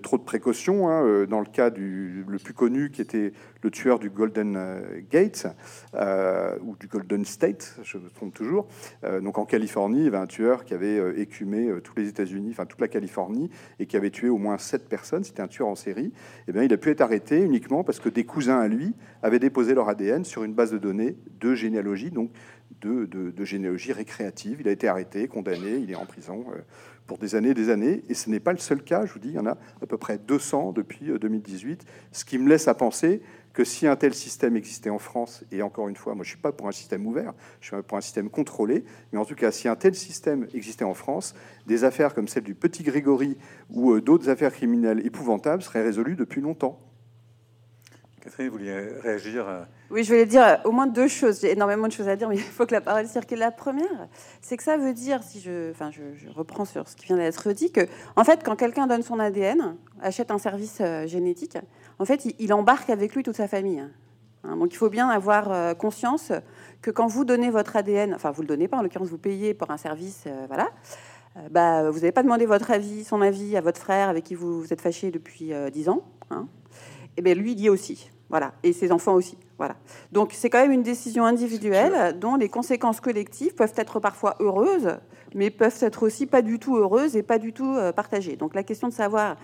trop 0.03 0.17
de 0.17 0.23
précautions. 0.23 0.89
Hein, 0.89 1.27
dans 1.27 1.41
le 1.41 1.47
cas 1.47 1.69
du, 1.69 2.25
le 2.27 2.39
plus 2.39 2.55
connu, 2.55 2.91
qui 2.91 3.03
était 3.03 3.35
le 3.63 3.71
tueur 3.71 3.99
du 3.99 4.09
Golden 4.09 4.59
Gate, 5.11 5.47
euh, 5.95 6.57
ou 6.63 6.77
du 6.77 6.87
Golden 6.87 7.25
State, 7.25 7.77
je 7.83 7.99
me 7.99 8.09
trompe 8.11 8.35
toujours. 8.35 8.67
Euh, 9.05 9.21
donc 9.21 9.39
en 9.39 9.45
Californie, 9.45 10.01
il 10.01 10.05
y 10.05 10.09
avait 10.09 10.17
un 10.17 10.27
tueur 10.27 10.65
qui 10.65 10.75
avait 10.75 10.99
euh, 10.99 11.19
écumé 11.19 11.71
tous 11.83 11.95
les 11.97 12.09
États-Unis, 12.09 12.51
enfin 12.53 12.67
toute 12.67 12.81
la 12.81 12.89
Californie, 12.89 13.51
et 13.79 13.87
qui 13.87 13.97
avait 13.97 14.11
tué 14.11 14.29
au 14.29 14.39
moins 14.39 14.59
sept 14.59 14.89
personnes. 14.89 15.25
C'était 15.25 15.43
un 15.43 15.49
tueur 15.49 15.69
en 15.69 15.75
série. 15.75 16.07
Et 16.07 16.13
eh 16.49 16.53
bien, 16.53 16.63
il 16.63 16.73
a 16.73 16.77
pu 16.77 16.91
être 16.91 17.01
arrêté 17.01 17.41
uniquement 17.41 17.85
parce 17.85 18.01
que 18.01 18.09
des 18.09 18.25
cousins 18.25 18.61
à 18.61 18.69
lui 18.69 18.95
avaient 19.23 19.39
déposé 19.39 19.75
leur 19.75 19.89
ADN 19.89 20.00
sur 20.25 20.45
une 20.45 20.55
base 20.55 20.73
de 20.73 20.79
données 20.79 21.17
de 21.41 21.55
généalogie, 21.55 22.11
donc 22.11 22.31
de, 22.81 23.45
généalogie 23.45 23.93
récréative. 23.93 24.59
Il 24.61 24.69
a 24.69 24.73
été 24.73 24.89
arrêté, 24.89 25.29
condamné, 25.29 25.77
il 25.77 25.91
est 25.91 25.97
en 25.97 26.07
prison 26.07 26.45
pour 27.07 27.19
des 27.19 27.35
années 27.35 27.51
et 27.51 27.55
des 27.55 27.71
années. 27.71 28.03
Et 28.09 28.15
ce 28.15 28.31
n'est 28.31 28.41
pas 28.41 28.53
le 28.53 28.59
seul 28.59 28.83
cas, 28.83 29.05
je 29.05 29.13
vous 29.13 29.19
dis, 29.19 29.29
il 29.29 29.35
y 29.35 29.39
en 29.39 29.47
a 29.47 29.59
à 29.83 29.87
peu 29.89 29.99
près 29.99 30.19
200 30.19 30.73
depuis 30.73 31.07
2018, 31.21 31.85
ce 32.13 32.25
qui 32.25 32.39
me 32.39 32.49
laisse 32.49 32.69
à 32.69 32.75
penser 32.75 33.21
que 33.53 33.65
si 33.65 33.87
un 33.87 33.97
tel 33.97 34.15
système 34.15 34.57
existait 34.57 34.91
en 34.91 34.99
France, 34.99 35.45
et 35.51 35.63
encore 35.63 35.89
une 35.89 35.97
fois, 35.97 36.15
moi 36.15 36.25
je 36.25 36.29
ne 36.29 36.35
suis 36.35 36.43
pas 36.43 36.53
pour 36.53 36.69
un 36.69 36.73
système 36.73 37.07
ouvert, 37.07 37.33
je 37.61 37.75
suis 37.75 37.83
pour 37.83 37.99
un 37.99 38.01
système 38.01 38.31
contrôlé, 38.31 38.85
mais 39.13 39.19
en 39.19 39.25
tout 39.25 39.35
cas, 39.35 39.51
si 39.51 39.67
un 39.67 39.77
tel 39.77 39.95
système 39.95 40.47
existait 40.55 40.85
en 40.85 40.95
France, 40.95 41.35
des 41.67 41.85
affaires 41.85 42.15
comme 42.15 42.29
celle 42.29 42.45
du 42.45 42.55
petit 42.55 42.85
Grégory 42.85 43.37
ou 43.71 43.93
euh, 43.93 44.01
d'autres 44.01 44.29
affaires 44.29 44.53
criminelles 44.53 45.05
épouvantables 45.05 45.63
seraient 45.63 45.83
résolues 45.83 46.17
depuis 46.17 46.41
longtemps. 46.41 46.79
Catherine, 48.21 48.49
vous 48.49 48.59
vouliez 48.59 48.79
réagir 49.03 49.47
Oui, 49.91 50.05
je 50.05 50.09
voulais 50.09 50.27
dire 50.27 50.43
euh, 50.43 50.57
au 50.65 50.73
moins 50.73 50.87
deux 50.87 51.09
choses. 51.09 51.41
J'ai 51.41 51.53
énormément 51.53 51.89
de 51.89 51.93
choses 51.93 52.09
à 52.09 52.17
dire, 52.17 52.29
mais 52.29 52.37
il 52.37 52.43
faut 52.43 52.67
que 52.67 52.75
la 52.75 52.83
parole 52.83 53.07
circule. 53.07 53.39
La 53.39 53.51
première, 53.51 54.09
c'est 54.43 54.59
que 54.59 54.63
ça 54.63 54.77
veut 54.77 54.93
dire, 54.93 55.23
si 55.23 55.41
je, 55.41 55.71
enfin, 55.71 55.91
je, 55.91 56.29
reprends 56.35 56.67
sur 56.67 56.87
ce 56.87 56.97
qui 56.97 57.07
vient 57.07 57.17
d'être 57.17 57.51
dit, 57.53 57.73
que 57.73 57.81
en 58.17 58.25
fait, 58.25 58.43
quand 58.45 58.57
quelqu'un 58.57 58.87
donne 58.87 59.03
son 59.03 59.19
ADN, 59.19 59.77
achète 60.03 60.31
un 60.31 60.37
service 60.37 60.79
euh, 60.83 61.07
génétique, 61.07 61.57
en 61.99 62.05
fait, 62.05 62.27
il, 62.39 62.53
embarque 62.53 62.91
avec 62.91 63.15
lui 63.15 63.23
toute 63.23 63.37
sa 63.37 63.49
famille. 63.49 63.83
Hein, 64.45 64.57
donc, 64.57 64.75
il 64.75 64.77
faut 64.77 64.91
bien 64.91 65.09
avoir 65.09 65.51
euh, 65.51 65.73
conscience 65.73 66.31
que 66.83 66.91
quand 66.91 67.07
vous 67.07 67.25
donnez 67.25 67.49
votre 67.49 67.75
ADN, 67.75 68.13
enfin, 68.15 68.33
vous 68.33 68.43
le 68.43 68.49
donnez 68.49 68.69
pas, 68.69 68.77
en 68.77 68.83
l'occurrence, 68.83 69.09
vous 69.09 69.19
payez 69.19 69.55
pour 69.55 69.71
un 69.71 69.79
service, 69.79 70.25
voilà. 70.49 70.69
Bah, 71.51 71.91
vous 71.91 72.01
n'avez 72.01 72.13
pas 72.13 72.25
demandé 72.25 72.45
votre 72.45 72.71
avis, 72.71 73.05
son 73.05 73.23
avis 73.23 73.57
à 73.57 73.61
votre 73.61 73.79
frère 73.79 74.09
avec 74.09 74.25
qui 74.25 74.35
vous, 74.35 74.61
vous 74.61 74.73
êtes 74.73 74.81
fâché 74.81 75.11
depuis 75.13 75.53
dix 75.73 75.89
ans. 75.89 76.03
Hein 76.31 76.49
eh 77.21 77.23
bien 77.23 77.35
lui, 77.35 77.53
il 77.53 77.61
y 77.61 77.67
est 77.67 77.71
aussi. 77.71 78.11
Voilà. 78.31 78.53
Et 78.63 78.73
ses 78.73 78.93
enfants 78.93 79.15
aussi. 79.15 79.37
Voilà. 79.59 79.77
Donc 80.11 80.31
c'est 80.33 80.49
quand 80.49 80.63
même 80.63 80.73
une 80.73 80.83
décision 80.83 81.25
individuelle 81.25 82.19
dont 82.19 82.37
les 82.37 82.49
conséquences 82.49 83.01
collectives 83.01 83.55
peuvent 83.55 83.75
être 83.77 84.01
parfois 84.01 84.37
heureuses, 84.41 84.97
mais 85.35 85.51
peuvent 85.51 85.77
être 85.83 86.03
aussi 86.03 86.27
pas 86.27 86.41
du 86.41 86.59
tout 86.59 86.77
heureuses 86.77 87.15
et 87.15 87.23
pas 87.23 87.39
du 87.39 87.53
tout 87.53 87.75
euh, 87.77 87.93
partagées. 87.93 88.37
Donc 88.37 88.55
la 88.55 88.63
question 88.63 88.89
de 88.89 88.95
savoir 88.95 89.37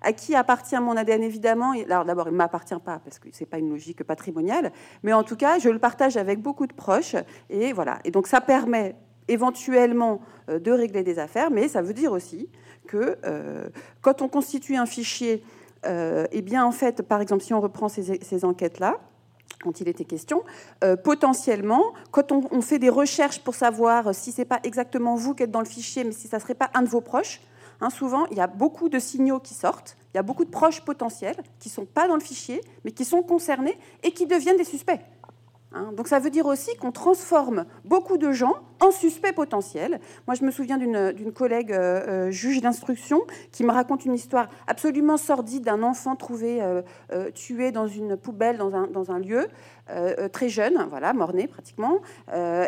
à 0.00 0.12
qui 0.12 0.36
appartient 0.36 0.78
mon 0.78 0.96
ADN, 0.96 1.24
évidemment, 1.24 1.72
alors 1.72 2.04
d'abord, 2.04 2.28
il 2.28 2.32
ne 2.32 2.36
m'appartient 2.36 2.78
pas, 2.84 3.00
parce 3.00 3.18
que 3.18 3.30
ce 3.32 3.40
n'est 3.40 3.46
pas 3.46 3.58
une 3.58 3.70
logique 3.70 4.04
patrimoniale, 4.04 4.70
mais 5.02 5.12
en 5.12 5.24
tout 5.24 5.34
cas, 5.34 5.58
je 5.58 5.70
le 5.70 5.80
partage 5.80 6.16
avec 6.16 6.40
beaucoup 6.40 6.68
de 6.68 6.72
proches, 6.72 7.16
et 7.50 7.72
voilà. 7.72 7.98
Et 8.04 8.12
donc 8.12 8.28
ça 8.28 8.40
permet 8.40 8.94
éventuellement 9.26 10.20
euh, 10.48 10.60
de 10.60 10.70
régler 10.70 11.02
des 11.02 11.18
affaires, 11.18 11.50
mais 11.50 11.66
ça 11.66 11.82
veut 11.82 11.94
dire 11.94 12.12
aussi 12.12 12.48
que 12.86 13.18
euh, 13.24 13.68
quand 14.00 14.22
on 14.22 14.28
constitue 14.28 14.76
un 14.76 14.86
fichier 14.86 15.42
eh 15.84 16.42
bien, 16.42 16.64
en 16.64 16.72
fait, 16.72 17.02
par 17.02 17.20
exemple, 17.20 17.42
si 17.42 17.54
on 17.54 17.60
reprend 17.60 17.88
ces, 17.88 18.44
enquêtes-là, 18.44 18.98
quand 19.62 19.80
il 19.80 19.88
était 19.88 20.04
question, 20.04 20.44
euh, 20.84 20.96
potentiellement, 20.96 21.92
quand 22.10 22.32
on, 22.32 22.60
fait 22.60 22.78
des 22.78 22.88
recherches 22.88 23.40
pour 23.40 23.54
savoir 23.54 24.14
si 24.14 24.32
c'est 24.32 24.44
pas 24.44 24.60
exactement 24.62 25.16
vous 25.16 25.34
qui 25.34 25.42
êtes 25.42 25.50
dans 25.50 25.60
le 25.60 25.66
fichier, 25.66 26.04
mais 26.04 26.12
si 26.12 26.28
ça 26.28 26.38
serait 26.38 26.54
pas 26.54 26.70
un 26.74 26.82
de 26.82 26.88
vos 26.88 27.00
proches, 27.00 27.40
hein, 27.80 27.90
souvent 27.90 28.26
il 28.26 28.36
y 28.36 28.40
a 28.40 28.46
beaucoup 28.46 28.88
de 28.88 28.98
signaux 28.98 29.40
qui 29.40 29.54
sortent, 29.54 29.96
il 30.14 30.16
y 30.16 30.20
a 30.20 30.22
beaucoup 30.22 30.44
de 30.44 30.50
proches 30.50 30.80
potentiels 30.82 31.36
qui 31.58 31.68
sont 31.68 31.86
pas 31.86 32.06
dans 32.06 32.14
le 32.14 32.20
fichier, 32.20 32.60
mais 32.84 32.92
qui 32.92 33.04
sont 33.04 33.22
concernés 33.22 33.76
et 34.02 34.12
qui 34.12 34.26
deviennent 34.26 34.56
des 34.56 34.64
suspects. 34.64 35.00
Hein. 35.72 35.92
donc 35.92 36.08
ça 36.08 36.18
veut 36.18 36.30
dire 36.30 36.46
aussi 36.46 36.74
qu'on 36.76 36.92
transforme 36.92 37.66
beaucoup 37.84 38.18
de 38.18 38.32
gens 38.32 38.54
en 38.80 38.90
suspects 38.90 39.34
potentiels. 39.34 40.00
Moi, 40.26 40.34
je 40.34 40.44
me 40.44 40.50
souviens 40.50 40.78
d'une 40.78 41.32
collègue 41.32 41.72
euh, 41.72 42.26
euh, 42.28 42.30
juge 42.30 42.60
d'instruction 42.60 43.22
qui 43.50 43.64
me 43.64 43.72
raconte 43.72 44.04
une 44.04 44.14
histoire 44.14 44.48
absolument 44.66 45.16
sordide 45.16 45.64
d'un 45.64 45.82
enfant 45.82 46.16
trouvé 46.16 46.60
euh, 46.62 46.82
tué 47.32 47.72
dans 47.72 47.86
une 47.86 48.16
poubelle 48.16 48.58
dans 48.58 48.74
un, 48.74 48.86
dans 48.86 49.10
un 49.10 49.18
lieu, 49.18 49.48
très 50.34 50.50
jeune, 50.50 50.86
voilà, 50.90 51.14
mort-né 51.14 51.46
pratiquement. 51.46 52.02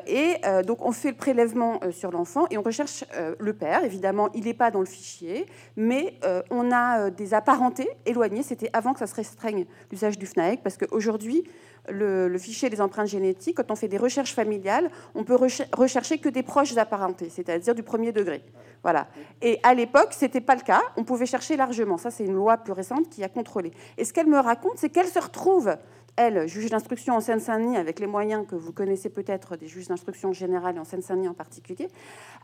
et 0.07 0.37
donc 0.67 0.83
on 0.87 0.91
fait 0.91 1.11
le 1.11 1.17
prélèvement 1.17 1.79
sur 1.91 2.11
l'enfant 2.11 2.47
et 2.51 2.57
on 2.57 2.63
recherche 2.63 3.05
le 3.39 3.53
père. 3.53 3.85
Évidemment, 3.85 4.31
il 4.33 4.45
n'est 4.45 4.55
pas 4.55 4.71
dans 4.71 4.81
le 4.81 4.87
fichier, 4.87 5.45
mais 5.77 6.19
on 6.51 6.73
a 6.73 7.11
des 7.11 7.35
apparentés 7.35 7.91
éloignés. 8.07 8.43
C'était 8.43 8.71
avant 8.73 8.95
que 8.95 9.01
ça 9.01 9.07
se 9.07 9.15
restreigne 9.15 9.67
l'usage 9.91 10.19
du 10.19 10.25
FNAEC, 10.25 10.63
parce 10.63 10.79
qu'aujourd'hui, 10.79 11.45
le, 11.91 12.39
fichier 12.39 12.71
des 12.71 12.81
empreintes 12.81 13.09
génétiques, 13.09 13.57
quand 13.57 13.71
on 13.71 13.77
fait 13.77 13.89
des 13.89 13.99
recherches 13.99 14.35
familiales, 14.35 14.91
on 15.15 15.25
peut 15.25 15.37
rechercher 15.77 16.19
que 16.19 16.29
des 16.29 16.43
proches 16.43 16.77
apparentés, 16.77 17.29
c'est-à-dire 17.29 17.75
du 17.75 17.83
premier 17.83 18.13
degré. 18.13 18.43
Voilà. 18.83 19.09
Et 19.43 19.59
à 19.63 19.75
l'époque, 19.75 20.13
ce 20.13 20.25
n'était 20.25 20.41
pas 20.41 20.55
le 20.55 20.63
cas. 20.63 20.81
On 20.97 21.05
pouvait 21.05 21.27
chercher 21.27 21.57
largement. 21.57 21.99
Ça, 21.99 22.11
c'est 22.11 22.25
une 22.25 22.35
loi 22.35 22.57
plus 22.57 22.73
récente 22.73 23.09
qui 23.11 23.23
a 23.23 23.29
contrôlé. 23.29 23.73
Et 23.99 24.05
ce 24.05 24.13
qu'elle 24.13 24.27
me 24.27 24.39
raconte, 24.39 24.79
c'est 24.79 24.89
qu'elle 24.89 25.09
se 25.09 25.19
retrouve, 25.19 25.77
elle, 26.17 26.47
juge 26.49 26.71
d'instruction 26.71 27.15
en 27.15 27.21
Seine-Saint-Denis, 27.21 27.77
avec 27.77 28.01
les 28.01 28.07
moyens 28.07 28.47
que 28.47 28.55
vous 28.55 28.73
connaissez 28.73 29.11
peut-être 29.11 29.57
des 29.57 29.67
juges 29.67 29.89
d'instruction 29.89 30.33
générale 30.33 30.77
et 30.77 30.79
en 30.79 30.85
Seine-Saint-Denis 30.85 31.29
en 31.29 31.35
particulier, 31.35 31.89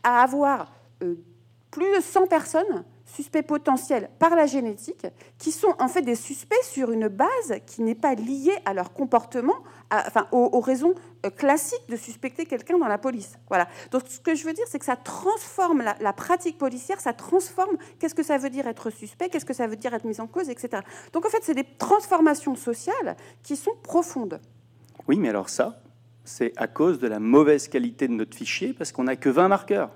à 0.03 0.21
avoir 0.21 0.71
euh, 1.03 1.15
plus 1.71 1.95
de 1.95 2.01
100 2.01 2.27
personnes 2.27 2.83
suspects 3.05 3.41
potentiels 3.41 4.09
par 4.19 4.35
la 4.35 4.45
génétique, 4.45 5.07
qui 5.37 5.51
sont 5.51 5.73
en 5.79 5.87
fait 5.87 6.01
des 6.01 6.15
suspects 6.15 6.63
sur 6.63 6.91
une 6.91 7.07
base 7.07 7.55
qui 7.65 7.81
n'est 7.81 7.95
pas 7.95 8.15
liée 8.15 8.55
à 8.65 8.73
leur 8.73 8.93
comportement, 8.93 9.55
enfin 9.91 10.27
aux, 10.31 10.59
raisons 10.59 10.93
euh, 11.25 11.29
classiques 11.29 11.87
de 11.87 11.95
suspecter 11.95 12.45
quelqu'un 12.45 12.77
dans 12.77 12.87
la 12.87 12.97
police. 12.97 13.37
Voilà. 13.47 13.67
Donc 13.91 14.03
ce 14.07 14.19
que 14.19 14.35
je 14.35 14.45
veux 14.45 14.53
dire, 14.53 14.65
c'est 14.67 14.79
que 14.79 14.85
ça 14.85 14.97
transforme 14.97 15.83
la, 15.99 16.13
pratique 16.13 16.57
policière, 16.57 16.99
ça 16.99 17.13
transforme 17.13 17.77
qu'est-ce 17.99 18.15
que 18.15 18.23
ça 18.23 18.37
veut 18.37 18.49
dire 18.49 18.67
être 18.67 18.89
suspect, 18.89 19.29
qu'est-ce 19.29 19.45
que 19.45 19.53
ça 19.53 19.67
veut 19.67 19.77
dire 19.77 19.93
être 19.93 20.05
mis 20.05 20.19
en 20.19 20.27
cause, 20.27 20.49
etc. 20.49 20.83
Donc 21.13 21.25
en 21.25 21.29
fait, 21.29 21.39
c'est 21.41 21.55
des 21.55 21.67
transformations 21.77 22.55
sociales 22.55 23.15
qui 23.43 23.55
sont 23.55 23.75
profondes. 23.83 24.41
Oui, 25.07 25.17
mais 25.17 25.29
alors 25.29 25.47
ça, 25.49 25.81
c'est 26.25 26.51
à 26.57 26.67
cause 26.67 26.99
de 26.99 27.07
la 27.07 27.19
mauvaise 27.19 27.69
qualité 27.69 28.07
de 28.07 28.13
notre 28.13 28.35
fichier, 28.35 28.73
parce 28.73 28.91
qu'on 28.91 29.05
n'a 29.05 29.15
que 29.15 29.29
20 29.29 29.47
marqueurs. 29.47 29.91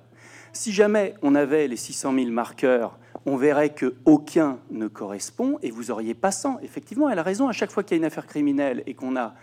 Si 0.53 0.73
jamais 0.73 1.15
on 1.21 1.35
avait 1.35 1.67
les 1.67 1.77
600 1.77 2.13
000 2.13 2.29
marqueurs, 2.29 2.97
on 3.25 3.37
verrait 3.37 3.73
qu'aucun 3.73 4.59
ne 4.69 4.87
correspond 4.87 5.57
et 5.61 5.71
vous 5.71 5.91
auriez 5.91 6.13
pas 6.13 6.31
100. 6.31 6.59
Effectivement, 6.61 7.09
elle 7.09 7.19
a 7.19 7.23
raison, 7.23 7.47
à 7.47 7.53
chaque 7.53 7.71
fois 7.71 7.83
qu'il 7.83 7.95
y 7.95 7.99
a 7.99 8.01
une 8.01 8.05
affaire 8.05 8.27
criminelle 8.27 8.83
et 8.85 8.93
qu'on 8.93 9.15
a 9.15 9.33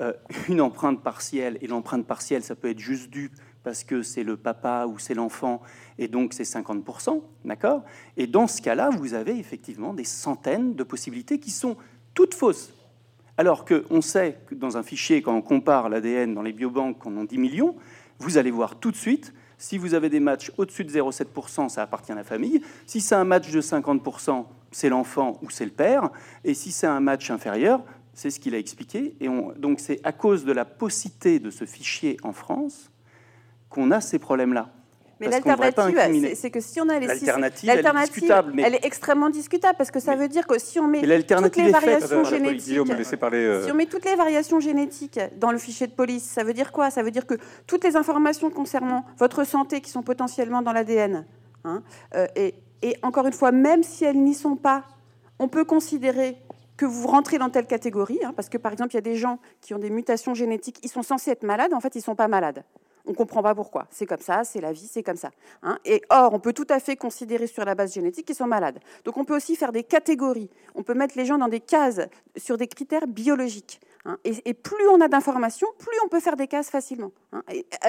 euh, 0.00 0.12
une 0.48 0.60
empreinte 0.60 1.02
partielle, 1.02 1.58
et 1.62 1.66
l'empreinte 1.66 2.06
partielle, 2.06 2.42
ça 2.42 2.54
peut 2.54 2.68
être 2.68 2.78
juste 2.78 3.10
dû 3.10 3.30
parce 3.64 3.82
que 3.82 4.02
c'est 4.02 4.22
le 4.22 4.36
papa 4.36 4.86
ou 4.86 4.98
c'est 4.98 5.14
l'enfant, 5.14 5.60
et 5.98 6.06
donc 6.06 6.32
c'est 6.32 6.44
50%, 6.44 7.20
d'accord? 7.44 7.82
Et 8.16 8.26
dans 8.26 8.46
ce 8.46 8.62
cas-là, 8.62 8.90
vous 8.90 9.14
avez 9.14 9.36
effectivement 9.38 9.92
des 9.92 10.04
centaines 10.04 10.74
de 10.74 10.84
possibilités 10.84 11.38
qui 11.38 11.50
sont 11.50 11.76
toutes 12.14 12.34
fausses. 12.34 12.72
Alors 13.36 13.64
qu'on 13.64 14.00
sait 14.00 14.38
que 14.46 14.54
dans 14.54 14.76
un 14.76 14.82
fichier, 14.82 15.22
quand 15.22 15.34
on 15.34 15.42
compare 15.42 15.88
l'ADN 15.88 16.34
dans 16.34 16.42
les 16.42 16.52
biobanques, 16.52 16.98
qu'on 16.98 17.16
en 17.16 17.24
10 17.24 17.38
millions, 17.38 17.76
vous 18.18 18.38
allez 18.38 18.50
voir 18.50 18.76
tout 18.76 18.90
de 18.90 18.96
suite 18.96 19.32
si 19.58 19.76
vous 19.76 19.94
avez 19.94 20.08
des 20.08 20.20
matchs 20.20 20.52
au-dessus 20.56 20.84
de 20.84 20.90
0,7%, 20.90 21.68
ça 21.68 21.82
appartient 21.82 22.12
à 22.12 22.14
la 22.14 22.24
famille. 22.24 22.62
Si 22.86 23.00
c'est 23.00 23.16
un 23.16 23.24
match 23.24 23.50
de 23.50 23.60
50%, 23.60 24.46
c'est 24.70 24.88
l'enfant 24.88 25.38
ou 25.42 25.50
c'est 25.50 25.64
le 25.64 25.72
père. 25.72 26.10
Et 26.44 26.54
si 26.54 26.70
c'est 26.70 26.86
un 26.86 27.00
match 27.00 27.30
inférieur, 27.30 27.82
c'est 28.14 28.30
ce 28.30 28.40
qu'il 28.40 28.54
a 28.54 28.58
expliqué. 28.58 29.16
Et 29.20 29.28
donc 29.56 29.80
c'est 29.80 30.00
à 30.04 30.12
cause 30.12 30.44
de 30.44 30.52
la 30.52 30.64
paucité 30.64 31.40
de 31.40 31.50
ce 31.50 31.64
fichier 31.64 32.16
en 32.22 32.32
France 32.32 32.90
qu'on 33.68 33.90
a 33.90 34.00
ces 34.00 34.18
problèmes-là. 34.18 34.72
Mais 35.20 35.28
l'alternative, 35.28 36.34
c'est 36.34 36.50
que 36.50 36.60
si 36.60 36.80
on 36.80 36.88
a 36.88 36.98
les 36.98 37.06
l'alternative, 37.06 37.68
elle, 37.68 37.84
est 37.84 38.00
discutable, 38.00 38.60
elle 38.60 38.74
est 38.74 38.84
extrêmement 38.84 39.30
discutable 39.30 39.76
parce 39.76 39.90
que 39.90 40.00
ça 40.00 40.14
veut 40.14 40.28
dire 40.28 40.46
que 40.46 40.58
si 40.58 40.78
on 40.78 40.86
met 40.86 41.00
toutes 41.00 41.56
les 41.56 41.70
variations 41.70 42.24
génétiques, 42.24 42.78
euh, 42.78 43.64
si 43.64 43.72
on 43.72 43.74
met 43.74 43.86
toutes 43.86 44.04
les 44.04 44.14
variations 44.14 44.60
génétiques 44.60 45.20
dans 45.36 45.50
le 45.50 45.58
fichier 45.58 45.86
de 45.86 45.92
police, 45.92 46.24
ça 46.24 46.44
veut 46.44 46.54
dire 46.54 46.70
quoi? 46.70 46.90
Ça 46.90 47.02
veut 47.02 47.10
dire 47.10 47.26
que 47.26 47.34
toutes 47.66 47.84
les 47.84 47.96
informations 47.96 48.50
concernant 48.50 49.04
votre 49.18 49.44
santé 49.44 49.80
qui 49.80 49.90
sont 49.90 50.02
potentiellement 50.02 50.62
dans 50.62 50.72
l'ADN, 50.72 51.26
hein, 51.64 51.82
euh, 52.14 52.26
et, 52.36 52.54
et 52.82 52.96
encore 53.02 53.26
une 53.26 53.32
fois, 53.32 53.50
même 53.50 53.82
si 53.82 54.04
elles 54.04 54.22
n'y 54.22 54.34
sont 54.34 54.56
pas, 54.56 54.84
on 55.38 55.48
peut 55.48 55.64
considérer 55.64 56.36
que 56.76 56.86
vous 56.86 57.08
rentrez 57.08 57.38
dans 57.38 57.50
telle 57.50 57.66
catégorie, 57.66 58.20
hein, 58.24 58.32
parce 58.34 58.48
que 58.48 58.56
par 58.56 58.72
exemple, 58.72 58.92
il 58.92 58.96
y 58.96 58.98
a 58.98 59.02
des 59.02 59.16
gens 59.16 59.40
qui 59.60 59.74
ont 59.74 59.78
des 59.78 59.90
mutations 59.90 60.34
génétiques, 60.34 60.78
ils 60.84 60.88
sont 60.88 61.02
censés 61.02 61.32
être 61.32 61.42
malades, 61.42 61.74
en 61.74 61.80
fait, 61.80 61.94
ils 61.96 61.98
ne 61.98 62.04
sont 62.04 62.14
pas 62.14 62.28
malades. 62.28 62.62
On 63.08 63.12
ne 63.12 63.16
comprend 63.16 63.42
pas 63.42 63.54
pourquoi. 63.54 63.86
C'est 63.90 64.04
comme 64.04 64.20
ça, 64.20 64.44
c'est 64.44 64.60
la 64.60 64.70
vie, 64.70 64.86
c'est 64.86 65.02
comme 65.02 65.16
ça. 65.16 65.30
Hein. 65.62 65.78
Et 65.86 66.02
or, 66.10 66.34
on 66.34 66.40
peut 66.40 66.52
tout 66.52 66.66
à 66.68 66.78
fait 66.78 66.94
considérer 66.94 67.46
sur 67.46 67.64
la 67.64 67.74
base 67.74 67.94
génétique 67.94 68.26
qu'ils 68.26 68.36
sont 68.36 68.46
malades. 68.46 68.78
Donc 69.04 69.16
on 69.16 69.24
peut 69.24 69.34
aussi 69.34 69.56
faire 69.56 69.72
des 69.72 69.82
catégories. 69.82 70.50
On 70.74 70.82
peut 70.82 70.92
mettre 70.92 71.16
les 71.16 71.24
gens 71.24 71.38
dans 71.38 71.48
des 71.48 71.60
cases 71.60 72.02
sur 72.36 72.58
des 72.58 72.68
critères 72.68 73.06
biologiques. 73.06 73.80
Hein. 74.04 74.18
Et, 74.24 74.52
plus 74.52 74.86
on 74.88 75.00
a 75.00 75.08
d'informations, 75.08 75.68
plus 75.78 75.96
on 76.04 76.08
peut 76.08 76.20
faire 76.20 76.36
des 76.36 76.48
cases 76.48 76.68
facilement. 76.68 77.10
Hein. 77.32 77.42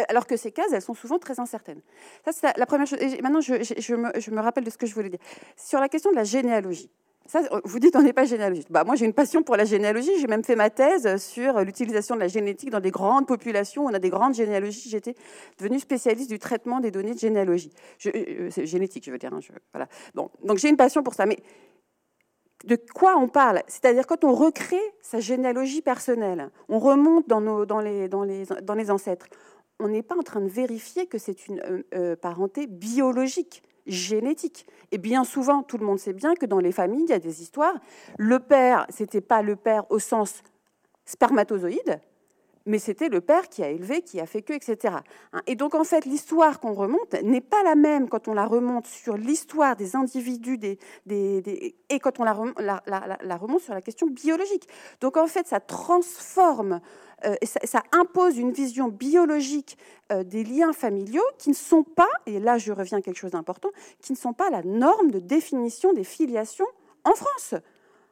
alors 0.07 0.26
que 0.26 0.38
ces 0.38 0.53
cases, 0.53 0.72
elles 0.72 0.82
sont 0.82 0.93
souvent 0.93 1.20
très 1.20 1.39
incertaines. 1.41 1.82
Ça, 2.24 2.32
c'est 2.32 2.57
la, 2.57 2.65
première 2.65 2.88
chose. 2.88 2.99
Et 3.01 3.22
maintenant, 3.22 3.41
je, 3.41 3.53
me, 3.95 4.20
je 4.20 4.32
me 4.32 4.39
rappelle 4.39 4.63
de 4.63 4.70
ce 4.70 4.78
que 4.78 4.88
je 4.88 4.93
voulais 4.93 5.09
dire. 5.09 5.20
Sur 5.57 5.82
la 5.82 5.89
question 5.89 6.11
de 6.11 6.15
la 6.15 6.24
généalogie. 6.24 6.89
Vous 7.63 7.80
dites 7.80 7.95
on 7.95 8.01
n'est 8.01 8.13
pas 8.13 8.25
généalogiste. 8.25 8.71
Bah, 8.71 8.84
moi, 8.84 8.95
j'ai 8.95 9.05
une 9.05 9.13
passion 9.13 9.43
pour 9.43 9.55
la 9.55 9.65
généalogie. 9.65 10.19
J'ai 10.19 10.27
même 10.27 10.43
fait 10.43 10.55
ma 10.55 10.69
thèse 10.69 11.17
sur 11.17 11.59
l'utilisation 11.61 12.15
de 12.15 12.19
la 12.19 12.27
génétique 12.27 12.71
dans 12.71 12.80
des 12.80 12.91
grandes 12.91 13.27
populations. 13.27 13.86
On 13.86 13.93
a 13.93 13.99
des 13.99 14.09
grandes 14.09 14.34
généalogies. 14.34 14.89
J'étais 14.89 15.15
devenue 15.59 15.80
spécialiste 15.80 16.30
du 16.30 16.39
traitement 16.39 16.80
des 16.80 16.91
données 16.91 17.13
de 17.13 17.19
généalogie. 17.19 17.71
Je, 17.99 18.09
euh, 18.09 18.49
génétique, 18.65 19.05
je 19.05 19.11
veux 19.11 19.17
dire. 19.17 19.34
Hein, 19.34 19.39
voilà. 19.73 19.88
Bon, 20.15 20.32
donc 20.43 20.57
j'ai 20.57 20.69
une 20.69 20.77
passion 20.77 21.03
pour 21.03 21.13
ça. 21.13 21.25
Mais 21.25 21.38
de 22.65 22.77
quoi 22.93 23.15
on 23.17 23.27
parle? 23.27 23.61
C'est-à-dire 23.67 24.07
quand 24.07 24.23
on 24.23 24.34
recrée 24.34 24.82
sa 25.01 25.19
généalogie 25.19 25.82
personnelle, 25.82 26.49
on 26.67 26.80
remonte 26.80 27.27
dans 27.27 27.80
les 27.80 28.91
ancêtres. 28.91 29.27
On 29.80 29.88
n'est 29.88 30.03
pas 30.03 30.15
en 30.17 30.23
train 30.23 30.41
de 30.41 30.49
vérifier 30.49 31.07
que 31.07 31.17
c'est 31.17 31.47
une 31.47 31.61
euh, 31.61 31.84
euh, 31.93 32.15
parenté 32.15 32.67
biologique 32.67 33.63
génétique. 33.89 34.65
Et 34.91 34.97
bien 34.97 35.23
souvent, 35.23 35.63
tout 35.63 35.77
le 35.77 35.85
monde 35.85 35.99
sait 35.99 36.13
bien 36.13 36.35
que 36.35 36.45
dans 36.45 36.59
les 36.59 36.71
familles, 36.71 37.03
il 37.03 37.09
y 37.09 37.13
a 37.13 37.19
des 37.19 37.41
histoires. 37.41 37.75
Le 38.17 38.39
père, 38.39 38.85
c'était 38.89 39.21
pas 39.21 39.41
le 39.41 39.55
père 39.55 39.89
au 39.89 39.99
sens 39.99 40.41
spermatozoïde, 41.05 41.99
mais 42.70 42.78
c'était 42.78 43.09
le 43.09 43.20
père 43.20 43.49
qui 43.49 43.63
a 43.63 43.70
élevé, 43.70 44.03
qui 44.03 44.20
a 44.20 44.28
fait 44.28 44.43
que, 44.43 44.53
etc. 44.53 44.95
Hein, 45.34 45.41
et 45.47 45.55
donc, 45.55 45.74
en 45.74 45.84
fait, 45.84 46.05
l'histoire 46.05 46.59
qu'on 46.59 46.74
remonte 46.74 47.13
n'est 47.24 47.41
pas 47.41 47.63
la 47.63 47.74
même 47.74 48.07
quand 48.07 48.28
on 48.28 48.34
la 48.34 48.45
remonte 48.45 48.86
sur 48.86 49.17
l'histoire 49.17 49.76
des 49.76 49.95
individus 49.95 50.59
des, 50.59 50.78
et 51.89 51.99
quand 51.99 52.20
on 52.20 52.24
la, 52.24 52.36
remonte 53.38 53.61
sur 53.61 53.74
la 53.74 53.82
question 53.82 54.05
biologique. 54.05 54.67
Donc, 55.01 55.17
en 55.17 55.26
fait, 55.26 55.47
ça 55.47 55.59
transforme, 55.59 56.80
euh, 57.26 57.36
ça, 57.41 57.59
ça, 57.63 57.84
impose 57.91 58.38
une 58.38 58.51
vision 58.51 58.88
biologique 58.88 59.76
euh, 60.11 60.24
des 60.24 60.43
liens 60.43 60.72
familiaux 60.72 61.26
qui 61.39 61.49
ne 61.49 61.55
sont 61.55 61.84
pas, 61.84 62.07
et 62.28 62.39
là 62.39 62.59
je 62.59 62.72
reviens 62.72 62.99
à 62.99 63.01
quelque 63.01 63.17
chose 63.17 63.32
d'important, 63.32 63.70
qui 63.99 64.13
ne 64.13 64.17
sont 64.17 64.34
pas 64.34 64.51
la 64.51 64.61
norme 64.61 65.09
de 65.09 65.20
définition 65.20 65.91
des 65.91 66.03
filiations 66.03 66.67
en 67.03 67.13
France. 67.13 67.55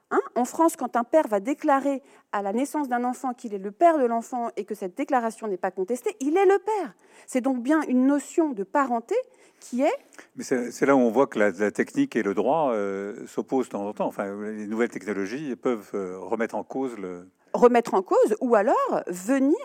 Hein, 0.09 0.19
en 0.35 0.45
France, 0.45 0.77
quand 0.77 0.95
un 0.95 1.03
père 1.03 1.27
va 1.27 1.39
déclarer 1.41 2.01
à 2.31 2.41
la 2.41 2.53
naissance 2.53 2.87
d'un 2.87 3.03
enfant 3.03 3.33
qu'il 3.33 3.53
est 3.53 3.57
le 3.59 3.71
père 3.71 3.97
de 3.97 4.05
l'enfant 4.05 4.49
et 4.55 4.63
que 4.63 4.73
cette 4.73 4.95
déclaration 4.95 5.47
n'est 5.47 5.57
pas 5.57 5.71
contestée, 5.71 6.15
il 6.21 6.37
est 6.37 6.45
le 6.45 6.59
père. 6.59 6.93
C'est 7.25 7.41
donc 7.41 7.61
bien 7.61 7.81
une 7.89 8.07
notion 8.07 8.51
de 8.51 8.63
parenté 8.63 9.15
qui 9.59 9.81
est... 9.81 9.93
Mais 10.35 10.43
c'est 10.43 10.85
là 10.85 10.95
où 10.95 10.99
on 10.99 11.11
voit 11.11 11.27
que 11.27 11.39
la, 11.39 11.71
technique 11.71 12.15
et 12.15 12.23
le 12.23 12.33
droit 12.33 12.71
euh, 12.71 13.25
s'opposent 13.27 13.67
de 13.67 13.71
temps 13.71 13.85
en 13.85 13.93
temps. 13.93 14.07
Enfin, 14.07 14.33
les 14.51 14.67
nouvelles 14.67 14.89
technologies 14.89 15.55
peuvent 15.55 15.91
euh, 15.93 16.17
remettre 16.19 16.55
en 16.55 16.63
cause 16.63 16.97
le, 16.97 17.27
remettre 17.57 17.93
en 17.93 18.01
cause 18.01 18.35
ou 18.41 18.55
alors 18.55 19.03
venir. 19.07 19.57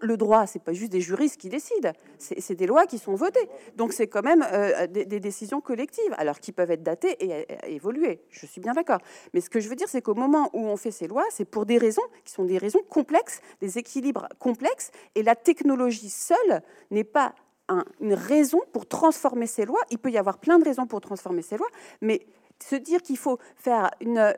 Le 0.00 0.16
droit, 0.16 0.46
c'est 0.46 0.62
pas 0.62 0.72
juste 0.72 0.92
des 0.92 1.00
juristes 1.00 1.36
qui 1.36 1.48
décident, 1.48 1.92
c'est 2.18 2.54
des 2.54 2.66
lois 2.66 2.86
qui 2.86 2.98
sont 2.98 3.14
votées. 3.14 3.48
Donc 3.76 3.92
c'est 3.92 4.06
quand 4.06 4.22
même 4.22 4.44
euh, 4.52 4.86
des, 4.86 5.20
décisions 5.20 5.60
collectives, 5.60 6.14
alors 6.16 6.40
qui 6.40 6.52
peuvent 6.52 6.70
être 6.70 6.82
datées 6.82 7.16
et, 7.20 7.46
évoluer. 7.74 8.20
Je 8.30 8.46
suis 8.46 8.60
bien 8.60 8.72
d'accord. 8.72 8.98
Mais 9.34 9.40
ce 9.40 9.50
que 9.50 9.60
je 9.60 9.68
veux 9.68 9.76
dire, 9.76 9.88
c'est 9.88 10.02
qu'au 10.02 10.14
moment 10.14 10.50
où 10.52 10.60
on 10.60 10.76
fait 10.76 10.90
ces 10.90 11.08
lois, 11.08 11.24
c'est 11.30 11.44
pour 11.44 11.66
des 11.66 11.78
raisons 11.78 12.02
qui 12.24 12.32
sont 12.32 12.44
des 12.44 12.58
raisons 12.58 12.82
complexes, 12.88 13.40
des 13.60 13.78
équilibres 13.78 14.28
complexes, 14.38 14.90
et 15.14 15.22
la 15.22 15.34
technologie 15.34 16.10
seule 16.10 16.62
n'est 16.90 17.04
pas 17.04 17.34
une 18.00 18.14
raison 18.14 18.60
pour 18.72 18.86
transformer 18.86 19.46
ces 19.46 19.64
lois. 19.64 19.80
Il 19.90 19.98
peut 19.98 20.10
y 20.10 20.18
avoir 20.18 20.38
plein 20.38 20.58
de 20.58 20.64
raisons 20.64 20.86
pour 20.86 21.00
transformer 21.00 21.42
ces 21.42 21.56
lois, 21.56 21.68
mais 22.00 22.26
se 22.62 22.76
dire 22.76 23.02
qu'il 23.02 23.18
faut 23.18 23.38
faire 23.56 23.90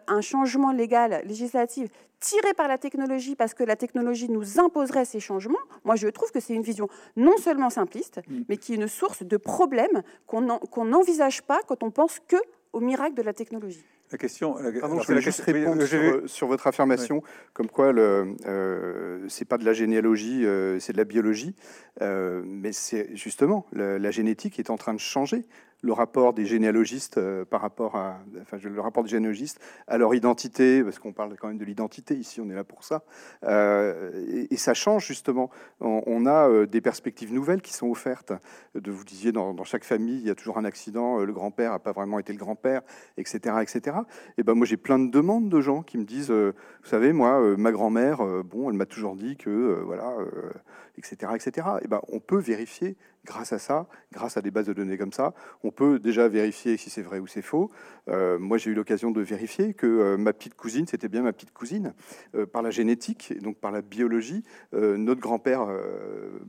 un 0.06 0.20
changement 0.20 0.72
légal, 0.72 1.22
législatif, 1.24 1.90
tiré 2.20 2.52
par 2.54 2.68
la 2.68 2.78
technologie 2.78 3.36
parce 3.36 3.54
que 3.54 3.62
la 3.62 3.76
technologie 3.76 4.28
nous 4.28 4.58
imposerait 4.58 5.04
ces 5.04 5.20
changements, 5.20 5.58
moi 5.84 5.96
je 5.96 6.08
trouve 6.08 6.30
que 6.32 6.40
c'est 6.40 6.54
une 6.54 6.62
vision 6.62 6.88
non 7.16 7.36
seulement 7.36 7.70
simpliste, 7.70 8.20
mm. 8.28 8.42
mais 8.48 8.56
qui 8.56 8.72
est 8.72 8.76
une 8.76 8.88
source 8.88 9.22
de 9.22 9.36
problèmes 9.36 10.02
qu'on 10.26 10.84
n'envisage 10.84 11.42
pas 11.42 11.60
quand 11.66 11.82
on 11.82 11.90
pense 11.90 12.18
que 12.26 12.36
au 12.72 12.80
miracle 12.80 13.14
de 13.14 13.22
la 13.22 13.32
technologie. 13.32 13.84
La 14.10 14.16
question. 14.16 14.56
je 14.58 15.06
voulais 15.06 15.20
juste 15.20 15.40
répondre 15.40 15.84
sur, 16.26 16.46
votre 16.46 16.66
affirmation, 16.66 17.22
comme 17.52 17.68
quoi 17.68 17.92
le, 17.92 18.34
euh, 18.46 19.24
c'est 19.28 19.44
pas 19.44 19.58
de 19.58 19.66
la 19.66 19.74
généalogie, 19.74 20.46
euh, 20.46 20.78
c'est 20.78 20.94
de 20.94 20.96
la 20.96 21.04
biologie. 21.04 21.54
Euh, 22.00 22.42
mais 22.46 22.72
c'est 22.72 23.14
justement 23.14 23.66
la, 23.72 24.10
génétique 24.10 24.58
est 24.58 24.70
en 24.70 24.76
train 24.76 24.94
de 24.94 25.00
changer 25.00 25.44
le 25.82 25.92
rapport 25.92 26.32
des 26.32 26.44
généalogistes 26.44 27.18
euh, 27.18 27.44
par 27.44 27.60
rapport 27.60 27.96
à, 27.96 28.18
enfin, 28.40 28.58
le 28.62 28.80
rapport 28.80 29.04
des 29.04 29.10
généalogistes 29.10 29.60
à 29.86 29.96
leur 29.96 30.14
identité, 30.14 30.82
parce 30.82 30.98
qu'on 30.98 31.12
parle 31.12 31.36
quand 31.38 31.48
même 31.48 31.58
de 31.58 31.64
l'identité 31.64 32.14
ici, 32.14 32.40
on 32.40 32.50
est 32.50 32.54
là 32.54 32.64
pour 32.64 32.82
ça, 32.82 33.04
euh, 33.44 34.46
et, 34.50 34.56
ça 34.56 34.74
change 34.74 35.06
justement. 35.06 35.50
On, 35.80 36.26
a 36.26 36.48
euh, 36.48 36.66
des 36.66 36.80
perspectives 36.80 37.32
nouvelles 37.32 37.62
qui 37.62 37.72
sont 37.72 37.88
offertes. 37.88 38.32
De 38.74 38.90
vous 38.90 39.04
disiez 39.04 39.30
dans, 39.30 39.54
chaque 39.62 39.84
famille, 39.84 40.18
il 40.18 40.26
y 40.26 40.30
a 40.30 40.34
toujours 40.34 40.58
un 40.58 40.64
accident, 40.64 41.18
le 41.18 41.32
grand-père 41.32 41.70
n'a 41.70 41.78
pas 41.78 41.92
vraiment 41.92 42.18
été 42.18 42.32
le 42.32 42.38
grand-père, 42.38 42.82
etc., 43.16 43.56
etc. 43.62 43.98
Et 44.36 44.42
ben 44.42 44.54
moi 44.54 44.66
j'ai 44.66 44.76
plein 44.76 44.98
de 44.98 45.10
demandes 45.10 45.48
de 45.48 45.60
gens 45.60 45.82
qui 45.82 45.96
me 45.96 46.04
disent, 46.04 46.30
vous 46.32 46.52
savez, 46.88 47.12
moi 47.12 47.56
ma 47.56 47.70
grand-mère, 47.70 48.18
bon, 48.44 48.68
elle 48.70 48.76
m'a 48.76 48.86
toujours 48.86 49.14
dit 49.14 49.36
que 49.36 49.80
voilà, 49.84 50.16
etc., 50.98 51.32
etc. 51.34 51.66
Et 51.82 51.88
ben 51.88 52.00
on 52.08 52.20
peut 52.20 52.38
vérifier 52.38 52.96
grâce 53.28 53.52
à 53.52 53.58
ça, 53.58 53.86
grâce 54.10 54.38
à 54.38 54.42
des 54.42 54.50
bases 54.50 54.66
de 54.66 54.72
données 54.72 54.96
comme 54.96 55.12
ça, 55.12 55.34
on 55.62 55.70
peut 55.70 55.98
déjà 55.98 56.28
vérifier 56.28 56.78
si 56.78 56.88
c'est 56.88 57.02
vrai 57.02 57.18
ou 57.18 57.26
c'est 57.26 57.42
faux. 57.42 57.70
Euh, 58.08 58.38
moi, 58.38 58.56
j'ai 58.56 58.70
eu 58.70 58.74
l'occasion 58.74 59.10
de 59.10 59.20
vérifier 59.20 59.74
que 59.74 59.86
euh, 59.86 60.16
ma 60.16 60.32
petite 60.32 60.54
cousine, 60.54 60.86
c'était 60.86 61.08
bien 61.08 61.22
ma 61.22 61.34
petite 61.34 61.52
cousine, 61.52 61.92
euh, 62.34 62.46
par 62.46 62.62
la 62.62 62.70
génétique 62.70 63.32
et 63.32 63.40
donc 63.40 63.58
par 63.58 63.70
la 63.70 63.82
biologie. 63.82 64.42
notre 64.72 65.20
grand-père, 65.20 65.68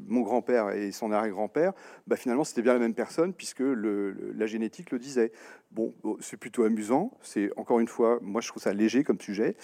mon 0.07 0.21
grand-père 0.21 0.71
et 0.71 0.91
son 0.91 1.11
arrière-grand-père, 1.11 1.73
bah, 2.07 2.15
finalement, 2.15 2.43
c'était 2.43 2.61
bien 2.61 2.73
la 2.73 2.79
même 2.79 2.93
personne 2.93 3.33
puisque 3.33 3.63
la 3.63 4.45
génétique 4.45 4.91
le 4.91 4.99
disait. 4.99 5.31
Bon, 5.71 5.93
c'est 6.19 6.37
plutôt 6.37 6.63
amusant. 6.63 7.11
C'est 7.21 7.51
encore 7.55 7.79
une 7.79 7.87
fois, 7.87 8.19
moi, 8.21 8.41
je 8.41 8.47
trouve 8.47 8.63
ça 8.63 8.73
léger 8.73 9.03
comme 9.03 9.19
sujet, 9.19 9.55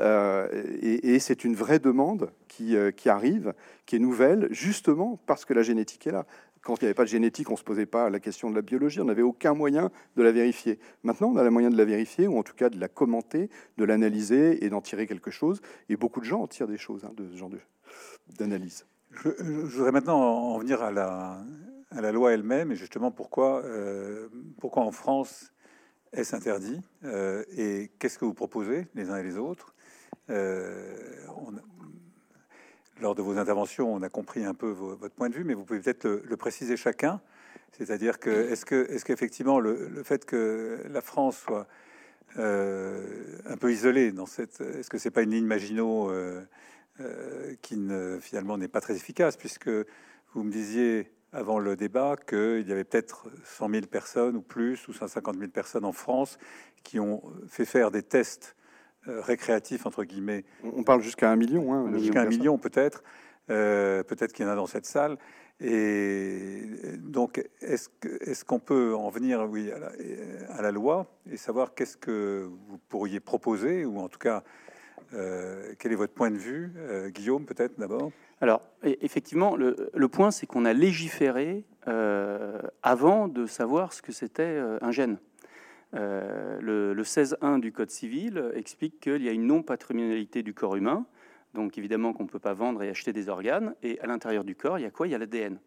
et, 0.00 1.18
c'est 1.20 1.44
une 1.44 1.54
vraie 1.54 1.78
demande 1.78 2.30
qui 2.48 2.76
arrive, 3.08 3.54
qui 3.86 3.96
est 3.96 3.98
nouvelle, 3.98 4.33
justement 4.50 5.18
parce 5.26 5.44
que 5.44 5.54
la 5.54 5.62
génétique 5.62 6.06
est 6.06 6.12
là 6.12 6.26
quand 6.64 6.80
il 6.80 6.84
n'y 6.84 6.86
avait 6.86 6.94
pas 6.94 7.04
de 7.04 7.08
génétique, 7.08 7.50
on 7.50 7.52
ne 7.52 7.58
se 7.58 7.62
posait 7.62 7.86
pas 7.86 8.10
la 8.10 8.18
question 8.18 8.50
de 8.50 8.54
la 8.54 8.62
biologie, 8.62 9.00
on 9.00 9.04
n'avait 9.04 9.22
aucun 9.22 9.54
moyen 9.54 9.90
de 10.16 10.22
la 10.22 10.32
vérifier. 10.32 10.78
Maintenant, 11.02 11.28
on 11.28 11.36
a 11.36 11.44
le 11.44 11.50
moyen 11.50 11.70
de 11.70 11.76
la 11.76 11.84
vérifier, 11.84 12.26
ou 12.26 12.38
en 12.38 12.42
tout 12.42 12.54
cas 12.54 12.70
de 12.70 12.80
la 12.80 12.88
commenter, 12.88 13.50
de 13.76 13.84
l'analyser 13.84 14.64
et 14.64 14.70
d'en 14.70 14.80
tirer 14.80 15.06
quelque 15.06 15.30
chose. 15.30 15.60
Et 15.90 15.96
beaucoup 15.96 16.20
de 16.20 16.24
gens 16.24 16.40
en 16.40 16.46
tirent 16.46 16.66
des 16.66 16.78
choses 16.78 17.04
hein, 17.04 17.12
de 17.16 17.28
ce 17.28 17.36
genre 17.36 17.50
d'analyse. 18.38 18.86
Je, 19.12 19.28
voudrais 19.76 19.92
maintenant 19.92 20.18
en 20.18 20.58
venir 20.58 20.82
à 20.82 20.90
la, 20.90 22.12
loi 22.12 22.32
elle-même, 22.32 22.72
et 22.72 22.76
justement 22.76 23.10
pourquoi, 23.10 23.62
euh, 23.64 24.28
pourquoi 24.58 24.82
en 24.82 24.90
France 24.90 25.52
est-ce 26.12 26.34
interdit, 26.34 26.80
euh, 27.04 27.44
et 27.56 27.90
qu'est-ce 27.98 28.18
que 28.18 28.24
vous 28.24 28.34
proposez 28.34 28.86
les 28.94 29.10
uns 29.10 29.16
et 29.16 29.22
les 29.22 29.36
autres. 29.36 29.74
Euh, 30.30 30.96
lors 33.00 33.14
de 33.14 33.22
vos 33.22 33.38
interventions, 33.38 33.92
on 33.92 34.02
a 34.02 34.08
compris 34.08 34.44
un 34.44 34.54
peu 34.54 34.68
votre 34.70 35.14
point 35.14 35.28
de 35.28 35.34
vue, 35.34 35.44
mais 35.44 35.54
vous 35.54 35.64
pouvez 35.64 35.80
peut-être 35.80 36.06
le, 36.06 36.36
préciser 36.36 36.76
chacun. 36.76 37.20
C'est-à-dire 37.72 38.20
que 38.20 38.30
est-ce 38.30 38.64
que 38.64 38.86
est-ce 38.90 39.04
qu'effectivement 39.04 39.58
le, 39.58 40.02
fait 40.04 40.24
que 40.24 40.80
la 40.88 41.00
France 41.00 41.38
soit 41.38 41.66
euh, 42.38 43.38
un 43.46 43.56
peu 43.56 43.72
isolée 43.72 44.12
dans 44.12 44.26
cette, 44.26 44.60
est-ce 44.60 44.88
que 44.88 44.98
c'est 44.98 45.10
pas 45.10 45.22
une 45.22 45.30
ligne 45.30 45.46
Maginot 45.46 46.10
euh, 46.10 46.42
euh, 47.00 47.54
qui 47.62 47.76
ne, 47.76 48.18
finalement 48.20 48.58
n'est 48.58 48.68
pas 48.68 48.80
très 48.80 48.94
efficace 48.94 49.36
puisque 49.36 49.68
vous 49.68 50.42
me 50.42 50.50
disiez 50.50 51.12
avant 51.32 51.58
le 51.58 51.76
débat 51.76 52.16
qu'il 52.16 52.66
y 52.66 52.72
avait 52.72 52.84
peut-être 52.84 53.26
100 53.44 53.70
000 53.70 53.86
personnes 53.86 54.36
ou 54.36 54.42
plus, 54.42 54.86
ou 54.86 54.92
150 54.92 55.36
000 55.36 55.50
personnes 55.50 55.84
en 55.84 55.92
France 55.92 56.38
qui 56.84 57.00
ont 57.00 57.22
fait 57.48 57.64
faire 57.64 57.90
des 57.90 58.02
tests 58.02 58.56
récréatifs, 59.06 59.86
entre 59.86 60.04
guillemets. 60.04 60.44
On 60.62 60.82
parle 60.82 61.02
jusqu'à 61.02 61.30
un 61.30 61.36
million. 61.36 61.72
Hein, 61.72 61.98
jusqu'à 61.98 62.22
un 62.22 62.26
million 62.26 62.58
peut-être. 62.58 63.02
Euh, 63.50 64.02
peut-être 64.02 64.32
qu'il 64.32 64.46
y 64.46 64.48
en 64.48 64.52
a 64.52 64.56
dans 64.56 64.66
cette 64.66 64.86
salle. 64.86 65.18
Et 65.60 66.62
donc, 66.98 67.42
est-ce 67.60 68.44
qu'on 68.44 68.58
peut 68.58 68.94
en 68.94 69.08
venir 69.08 69.46
oui, 69.48 69.70
à, 69.70 69.78
la, 69.78 69.92
à 70.50 70.62
la 70.62 70.72
loi 70.72 71.06
et 71.30 71.36
savoir 71.36 71.74
qu'est-ce 71.74 71.96
que 71.96 72.48
vous 72.68 72.78
pourriez 72.88 73.20
proposer, 73.20 73.84
ou 73.84 74.00
en 74.00 74.08
tout 74.08 74.18
cas, 74.18 74.42
euh, 75.12 75.74
quel 75.78 75.92
est 75.92 75.96
votre 75.96 76.12
point 76.12 76.30
de 76.30 76.38
vue 76.38 76.72
Guillaume, 77.12 77.46
peut-être 77.46 77.78
d'abord? 77.78 78.10
Alors, 78.40 78.60
e, 78.84 78.94
effectivement, 79.00 79.56
le, 79.56 80.08
point, 80.08 80.30
c'est 80.30 80.46
qu'on 80.46 80.64
a 80.64 80.72
légiféré 80.72 81.64
euh, 81.88 82.60
avant 82.82 83.28
de 83.28 83.46
savoir 83.46 83.92
ce 83.92 84.02
que 84.02 84.12
c'était 84.12 84.42
euh, 84.42 84.78
un 84.82 84.90
gène. 84.90 85.18
Euh, 85.94 86.58
le, 86.60 87.02
16.1 87.02 87.60
du 87.60 87.72
Code 87.72 87.90
civil 87.90 88.50
explique 88.54 89.00
qu'il 89.00 89.22
y 89.22 89.28
a 89.28 89.32
une 89.32 89.46
non-patrimonialité 89.46 90.42
du 90.42 90.54
corps 90.54 90.76
humain, 90.76 91.06
donc 91.52 91.78
évidemment 91.78 92.12
qu'on 92.12 92.24
ne 92.24 92.28
peut 92.28 92.38
pas 92.38 92.54
vendre 92.54 92.82
et 92.82 92.88
acheter 92.88 93.12
des 93.12 93.28
organes, 93.28 93.74
et 93.82 94.00
à 94.00 94.06
l'intérieur 94.06 94.44
du 94.44 94.56
corps, 94.56 94.78
il 94.78 94.82
y 94.82 94.86
a 94.86 94.90
quoi? 94.90 95.06
Il 95.06 95.10
y 95.10 95.14
a 95.14 95.18
l'ADN. 95.18 95.58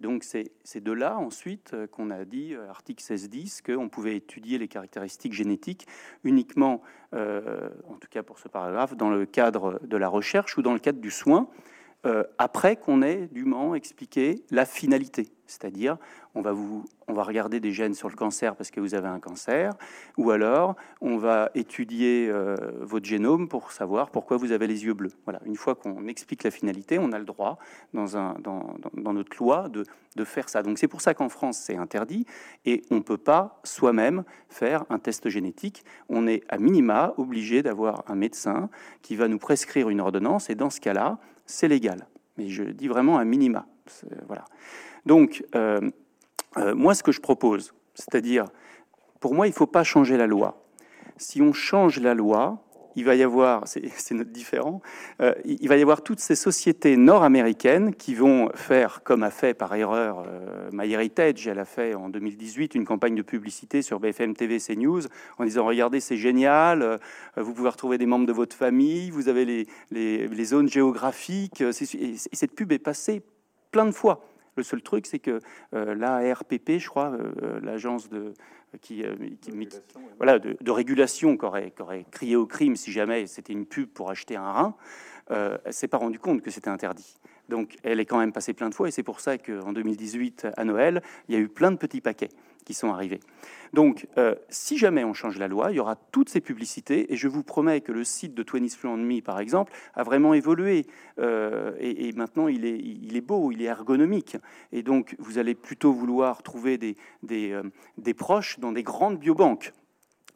Donc 0.00 0.24
c'est 0.24 0.80
de 0.80 0.92
là 0.92 1.16
ensuite 1.16 1.74
qu'on 1.92 2.10
a 2.10 2.24
dit, 2.24 2.54
article 2.68 3.02
16.10, 3.02 3.62
qu'on 3.62 3.88
pouvait 3.88 4.16
étudier 4.16 4.58
les 4.58 4.68
caractéristiques 4.68 5.32
génétiques 5.32 5.86
uniquement, 6.24 6.82
en 7.12 7.96
tout 8.00 8.08
cas 8.10 8.24
pour 8.24 8.40
ce 8.40 8.48
paragraphe, 8.48 8.96
dans 8.96 9.10
le 9.10 9.24
cadre 9.24 9.80
de 9.84 9.96
la 9.96 10.08
recherche 10.08 10.58
ou 10.58 10.62
dans 10.62 10.72
le 10.72 10.80
cadre 10.80 11.00
du 11.00 11.12
soin, 11.12 11.48
euh, 12.06 12.24
après 12.36 12.76
qu'on 12.76 13.00
ait 13.00 13.28
dûment 13.32 13.74
expliqué 13.74 14.44
la 14.50 14.66
finalité. 14.66 15.28
C'est-à-dire, 15.46 15.98
on 16.34 16.40
va, 16.40 16.52
regarder 17.22 17.60
des 17.60 17.72
gènes 17.72 17.94
sur 17.94 18.08
le 18.08 18.16
cancer 18.16 18.56
parce 18.56 18.70
que 18.70 18.80
vous 18.80 18.94
avez 18.94 19.08
un 19.08 19.20
cancer, 19.20 19.72
ou 20.16 20.30
alors 20.30 20.74
on 21.00 21.16
va 21.16 21.50
étudier 21.54 22.28
euh, 22.28 22.56
votre 22.80 23.06
génome 23.06 23.48
pour 23.48 23.72
savoir 23.72 24.10
pourquoi 24.10 24.36
vous 24.36 24.52
avez 24.52 24.66
les 24.66 24.84
yeux 24.84 24.94
bleus. 24.94 25.12
Voilà. 25.24 25.40
Une 25.44 25.56
fois 25.56 25.74
qu'on 25.74 26.06
explique 26.06 26.42
la 26.42 26.50
finalité, 26.50 26.98
on 26.98 27.12
a 27.12 27.18
le 27.18 27.24
droit, 27.24 27.58
dans, 27.92 29.12
notre 29.12 29.36
loi, 29.38 29.68
de, 29.68 29.84
faire 30.24 30.48
ça. 30.48 30.62
Donc 30.62 30.78
c'est 30.78 30.88
pour 30.88 31.00
ça 31.00 31.14
qu'en 31.14 31.28
France, 31.28 31.58
c'est 31.58 31.76
interdit, 31.76 32.26
et 32.64 32.82
on 32.90 32.96
ne 32.96 33.00
peut 33.00 33.18
pas 33.18 33.60
soi-même 33.64 34.24
faire 34.48 34.84
un 34.90 34.98
test 34.98 35.28
génétique. 35.28 35.84
On 36.08 36.26
est 36.26 36.42
à 36.48 36.58
minima 36.58 37.14
obligé 37.18 37.62
d'avoir 37.62 38.04
un 38.08 38.14
médecin 38.14 38.70
qui 39.02 39.16
va 39.16 39.28
nous 39.28 39.38
prescrire 39.38 39.88
une 39.90 40.00
ordonnance, 40.00 40.50
et 40.50 40.54
dans 40.54 40.70
ce 40.70 40.80
cas-là, 40.80 41.18
c'est 41.46 41.68
légal. 41.68 42.06
Mais 42.36 42.48
je 42.48 42.64
dis 42.64 42.88
vraiment 42.88 43.18
un 43.18 43.24
minima. 43.24 43.66
Voilà. 44.26 44.44
Donc, 45.06 45.44
euh, 45.54 45.80
euh, 46.56 46.74
moi, 46.74 46.94
ce 46.94 47.02
que 47.02 47.12
je 47.12 47.20
propose, 47.20 47.74
c'est-à-dire, 47.94 48.46
pour 49.20 49.34
moi, 49.34 49.46
il 49.46 49.50
ne 49.50 49.54
faut 49.54 49.66
pas 49.66 49.84
changer 49.84 50.16
la 50.16 50.26
loi. 50.26 50.62
Si 51.16 51.42
on 51.42 51.52
change 51.52 52.00
la 52.00 52.14
loi, 52.14 52.64
il 52.96 53.04
va 53.04 53.16
y 53.16 53.22
avoir, 53.22 53.66
c'est 53.66 54.14
notre 54.14 54.30
différent, 54.30 54.80
euh, 55.20 55.34
il 55.44 55.68
va 55.68 55.76
y 55.76 55.82
avoir 55.82 56.02
toutes 56.02 56.20
ces 56.20 56.36
sociétés 56.36 56.96
nord-américaines 56.96 57.94
qui 57.94 58.14
vont 58.14 58.50
faire, 58.54 59.02
comme 59.02 59.22
a 59.24 59.30
fait 59.30 59.54
par 59.54 59.74
erreur 59.74 60.24
euh, 60.26 60.70
MyHeritage, 60.72 61.46
elle 61.48 61.58
a 61.58 61.64
fait 61.64 61.94
en 61.94 62.08
2018 62.08 62.74
une 62.74 62.84
campagne 62.84 63.16
de 63.16 63.22
publicité 63.22 63.82
sur 63.82 63.98
BFM 63.98 64.34
TV, 64.34 64.58
CNews, 64.58 65.02
en 65.38 65.44
disant 65.44 65.66
regardez 65.66 66.00
c'est 66.00 66.16
génial, 66.16 67.00
vous 67.36 67.52
pouvez 67.52 67.68
retrouver 67.70 67.98
des 67.98 68.06
membres 68.06 68.26
de 68.26 68.32
votre 68.32 68.54
famille, 68.54 69.10
vous 69.10 69.28
avez 69.28 69.44
les, 69.44 69.66
les, 69.90 70.44
zones 70.44 70.68
géographiques, 70.68 71.60
et, 71.60 71.72
cette 72.32 72.54
pub 72.54 72.70
est 72.72 72.78
passée 72.78 73.22
plein 73.70 73.86
de 73.86 73.90
fois. 73.90 74.24
Le 74.56 74.62
seul 74.62 74.82
truc, 74.82 75.06
c'est 75.06 75.18
que 75.18 75.40
l'ARPP, 75.72 76.78
je 76.78 76.88
crois, 76.88 77.16
l'agence 77.62 78.08
de, 78.08 78.34
qui, 78.80 79.04
euh, 79.04 79.14
voilà, 80.16 80.38
de, 80.38 80.70
régulation 80.70 81.36
qui 81.36 81.44
aurait, 81.44 81.72
crié 82.10 82.36
au 82.36 82.46
crime 82.46 82.76
si 82.76 82.92
jamais 82.92 83.26
c'était 83.26 83.52
une 83.52 83.66
pub 83.66 83.88
pour 83.88 84.10
acheter 84.10 84.36
un 84.36 84.50
rein, 84.50 84.76
euh, 85.30 85.56
s'est 85.70 85.88
pas 85.88 85.98
rendu 85.98 86.18
compte 86.18 86.42
que 86.42 86.50
c'était 86.50 86.68
interdit. 86.68 87.18
Donc 87.48 87.76
elle 87.82 88.00
est 88.00 88.06
quand 88.06 88.18
même 88.18 88.32
passée 88.32 88.54
plein 88.54 88.70
de 88.70 88.74
fois 88.74 88.88
et 88.88 88.90
c'est 88.90 89.02
pour 89.02 89.20
ça 89.20 89.38
qu'en 89.38 89.72
2018, 89.72 90.48
à 90.56 90.64
Noël, 90.64 91.02
il 91.28 91.34
y 91.34 91.38
a 91.38 91.40
eu 91.40 91.48
plein 91.48 91.70
de 91.70 91.76
petits 91.76 92.00
paquets 92.00 92.30
qui 92.64 92.74
sont 92.74 92.88
arrivés. 92.88 93.20
Donc, 93.72 94.06
euh, 94.18 94.34
si 94.48 94.78
jamais 94.78 95.04
on 95.04 95.14
change 95.14 95.38
la 95.38 95.48
loi, 95.48 95.72
il 95.72 95.76
y 95.76 95.80
aura 95.80 95.96
toutes 95.96 96.28
ces 96.28 96.40
publicités, 96.40 97.12
et 97.12 97.16
je 97.16 97.26
vous 97.28 97.42
promets 97.42 97.80
que 97.80 97.92
le 97.92 98.04
site 98.04 98.34
de 98.34 98.44
20 98.44 98.96
Me, 98.96 99.20
par 99.20 99.40
exemple, 99.40 99.72
a 99.94 100.02
vraiment 100.02 100.32
évolué, 100.32 100.86
euh, 101.18 101.72
et, 101.80 102.12
maintenant 102.12 102.48
il 102.48 102.64
est, 102.64 103.20
beau, 103.20 103.50
il 103.50 103.62
est 103.62 103.66
ergonomique, 103.66 104.36
et 104.72 104.82
donc 104.82 105.16
vous 105.18 105.38
allez 105.38 105.54
plutôt 105.54 105.92
vouloir 105.92 106.42
trouver 106.42 106.78
des, 106.78 106.96
des, 107.22 107.52
euh, 107.52 107.62
des 107.98 108.14
proches 108.14 108.58
dans 108.60 108.72
des 108.72 108.82
grandes 108.82 109.18
biobanques. 109.18 109.72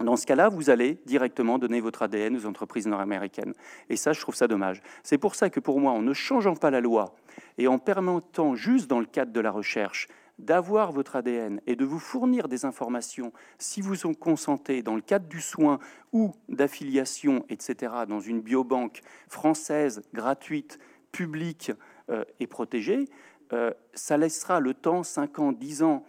Dans 0.01 0.16
ce 0.16 0.26
cas-là, 0.26 0.49
vous 0.49 0.70
allez 0.70 0.99
directement 1.07 1.59
donner 1.59 1.81
votre 1.81 2.03
ADN 2.03 2.37
aux 2.37 2.47
entreprises 2.47 2.87
nord-américaines. 2.87 3.53
Et 3.89 3.97
ça, 3.97 4.12
je 4.12 4.20
trouve 4.20 4.37
ça 4.37 4.47
dommage. 4.47 4.81
C'est 5.03 5.18
pour 5.18 5.35
ça 5.35 5.51
que 5.51 5.59
pour 5.59 5.81
moi, 5.81 5.91
en 5.91 6.03
ne 6.03 6.12
changeant 6.12 6.55
pas 6.55 6.70
la 6.70 6.81
loi 6.81 7.16
et 7.59 7.66
en 7.66 7.79
permettant 7.81 8.55
juste 8.55 8.89
dans 8.89 9.01
le 9.01 9.07
cadre 9.07 9.33
de 9.33 9.41
la 9.41 9.51
recherche 9.51 10.07
d'avoir 10.39 10.93
votre 10.93 11.16
ADN 11.16 11.61
et 11.66 11.76
de 11.76 11.84
vous 11.84 11.99
fournir 11.99 12.49
des 12.49 12.64
informations 12.64 13.32
si 13.59 13.80
vous 13.80 14.07
en 14.07 14.14
consentez 14.14 14.82
dans 14.82 14.95
le 14.95 15.01
cadre 15.01 15.28
du 15.28 15.41
soin 15.41 15.78
ou 16.12 16.32
d'affiliation, 16.49 17.45
etc., 17.49 17.93
dans 18.09 18.20
une 18.20 18.41
biobanque 18.41 19.01
française, 19.28 20.03
gratuite, 20.14 20.78
publique 21.12 21.72
euh, 22.11 22.24
et 22.41 22.47
protégée, 22.47 23.09
euh, 23.53 23.72
ça 23.95 24.16
laissera 24.16 24.61
le 24.61 24.74
temps, 24.74 25.03
5 25.03 25.39
ans, 25.39 25.53
10 25.53 25.82
ans, 25.82 26.05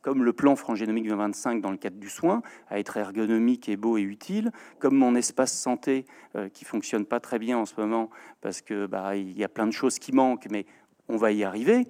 comme 0.00 0.24
le 0.24 0.32
plan 0.32 0.56
Frangénomique 0.56 1.04
2025 1.04 1.60
dans 1.60 1.70
le 1.70 1.76
cadre 1.76 1.98
du 1.98 2.08
soin, 2.08 2.42
à 2.68 2.78
être 2.78 2.96
ergonomique 2.96 3.68
et 3.68 3.76
beau 3.76 3.98
et 3.98 4.02
utile, 4.02 4.52
comme 4.78 4.96
mon 4.96 5.14
espace 5.14 5.52
santé 5.52 6.06
euh, 6.34 6.48
qui 6.48 6.64
fonctionne 6.64 7.04
pas 7.04 7.20
très 7.20 7.38
bien 7.38 7.58
en 7.58 7.66
ce 7.66 7.78
moment 7.78 8.08
parce 8.40 8.62
que 8.62 8.86
bah, 8.86 9.16
il 9.16 9.38
y 9.38 9.44
a 9.44 9.48
plein 9.48 9.66
de 9.66 9.72
choses 9.72 9.98
qui 9.98 10.12
manquent, 10.12 10.48
mais 10.50 10.64
on 11.08 11.18
va 11.18 11.32
y 11.32 11.44
arriver. 11.44 11.86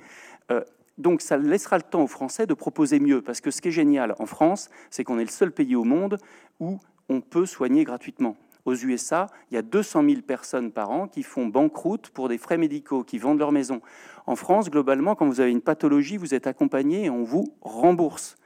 Donc 1.01 1.22
ça 1.22 1.38
laissera 1.38 1.78
le 1.78 1.82
temps 1.82 2.03
aux 2.03 2.07
Français 2.07 2.46
de 2.46 2.55
proposer 2.55 3.01
mieux, 3.01 3.22
parce 3.22 3.40
que 3.40 3.51
ce 3.51 3.61
qui 3.62 3.68
est 3.68 3.72
génial 3.72 4.14
en 4.18 4.26
France, 4.26 4.68
c'est 4.90 5.03
qu'on 5.03 5.18
est 5.18 5.24
le 5.24 5.30
seul 5.30 5.51
pays 5.51 5.74
au 5.74 5.84
monde 5.84 6.18
où 6.61 6.78
on 7.09 7.20
peut 7.20 7.46
soigner 7.46 7.84
gratuitement. 7.84 8.36
Aux 8.66 8.74
USA, 8.74 9.26
il 9.51 9.55
y 9.55 9.57
a 9.57 9.62
200 9.62 10.05
000 10.07 10.20
personnes 10.20 10.70
par 10.70 10.90
an 10.90 11.09
qui 11.09 11.22
font 11.22 11.46
banqueroute 11.46 12.11
pour 12.11 12.28
des 12.28 12.36
frais 12.36 12.59
médicaux, 12.59 13.03
qui 13.03 13.16
vendent 13.16 13.38
leur 13.38 13.51
maison. 13.51 13.80
En 14.26 14.36
France, 14.36 14.68
globalement, 14.68 15.14
quand 15.14 15.26
vous 15.26 15.40
avez 15.40 15.51
une 15.51 15.62
pathologie, 15.62 16.18
vous 16.18 16.34
êtes 16.34 16.46
accompagné 16.46 17.07
et 17.07 17.11
on 17.11 17.24
vous 17.24 17.55
rembourse. 17.62 18.36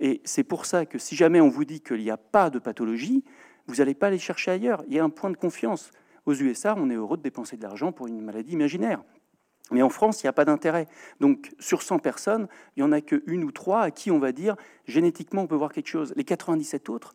Et 0.00 0.20
c'est 0.24 0.42
pour 0.42 0.66
ça 0.66 0.84
que 0.84 0.98
si 0.98 1.14
jamais 1.14 1.40
on 1.40 1.48
vous 1.48 1.64
dit 1.64 1.80
qu'il 1.80 2.00
n'y 2.00 2.10
a 2.10 2.16
pas 2.16 2.50
de 2.50 2.58
pathologie, 2.58 3.22
vous 3.68 3.76
n'allez 3.76 3.94
pas 3.94 4.08
aller 4.08 4.18
chercher 4.18 4.50
ailleurs. 4.50 4.82
Il 4.88 4.94
y 4.94 4.98
a 4.98 5.04
un 5.04 5.10
point 5.10 5.30
de 5.30 5.36
confiance. 5.36 5.92
Aux 6.26 6.34
USA, 6.34 6.74
on 6.76 6.90
est 6.90 6.96
heureux 6.96 7.16
de 7.16 7.22
dépenser 7.22 7.56
de 7.56 7.62
l'argent 7.62 7.92
pour 7.92 8.08
une 8.08 8.20
maladie 8.20 8.52
imaginaire. 8.54 9.04
Mais 9.70 9.82
en 9.82 9.88
France, 9.88 10.22
il 10.22 10.26
n'y 10.26 10.28
a 10.28 10.34
pas 10.34 10.44
d'intérêt. 10.44 10.86
Donc, 11.20 11.52
sur 11.58 11.82
100 11.82 11.98
personnes, 11.98 12.48
il 12.76 12.82
n'y 12.82 12.88
en 12.88 12.92
a 12.92 13.00
qu'une 13.00 13.44
ou 13.44 13.52
trois 13.52 13.82
à 13.82 13.90
qui 13.90 14.10
on 14.10 14.18
va 14.18 14.32
dire 14.32 14.56
génétiquement, 14.86 15.42
on 15.42 15.46
peut 15.46 15.56
voir 15.56 15.72
quelque 15.72 15.88
chose. 15.88 16.12
Les 16.16 16.24
97 16.24 16.88
autres, 16.88 17.14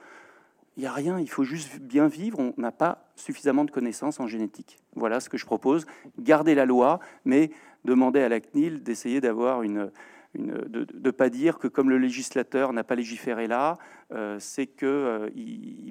il 0.76 0.82
n'y 0.82 0.88
a 0.88 0.94
rien, 0.94 1.20
il 1.20 1.30
faut 1.30 1.44
juste 1.44 1.80
bien 1.80 2.08
vivre. 2.08 2.40
On 2.40 2.54
n'a 2.58 2.72
pas 2.72 3.10
suffisamment 3.16 3.66
de 3.66 3.72
connaissances 3.72 4.20
en 4.20 4.28
génétique. 4.28 4.78
Voilà 4.96 5.20
ce 5.20 5.30
que 5.30 5.38
je 5.38 5.46
propose. 5.46 5.86
Garder 6.20 6.56
la 6.56 6.66
loi, 6.66 7.00
mais 7.26 7.52
demander 7.84 8.22
à 8.22 8.30
la 8.30 8.40
CNIL 8.40 8.84
d'essayer 8.84 9.20
d'avoir 9.20 9.64
une, 9.64 9.92
de 10.36 10.86
ne 10.94 11.12
pas 11.12 11.30
dire 11.30 11.58
que 11.58 11.68
comme 11.68 11.90
le 11.90 11.98
législateur 11.98 12.74
n'a 12.74 12.84
pas 12.84 12.96
légiféré 12.96 13.48
là, 13.48 13.78
euh, 14.14 14.38
c'est 14.40 14.68
qu'il 14.68 14.88
euh, 14.88 15.30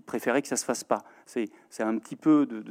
préférait 0.07 0.43
que 0.43 0.49
ça 0.49 0.55
ne 0.55 0.61
se 0.61 0.65
fasse 0.65 0.85
pas. 0.85 1.05
C'est 1.27 1.49
un 1.81 1.99
petit 1.99 2.17
peu 2.17 2.47
de 2.47 2.63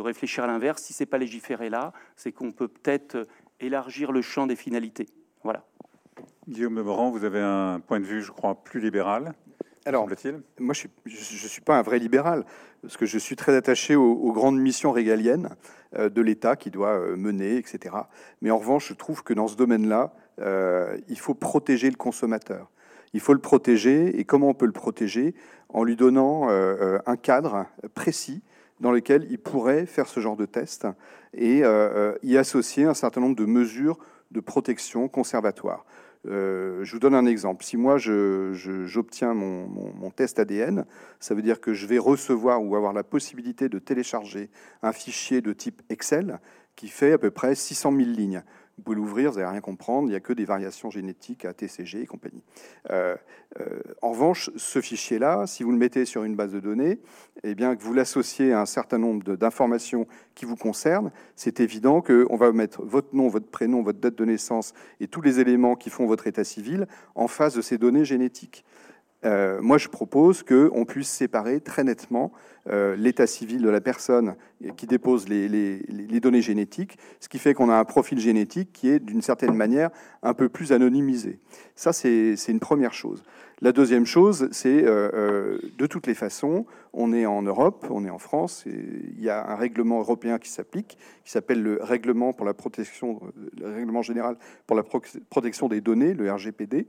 réfléchir 0.00 0.44
à 0.44 0.46
l'inverse. 0.46 0.82
Si 0.82 0.92
c'est 0.92 1.06
pas 1.06 1.18
légiféré 1.18 1.70
là, 1.70 1.92
c'est 2.16 2.32
qu'on 2.32 2.52
peut 2.52 2.68
peut-être 2.68 3.26
élargir 3.60 4.12
le 4.12 4.22
champ 4.22 4.46
des 4.46 4.56
finalités. 4.56 5.06
Voilà. 5.44 5.64
Guillaume 6.48 6.74
de 6.76 6.82
Morand, 6.82 7.10
vous 7.10 7.24
avez 7.24 7.40
un 7.40 7.80
point 7.80 8.00
de 8.00 8.04
vue, 8.04 8.22
je 8.22 8.32
crois, 8.32 8.54
plus 8.54 8.80
libéral. 8.80 9.34
Alors, 9.84 10.06
moi, 10.06 10.74
je 10.74 10.86
ne 11.08 11.16
suis, 11.16 11.48
suis, 11.48 11.60
pas 11.60 11.76
un 11.76 11.82
vrai 11.82 11.98
libéral, 11.98 12.44
parce 12.82 12.96
que 12.96 13.06
je 13.06 13.18
suis 13.18 13.34
très 13.34 13.56
attaché 13.56 13.96
aux, 13.96 14.32
grandes 14.32 14.58
missions 14.58 14.92
régaliennes 14.92 15.56
euh, 15.96 16.08
de 16.08 16.22
l'État 16.22 16.54
qui 16.54 16.70
doit 16.70 17.16
mener, 17.16 17.56
etc. 17.56 17.96
Mais 18.42 18.50
en 18.52 18.58
revanche, 18.58 18.88
je 18.88 18.94
trouve 18.94 19.24
que 19.24 19.34
dans 19.34 19.48
ce 19.48 19.56
domaine-là, 19.56 20.14
euh, 20.40 20.96
il 21.08 21.18
faut 21.18 21.34
protéger 21.34 21.90
le 21.90 21.96
consommateur. 21.96 22.70
Il 23.12 23.20
faut 23.20 23.34
le 23.34 23.40
protéger. 23.40 24.18
Et 24.18 24.24
comment 24.24 24.48
on 24.48 24.54
peut 24.54 24.66
le 24.66 24.72
protéger? 24.72 25.34
En 25.68 25.84
lui 25.84 25.96
donnant 25.96 26.48
euh, 26.48 26.74
euh, 26.80 26.98
un 27.06 27.16
cadre 27.16 27.66
précis 27.94 28.42
dans 28.82 28.92
lequel 28.92 29.26
il 29.30 29.38
pourrait 29.38 29.86
faire 29.86 30.06
ce 30.06 30.20
genre 30.20 30.36
de 30.36 30.44
test 30.44 30.86
et 31.32 31.62
y 32.22 32.36
associer 32.36 32.84
un 32.84 32.92
certain 32.92 33.22
nombre 33.22 33.36
de 33.36 33.46
mesures 33.46 33.98
de 34.32 34.40
protection 34.40 35.08
conservatoire. 35.08 35.86
je 36.24 36.90
vous 36.90 36.98
donne 36.98 37.14
un 37.14 37.24
exemple. 37.24 37.64
Si 37.64 37.78
moi 37.78 37.96
j'obtiens 37.96 39.32
mon, 39.32 39.66
mon, 39.66 40.10
test 40.10 40.38
ADN, 40.38 40.84
ça 41.20 41.34
veut 41.34 41.42
dire 41.42 41.60
que 41.60 41.72
je 41.72 41.86
vais 41.86 41.98
recevoir 41.98 42.62
ou 42.62 42.76
avoir 42.76 42.92
la 42.92 43.04
possibilité 43.04 43.70
de 43.70 43.78
télécharger 43.78 44.50
un 44.82 44.92
fichier 44.92 45.40
de 45.40 45.54
type 45.54 45.80
Excel 45.88 46.38
qui 46.76 46.88
fait 46.88 47.12
à 47.12 47.18
peu 47.18 47.30
près 47.30 47.54
600 47.54 47.92
000 47.96 48.10
lignes. 48.10 48.42
Vous 48.78 48.84
pouvez 48.84 48.96
l'ouvrir, 48.96 49.30
vous 49.30 49.38
n'allez 49.38 49.50
rien 49.50 49.60
comprendre, 49.60 50.08
il 50.08 50.10
n'y 50.10 50.16
a 50.16 50.20
que 50.20 50.32
des 50.32 50.46
variations 50.46 50.90
génétiques 50.90 51.44
à 51.44 51.52
TCG 51.52 52.02
et 52.02 52.06
compagnie. 52.06 52.42
Euh, 52.90 53.16
euh, 53.60 53.80
en 54.00 54.12
revanche, 54.12 54.50
ce 54.56 54.80
fichier-là, 54.80 55.46
si 55.46 55.62
vous 55.62 55.72
le 55.72 55.78
mettez 55.78 56.04
sur 56.06 56.24
une 56.24 56.36
base 56.36 56.52
de 56.52 56.60
données, 56.60 56.98
eh 57.42 57.54
bien, 57.54 57.76
que 57.76 57.82
vous 57.82 57.92
l'associez 57.92 58.52
à 58.52 58.60
un 58.60 58.66
certain 58.66 58.98
nombre 58.98 59.36
d'informations 59.36 60.06
qui 60.34 60.46
vous 60.46 60.56
concernent, 60.56 61.12
c'est 61.36 61.60
évident 61.60 62.00
qu'on 62.00 62.36
va 62.36 62.50
mettre 62.52 62.82
votre 62.82 63.14
nom, 63.14 63.28
votre 63.28 63.48
prénom, 63.48 63.82
votre 63.82 64.00
date 64.00 64.16
de 64.16 64.24
naissance 64.24 64.72
et 65.00 65.06
tous 65.06 65.20
les 65.20 65.38
éléments 65.38 65.76
qui 65.76 65.90
font 65.90 66.06
votre 66.06 66.26
état 66.26 66.44
civil 66.44 66.86
en 67.14 67.28
face 67.28 67.54
de 67.54 67.62
ces 67.62 67.76
données 67.76 68.06
génétiques. 68.06 68.64
Euh, 69.24 69.60
moi, 69.62 69.78
je 69.78 69.88
propose 69.88 70.42
qu'on 70.42 70.84
puisse 70.84 71.08
séparer 71.08 71.60
très 71.60 71.84
nettement 71.84 72.32
euh, 72.68 72.96
l'état 72.96 73.26
civil 73.26 73.62
de 73.62 73.68
la 73.68 73.80
personne 73.80 74.34
qui 74.76 74.86
dépose 74.86 75.28
les, 75.28 76.20
données 76.20 76.42
génétiques, 76.42 76.98
ce 77.20 77.28
qui 77.28 77.38
fait 77.38 77.54
qu'on 77.54 77.70
a 77.70 77.74
un 77.74 77.84
profil 77.84 78.18
génétique 78.18 78.72
qui 78.72 78.88
est 78.88 78.98
d'une 78.98 79.22
certaine 79.22 79.54
manière 79.54 79.90
un 80.22 80.34
peu 80.34 80.48
plus 80.48 80.72
anonymisé. 80.72 81.38
Ça, 81.74 81.92
c'est 81.92 82.36
une 82.48 82.60
première 82.60 82.94
chose. 82.94 83.22
La 83.60 83.72
deuxième 83.72 84.06
chose, 84.06 84.48
c'est 84.50 84.84
euh, 84.84 85.58
de 85.78 85.86
toutes 85.86 86.06
les 86.06 86.14
façons, 86.14 86.66
on 86.92 87.12
est 87.12 87.26
en 87.26 87.42
Europe, 87.42 87.86
on 87.90 88.04
est 88.04 88.10
en 88.10 88.18
France, 88.18 88.64
et 88.66 88.74
il 89.16 89.22
y 89.22 89.30
a 89.30 89.50
un 89.50 89.54
règlement 89.54 90.00
européen 90.00 90.38
qui 90.38 90.48
s'applique, 90.48 90.98
qui 91.24 91.30
s'appelle 91.30 91.62
le 91.62 91.78
règlement 91.80 92.32
pour 92.32 92.44
la 92.44 92.54
protection, 92.54 93.20
le 93.60 93.72
règlement 93.72 94.02
général 94.02 94.36
pour 94.66 94.76
la 94.76 94.82
protection 94.82 95.68
des 95.68 95.80
données, 95.80 96.14
le 96.14 96.30
RGPD. 96.30 96.88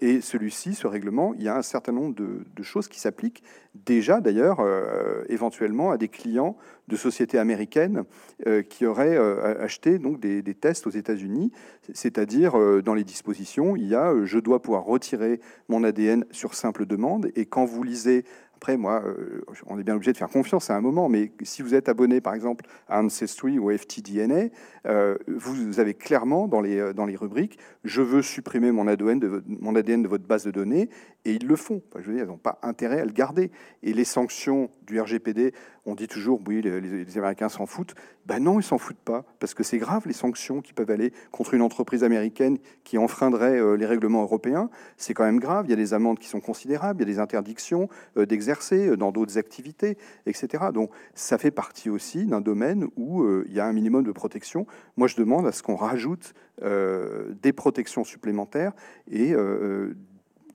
et 0.00 0.20
celui-ci, 0.20 0.74
ce 0.74 0.86
règlement, 0.86 1.32
il 1.34 1.44
y 1.44 1.48
a 1.48 1.56
un 1.56 1.62
certain 1.62 1.92
nombre 1.92 2.14
de, 2.14 2.62
choses 2.62 2.88
qui 2.88 2.98
s'appliquent 2.98 3.42
déjà, 3.74 4.20
d'ailleurs, 4.20 4.60
euh, 4.60 5.24
éventuellement 5.28 5.90
à 5.90 5.98
des 5.98 6.08
clients 6.08 6.56
de 6.88 6.96
sociétés 6.96 7.38
américaines 7.38 8.04
euh, 8.46 8.62
qui 8.62 8.86
auraient 8.86 9.16
euh, 9.16 9.62
acheté 9.62 9.98
donc 9.98 10.20
des, 10.20 10.42
des, 10.42 10.54
tests 10.54 10.86
aux 10.86 10.90
États-Unis. 10.90 11.50
C'est-à-dire, 11.92 12.54
dans 12.82 12.94
les 12.94 13.04
dispositions, 13.04 13.76
il 13.76 13.86
y 13.86 13.94
a 13.94 14.14
je 14.24 14.38
dois 14.38 14.62
pouvoir 14.62 14.84
retirer 14.84 15.40
mon 15.68 15.83
ADN 15.84 16.24
sur 16.30 16.54
simple 16.54 16.86
demande. 16.86 17.30
Et 17.36 17.46
quand 17.46 17.64
vous 17.64 17.82
lisez 17.82 18.24
après, 18.64 18.78
moi, 18.78 19.02
euh, 19.04 19.42
on 19.66 19.78
est 19.78 19.82
bien 19.82 19.94
obligé 19.94 20.12
de 20.12 20.16
faire 20.16 20.30
confiance 20.30 20.70
à 20.70 20.74
un 20.74 20.80
moment, 20.80 21.10
mais 21.10 21.32
si 21.42 21.60
vous 21.60 21.74
êtes 21.74 21.90
abonné, 21.90 22.22
par 22.22 22.34
exemple, 22.34 22.64
à 22.88 23.02
Ancestry 23.02 23.58
ou 23.58 23.70
FTDNA, 23.70 24.48
euh, 24.86 25.18
vous 25.28 25.80
avez 25.80 25.92
clairement 25.92 26.48
dans 26.48 26.62
les, 26.62 26.78
euh, 26.78 26.92
dans 26.94 27.04
les 27.04 27.14
rubriques 27.14 27.58
«Je 27.84 28.00
veux 28.00 28.22
supprimer 28.22 28.72
mon 28.72 28.86
ADN, 28.86 29.18
de, 29.18 29.44
mon 29.46 29.76
ADN 29.76 30.02
de 30.02 30.08
votre 30.08 30.24
base 30.24 30.44
de 30.44 30.50
données», 30.50 30.88
et 31.24 31.34
ils 31.34 31.46
le 31.46 31.56
font. 31.56 31.82
je 31.96 32.06
veux 32.06 32.14
dire, 32.14 32.24
ils 32.24 32.28
n'ont 32.28 32.38
pas 32.38 32.58
intérêt 32.62 33.00
à 33.00 33.04
le 33.04 33.12
garder. 33.12 33.50
Et 33.82 33.92
les 33.92 34.04
sanctions 34.04 34.70
du 34.86 35.00
RGPD, 35.00 35.52
on 35.86 35.94
dit 35.94 36.08
toujours 36.08 36.40
«Oui, 36.46 36.62
les, 36.62 37.18
Américains 37.18 37.48
s'en 37.48 37.66
foutent». 37.66 37.94
Ben 38.26 38.42
non, 38.42 38.58
ils 38.58 38.62
s'en 38.62 38.78
foutent 38.78 38.96
pas, 38.96 39.24
parce 39.38 39.52
que 39.52 39.62
c'est 39.62 39.76
grave, 39.76 40.04
les 40.06 40.14
sanctions 40.14 40.62
qui 40.62 40.72
peuvent 40.72 40.90
aller 40.90 41.12
contre 41.30 41.52
une 41.52 41.60
entreprise 41.60 42.04
américaine 42.04 42.56
qui 42.82 42.96
enfreindrait 42.96 43.76
les 43.76 43.84
règlements 43.84 44.22
européens. 44.22 44.70
C'est 44.96 45.12
quand 45.12 45.24
même 45.24 45.40
grave, 45.40 45.66
il 45.66 45.70
y 45.70 45.74
a 45.74 45.76
des 45.76 45.92
amendes 45.92 46.18
qui 46.18 46.28
sont 46.28 46.40
considérables, 46.40 47.02
il 47.02 47.06
y 47.06 47.10
a 47.10 47.12
des 47.12 47.18
interdictions 47.18 47.88
d'exercice 48.16 48.54
euh, 48.72 48.96
dans 48.96 49.12
d'autres 49.12 49.38
activités, 49.38 49.98
etc. 50.26 50.64
Donc 50.72 50.90
ça 51.14 51.38
fait 51.38 51.50
partie 51.50 51.90
aussi 51.90 52.26
d'un 52.26 52.40
domaine 52.40 52.86
où 52.96 53.22
euh, 53.22 53.44
il 53.48 53.54
y 53.54 53.60
a 53.60 53.66
un 53.66 53.72
minimum 53.72 54.04
de 54.04 54.12
protection. 54.12 54.66
Moi, 54.96 55.08
je 55.08 55.16
demande 55.16 55.46
à 55.46 55.52
ce 55.52 55.62
qu'on 55.62 55.76
rajoute 55.76 56.34
euh, 56.62 57.34
des 57.42 57.52
protections 57.52 58.04
supplémentaires 58.04 58.72
et 59.10 59.34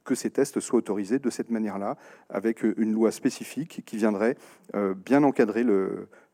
que 0.10 0.16
ces 0.16 0.32
tests 0.32 0.60
soient 0.60 0.80
autorisés 0.80 1.20
de 1.20 1.30
cette 1.30 1.52
manière-là, 1.52 1.96
avec 2.30 2.64
une 2.64 2.94
loi 2.94 3.12
spécifique 3.12 3.84
qui 3.86 3.98
viendrait 3.98 4.36
bien 5.06 5.24
encadrer 5.24 5.64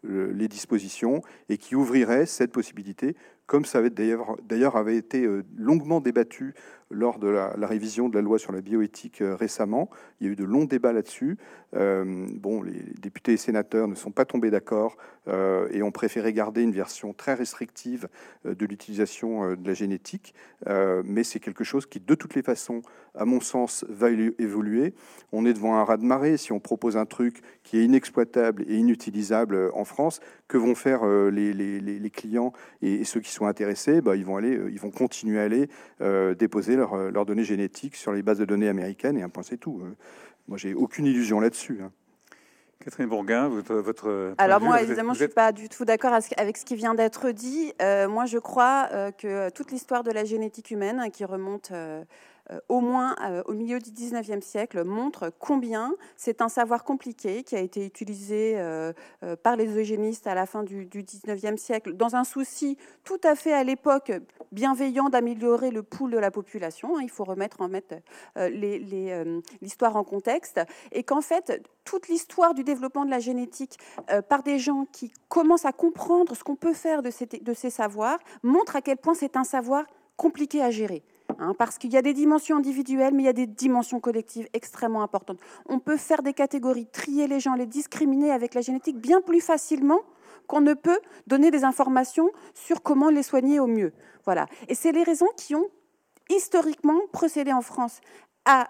les 0.04 0.48
dispositions 0.48 1.22
et 1.50 1.58
qui 1.58 1.76
ouvrirait 1.76 2.26
cette 2.26 2.54
possibilité, 2.54 3.18
comme 3.48 3.66
ça 3.66 3.80
avait 3.80 3.90
d'ailleurs 3.90 4.78
avait 4.78 4.96
été 4.96 5.28
longuement 5.58 6.00
débattu 6.00 6.54
lors 6.96 7.20
de 7.20 7.28
la, 7.28 7.68
révision 7.68 8.10
de 8.10 8.16
la 8.16 8.22
loi 8.22 8.40
sur 8.40 8.52
la 8.52 8.62
bioéthique 8.62 9.22
euh, 9.22 9.36
récemment. 9.36 9.90
Il 10.20 10.28
y 10.28 10.30
a 10.30 10.34
eu 10.34 10.36
de 10.36 10.44
longs 10.44 10.66
débats 10.66 10.94
là-dessus. 10.94 11.38
Euh, 11.76 12.26
bon, 12.32 12.64
les 12.64 12.82
députés 13.02 13.34
et 13.34 13.38
sénateurs 13.38 13.88
ne 13.88 13.96
sont 13.96 14.12
pas 14.12 14.26
tombés 14.26 14.50
d'accord 14.50 14.96
euh, 15.28 15.68
et 15.72 15.84
ont 15.84 15.92
préféré 15.92 16.32
garder 16.32 16.62
une 16.62 16.72
version 16.72 17.14
très 17.14 17.34
restrictive 17.34 18.08
de 18.46 18.66
l'utilisation 18.66 19.56
de 19.56 19.68
la 19.68 19.74
génétique. 19.74 20.34
mais 20.66 21.24
c'est 21.24 21.40
quelque 21.40 21.64
chose 21.64 21.86
qui, 21.86 22.00
de 22.00 22.16
toutes 22.16 22.36
les 22.36 22.44
façons, 22.44 22.82
à 23.16 23.26
mon 23.26 23.40
sens, 23.40 23.86
va 23.90 24.10
évoluer. 24.10 24.94
On 25.32 25.46
est 25.46 25.54
devant 25.54 25.76
un 25.76 25.84
raz-de-marée. 25.84 26.38
Si 26.38 26.52
on 26.52 26.60
propose 26.60 26.98
un 26.98 27.06
truc 27.06 27.42
qui 27.64 27.78
est 27.78 27.86
inexploitable 27.86 28.64
et 28.68 28.76
inutilisable 28.76 29.72
en 29.74 29.84
France, 29.84 30.20
que 30.48 30.58
vont 30.58 30.76
faire 30.76 31.06
les, 31.06 32.12
clients 32.14 32.54
et, 32.82 33.04
ceux 33.04 33.20
qui 33.20 33.32
sont 33.32 33.48
intéressés? 33.48 34.02
Bah, 34.02 34.16
ils, 34.16 34.26
vont 34.26 34.38
aller, 34.38 34.60
ils 34.70 34.80
vont 34.80 34.92
continuer 34.92 35.40
à 35.40 35.44
aller 35.44 35.68
déposer 36.36 36.74
euh, 36.74 36.78
leurs 36.94 37.26
données 37.26 37.44
génétiques 37.44 37.96
sur 37.96 38.12
les 38.12 38.22
bases 38.22 38.40
de 38.40 38.46
données 38.46 38.70
américaines 38.70 39.18
et 39.18 39.24
un 39.24 39.30
point 39.30 39.44
c'est 39.44 39.58
tout. 39.58 39.82
Euh. 39.84 39.96
Moi, 40.48 40.58
j'ai 40.58 40.76
aucune 40.76 41.08
illusion 41.08 41.40
là-dessus. 41.40 41.80
Hein. 41.84 41.92
Catherine 42.84 43.08
Bourguin, 43.08 43.48
votre. 43.48 44.36
Alors, 44.38 44.62
moi, 44.62 44.82
évidemment, 44.84 45.14
je 45.14 45.24
ne 45.24 45.28
suis 45.28 45.34
pas 45.34 45.52
du 45.52 45.70
tout 45.70 45.86
d'accord 45.86 46.14
avec 46.38 46.58
ce 46.58 46.66
qui 46.66 46.76
vient 46.76 46.94
d'être 46.94 47.32
dit. 47.32 47.74
Euh, 47.82 48.08
moi, 48.08 48.26
je 48.26 48.38
crois 48.38 49.12
que 49.18 49.50
toute 49.50 49.72
l'histoire 49.72 50.04
de 50.04 50.12
la 50.12 50.24
génétique 50.24 50.70
humaine, 50.70 51.00
hein, 51.00 51.10
qui 51.10 51.26
remonte 51.26 51.72
euh, 51.72 52.04
au 52.70 52.80
moins 52.80 53.16
euh, 53.24 53.42
au 53.46 53.54
milieu 53.54 53.80
du 53.80 53.92
19e 53.92 54.42
siècle, 54.42 54.84
montre 54.84 55.32
combien 55.40 55.94
c'est 56.16 56.42
un 56.42 56.50
savoir 56.50 56.84
compliqué 56.84 57.44
qui 57.44 57.56
a 57.56 57.60
été 57.60 57.86
utilisé 57.86 58.54
euh, 58.58 58.94
par 59.44 59.56
les 59.56 59.68
eugénistes 59.68 60.28
à 60.28 60.36
la 60.36 60.46
fin 60.46 60.64
du, 60.64 60.86
19e 60.86 61.58
siècle 61.58 61.94
dans 61.94 62.16
un 62.16 62.24
souci 62.24 62.78
tout 63.04 63.20
à 63.24 63.36
fait 63.36 63.54
à 63.54 63.64
l'époque 63.64 64.12
bienveillant 64.52 65.10
d'améliorer 65.10 65.72
le 65.72 65.84
pool 65.84 66.12
de 66.12 66.18
la 66.18 66.32
population. 66.32 66.98
Hein. 66.98 67.02
il 67.02 67.10
faut 67.10 67.24
remettre 67.24 67.62
en 67.62 67.70
l'histoire 69.62 69.96
en 69.96 70.04
contexte 70.04 70.62
et 70.92 71.04
qu'en 71.04 71.22
fait 71.22 71.62
toute 71.84 72.08
l'histoire 72.08 72.54
du 72.54 72.64
développement 72.64 73.06
de 73.06 73.10
la 73.10 73.20
génétique 73.20 73.80
par 74.30 74.44
des 74.44 74.60
gens 74.60 74.86
qui 74.92 75.12
commencent 75.30 75.66
à 75.66 75.74
comprendre 75.74 76.36
ce 76.36 76.44
qu'on 76.44 76.56
peut 76.56 76.74
faire 76.74 77.02
de 77.02 77.12
ces 77.54 77.70
savoirs 77.70 78.20
montre 78.44 78.76
à 78.76 78.82
quel 78.82 78.98
point 78.98 79.14
c'est 79.14 79.36
un 79.36 79.44
savoir 79.44 79.86
compliqué 80.16 80.62
à 80.62 80.72
gérer. 80.72 81.04
Hein, 81.40 81.54
parce 81.58 81.78
qu'il 81.78 81.92
y 81.92 81.98
a 81.98 82.02
des 82.02 82.14
dimensions 82.14 82.58
individuelles, 82.58 83.14
mais 83.14 83.24
il 83.24 83.26
y 83.26 83.30
a 83.30 83.34
des 83.34 83.48
dimensions 83.48 84.00
collectives 84.00 84.48
extrêmement 84.54 85.04
importantes. 85.04 85.40
On 85.68 85.80
peut 85.80 85.98
faire 85.98 86.24
des 86.24 86.34
catégories, 86.34 86.86
trier 86.86 87.28
les 87.28 87.40
gens, 87.40 87.56
les 87.56 87.66
discriminer 87.66 88.32
avec 88.32 88.54
la 88.54 88.62
génétique 88.62 88.98
bien 88.98 89.22
plus 89.22 89.42
facilement 89.42 90.00
qu'on 90.48 90.62
ne 90.62 90.74
peut 90.74 91.00
donner 91.28 91.52
des 91.52 91.64
informations 91.64 92.30
sur 92.54 92.84
comment 92.84 93.10
les 93.10 93.24
soigner 93.24 93.60
au 93.60 93.68
mieux. 93.68 93.92
Voilà. 94.24 94.46
Et 94.68 94.76
c'est 94.76 94.92
les 94.92 95.04
raisons 95.04 95.30
qui 95.36 95.56
ont 95.56 95.68
historiquement 96.30 97.00
procédé 97.12 97.52
en 97.52 97.62
France 97.62 98.02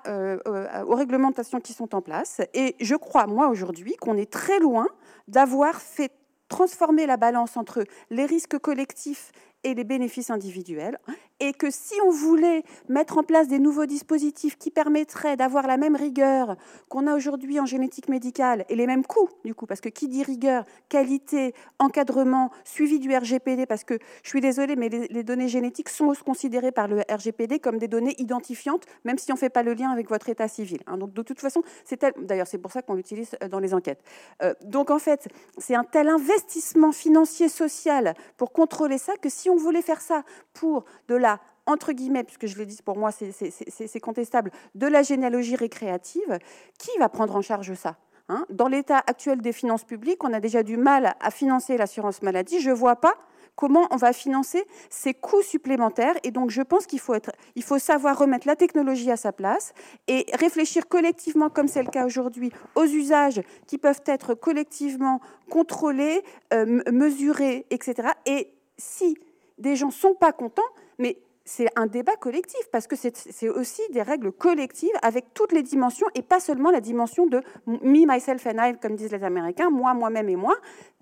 euh, 0.08 0.38
euh, 0.48 0.84
aux 0.86 0.96
réglementations 0.96 1.60
qui 1.60 1.74
sont 1.74 1.94
en 1.94 2.02
place. 2.02 2.42
Et 2.54 2.76
je 2.80 2.96
crois, 2.96 3.28
moi, 3.28 3.50
aujourd'hui, 3.50 3.96
qu'on 3.98 4.18
est 4.18 4.32
très 4.32 4.60
loin 4.60 4.88
d'avoir 5.28 5.82
fait 5.82 6.12
transformer 6.48 7.06
la 7.06 7.18
balance 7.18 7.58
entre 7.58 7.84
les 8.10 8.26
risques 8.26 8.58
collectifs 8.60 9.32
et 9.66 9.74
les 9.74 9.84
bénéfices 9.84 10.30
individuels, 10.30 11.00
et 11.46 11.54
que 11.54 11.70
si 11.70 11.94
on 12.06 12.10
voulait 12.10 12.64
mettre 12.90 13.20
en 13.20 13.24
place 13.24 13.48
des 13.48 13.60
nouveaux 13.60 13.86
dispositifs 13.86 14.58
qui 14.58 14.72
permettraient 14.72 15.38
d'avoir 15.38 15.68
la 15.68 15.78
même 15.78 15.96
rigueur 15.96 16.56
qu'on 16.90 17.06
a 17.06 17.16
aujourd'hui 17.16 17.60
en 17.60 17.66
génétique 17.66 18.10
médicale 18.10 18.66
et 18.68 18.76
les 18.76 18.88
mêmes 18.88 19.06
coûts, 19.06 19.30
du 19.44 19.54
coup, 19.54 19.68
parce 19.68 19.80
que 19.80 19.90
qui 19.90 20.08
dit 20.08 20.24
rigueur, 20.24 20.66
qualité, 20.90 21.54
encadrement, 21.78 22.52
suivi 22.64 23.00
du 23.00 23.16
RGPD, 23.16 23.68
parce 23.68 23.84
que 23.84 24.00
je 24.24 24.30
suis 24.30 24.42
désolée, 24.42 24.76
mais 24.76 24.90
les, 24.90 25.24
données 25.24 25.48
génétiques 25.48 25.90
sont 25.90 26.14
considérées 26.26 26.72
par 26.72 26.88
le 26.88 27.02
RGPD 27.10 27.60
comme 27.60 27.78
des 27.78 27.88
données 27.88 28.16
identifiantes, 28.18 28.86
même 29.04 29.18
si 29.18 29.32
on 29.32 29.36
ne 29.36 29.40
fait 29.40 29.50
pas 29.50 29.64
le 29.64 29.74
lien 29.74 29.92
avec 29.92 30.10
votre 30.10 30.30
état 30.30 30.48
civil. 30.48 30.80
Hein. 30.88 30.98
Donc 30.98 31.14
de 31.14 31.22
toute 31.22 31.40
façon, 31.40 31.62
c'est 31.84 32.04
d'ailleurs 32.18 32.48
c'est 32.48 32.58
pour 32.58 32.72
ça 32.72 32.82
qu'on 32.82 32.96
l'utilise 32.96 33.36
euh, 33.44 33.48
dans 33.48 33.60
les 33.60 33.74
enquêtes. 33.74 34.04
Euh, 34.42 34.54
donc 34.64 34.90
en 34.90 35.00
fait, 35.00 35.28
c'est 35.58 35.76
un 35.76 35.84
tel 35.84 36.10
investissement 36.10 36.92
financier 36.92 37.50
social 37.50 38.16
pour 38.38 38.52
contrôler 38.52 38.98
ça 38.98 39.16
que 39.18 39.30
si 39.30 39.50
on 39.50 39.56
voulait 39.56 39.82
faire 39.82 40.02
ça 40.02 40.24
pour 40.54 40.86
de 41.08 41.16
la 41.16 41.35
entre 41.66 41.92
guillemets, 41.92 42.24
puisque 42.24 42.48
je 42.48 42.58
l'ai 42.58 42.66
dit, 42.66 42.82
pour 42.84 42.98
moi 42.98 43.12
c'est 43.12 44.00
contestable, 44.00 44.52
de 44.76 44.88
la 44.88 45.04
généalogie 45.04 45.56
récréative, 45.56 46.40
qui 46.78 46.92
va 47.00 47.10
prendre 47.10 47.36
en 47.36 47.42
charge 47.42 47.74
ça 47.74 47.98
hein? 48.30 48.46
Dans 48.50 48.68
l'état 48.68 49.04
actuel 49.06 49.42
des 49.42 49.54
finances 49.54 49.84
publiques, 49.84 50.24
on 50.24 50.34
a 50.34 50.40
déjà 50.40 50.64
du 50.64 50.78
mal 50.78 51.16
à 51.20 51.32
financer 51.32 51.78
l'assurance 51.78 52.22
maladie. 52.22 52.60
Je 52.60 52.70
ne 52.70 52.76
vois 52.76 52.96
pas 52.96 53.16
comment 53.56 53.88
on 53.92 53.96
va 53.96 54.14
financer 54.14 54.64
ces 54.90 55.14
coûts 55.14 55.42
supplémentaires. 55.42 56.16
Et 56.24 56.32
donc, 56.32 56.50
je 56.50 56.62
pense 56.62 56.86
qu'il 56.86 57.00
faut, 57.00 57.16
faut 57.62 57.80
savoir 57.80 58.18
remettre 58.18 58.48
la 58.48 58.56
technologie 58.56 59.12
à 59.12 59.18
sa 59.18 59.32
place 59.32 59.74
et 60.08 60.26
réfléchir 60.34 60.88
collectivement, 60.88 61.50
comme 61.50 61.68
c'est 61.68 61.84
le 61.84 61.90
cas 61.90 62.06
aujourd'hui, 62.06 62.52
aux 62.76 62.86
usages 62.86 63.42
qui 63.68 63.78
peuvent 63.78 64.02
être 64.06 64.34
collectivement 64.34 65.20
contrôlés, 65.50 66.24
euh, 66.54 66.82
mesurés, 66.92 67.66
etc. 67.70 68.10
Et 68.26 68.52
si 68.78 69.18
des 69.58 69.76
gens 69.76 69.92
sont 69.92 70.16
pas 70.16 70.34
contents, 70.34 70.62
mais 71.00 71.18
c'est 71.46 71.68
un 71.76 71.86
débat 71.86 72.16
collectif 72.16 72.60
parce 72.72 72.88
que 72.88 72.96
c'est 72.96 73.50
aussi 73.50 73.82
des 73.92 74.02
règles 74.02 74.32
collectives 74.32 74.90
avec 75.04 75.34
toutes 75.36 75.52
les 75.52 75.62
dimensions 75.62 76.08
et 76.16 76.24
pas 76.24 76.40
seulement 76.40 76.72
la 76.72 76.82
dimension 76.82 77.28
de 77.28 77.42
me, 77.68 78.12
myself 78.12 78.48
and 78.48 78.58
I, 78.58 78.78
comme 78.80 78.96
disent 78.96 79.12
les 79.12 79.24
Américains, 79.24 79.70
moi, 79.70 79.94
moi-même 79.94 80.28
et 80.28 80.36
moi. 80.36 80.56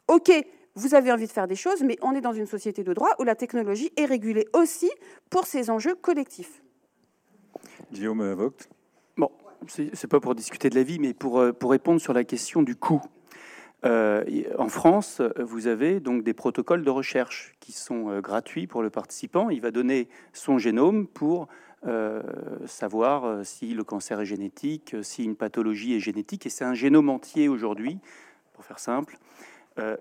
Ok, 0.09 0.31
vous 0.75 0.95
avez 0.95 1.13
envie 1.13 1.27
de 1.27 1.31
faire 1.31 1.47
des 1.47 1.55
choses, 1.55 1.81
mais 1.81 1.97
on 2.01 2.11
est 2.13 2.21
dans 2.21 2.33
une 2.33 2.45
société 2.45 2.83
de 2.83 2.93
droit 2.93 3.11
où 3.19 3.23
la 3.23 3.35
technologie 3.35 3.91
est 3.95 4.05
régulée 4.05 4.47
aussi 4.53 4.91
pour 5.29 5.45
ces 5.45 5.69
enjeux 5.69 5.95
collectifs. 5.95 6.61
Guillaume 7.91 8.33
Vogt? 8.33 8.67
Bon, 9.15 9.31
c'est 9.67 10.07
pas 10.07 10.19
pour 10.19 10.35
discuter 10.35 10.69
de 10.69 10.75
la 10.75 10.83
vie, 10.83 10.99
mais 10.99 11.13
pour, 11.13 11.41
pour 11.57 11.71
répondre 11.71 12.01
sur 12.01 12.11
la 12.11 12.25
question 12.25 12.63
du 12.63 12.75
coût. 12.75 13.01
Euh, 13.85 14.23
en 14.57 14.69
France, 14.69 15.21
vous 15.37 15.67
avez 15.67 15.99
donc 15.99 16.23
des 16.23 16.33
protocoles 16.33 16.83
de 16.83 16.89
recherche 16.89 17.55
qui 17.59 17.73
sont 17.73 18.09
euh, 18.09 18.21
gratuits 18.21 18.67
pour 18.67 18.81
le 18.81 18.89
participant. 18.89 19.49
Il 19.49 19.61
va 19.61 19.71
donner 19.71 20.07
son 20.31 20.57
génome 20.57 21.05
pour 21.05 21.47
euh, 21.85 22.21
savoir 22.65 23.45
si 23.45 23.73
le 23.73 23.83
cancer 23.83 24.21
est 24.21 24.25
génétique, 24.25 24.95
si 25.01 25.25
une 25.25 25.35
pathologie 25.35 25.95
est 25.95 25.99
génétique. 25.99 26.45
Et 26.45 26.49
c'est 26.49 26.63
un 26.63 26.73
génome 26.73 27.09
entier 27.09 27.49
aujourd'hui, 27.49 27.99
pour 28.53 28.63
faire 28.63 28.79
simple, 28.79 29.17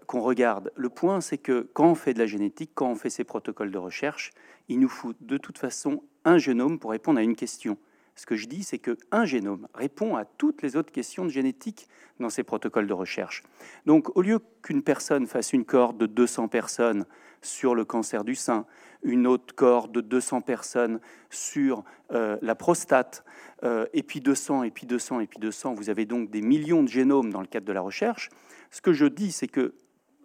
qu'on 0.07 0.20
regarde. 0.20 0.70
Le 0.76 0.91
point, 0.91 1.22
c'est 1.22 1.39
que 1.39 1.66
quand 1.72 1.87
on 1.87 1.95
fait 1.95 2.12
de 2.12 2.18
la 2.18 2.26
génétique, 2.26 2.72
quand 2.74 2.91
on 2.91 2.95
fait 2.95 3.09
ces 3.09 3.24
protocoles 3.24 3.70
de 3.70 3.78
recherche, 3.78 4.33
il 4.68 4.78
nous 4.78 4.89
faut 4.91 5.14
de 5.22 5.39
toute 5.39 5.57
façon 5.57 6.03
un 6.26 6.37
génome 6.37 6.78
pour 6.78 6.91
répondre 6.91 7.18
à 7.18 7.22
une 7.22 7.35
question. 7.35 7.78
Ce 8.14 8.26
que 8.26 8.36
je 8.36 8.46
dis, 8.46 8.62
c'est 8.62 8.78
qu'un 8.78 9.24
génome 9.24 9.68
répond 9.74 10.16
à 10.16 10.24
toutes 10.24 10.62
les 10.62 10.76
autres 10.76 10.92
questions 10.92 11.24
de 11.24 11.30
génétique 11.30 11.88
dans 12.20 12.28
ces 12.28 12.42
protocoles 12.42 12.86
de 12.86 12.92
recherche. 12.92 13.42
Donc, 13.86 14.14
au 14.16 14.22
lieu 14.22 14.40
qu'une 14.62 14.82
personne 14.82 15.26
fasse 15.26 15.52
une 15.52 15.64
cohorte 15.64 15.96
de 15.96 16.06
200 16.06 16.48
personnes 16.48 17.06
sur 17.40 17.74
le 17.74 17.84
cancer 17.84 18.22
du 18.22 18.34
sein, 18.34 18.66
une 19.02 19.26
autre 19.26 19.54
cohorte 19.54 19.92
de 19.92 20.00
200 20.00 20.42
personnes 20.42 21.00
sur 21.30 21.84
euh, 22.12 22.36
la 22.42 22.54
prostate, 22.54 23.24
euh, 23.64 23.86
et 23.92 24.02
puis 24.02 24.20
200, 24.20 24.62
et 24.64 24.70
puis 24.70 24.86
200, 24.86 25.20
et 25.20 25.26
puis 25.26 25.40
200, 25.40 25.74
vous 25.74 25.90
avez 25.90 26.04
donc 26.04 26.30
des 26.30 26.42
millions 26.42 26.82
de 26.82 26.88
génomes 26.88 27.32
dans 27.32 27.40
le 27.40 27.46
cadre 27.46 27.66
de 27.66 27.72
la 27.72 27.80
recherche. 27.80 28.28
Ce 28.70 28.80
que 28.80 28.92
je 28.92 29.06
dis, 29.06 29.32
c'est 29.32 29.48
que 29.48 29.74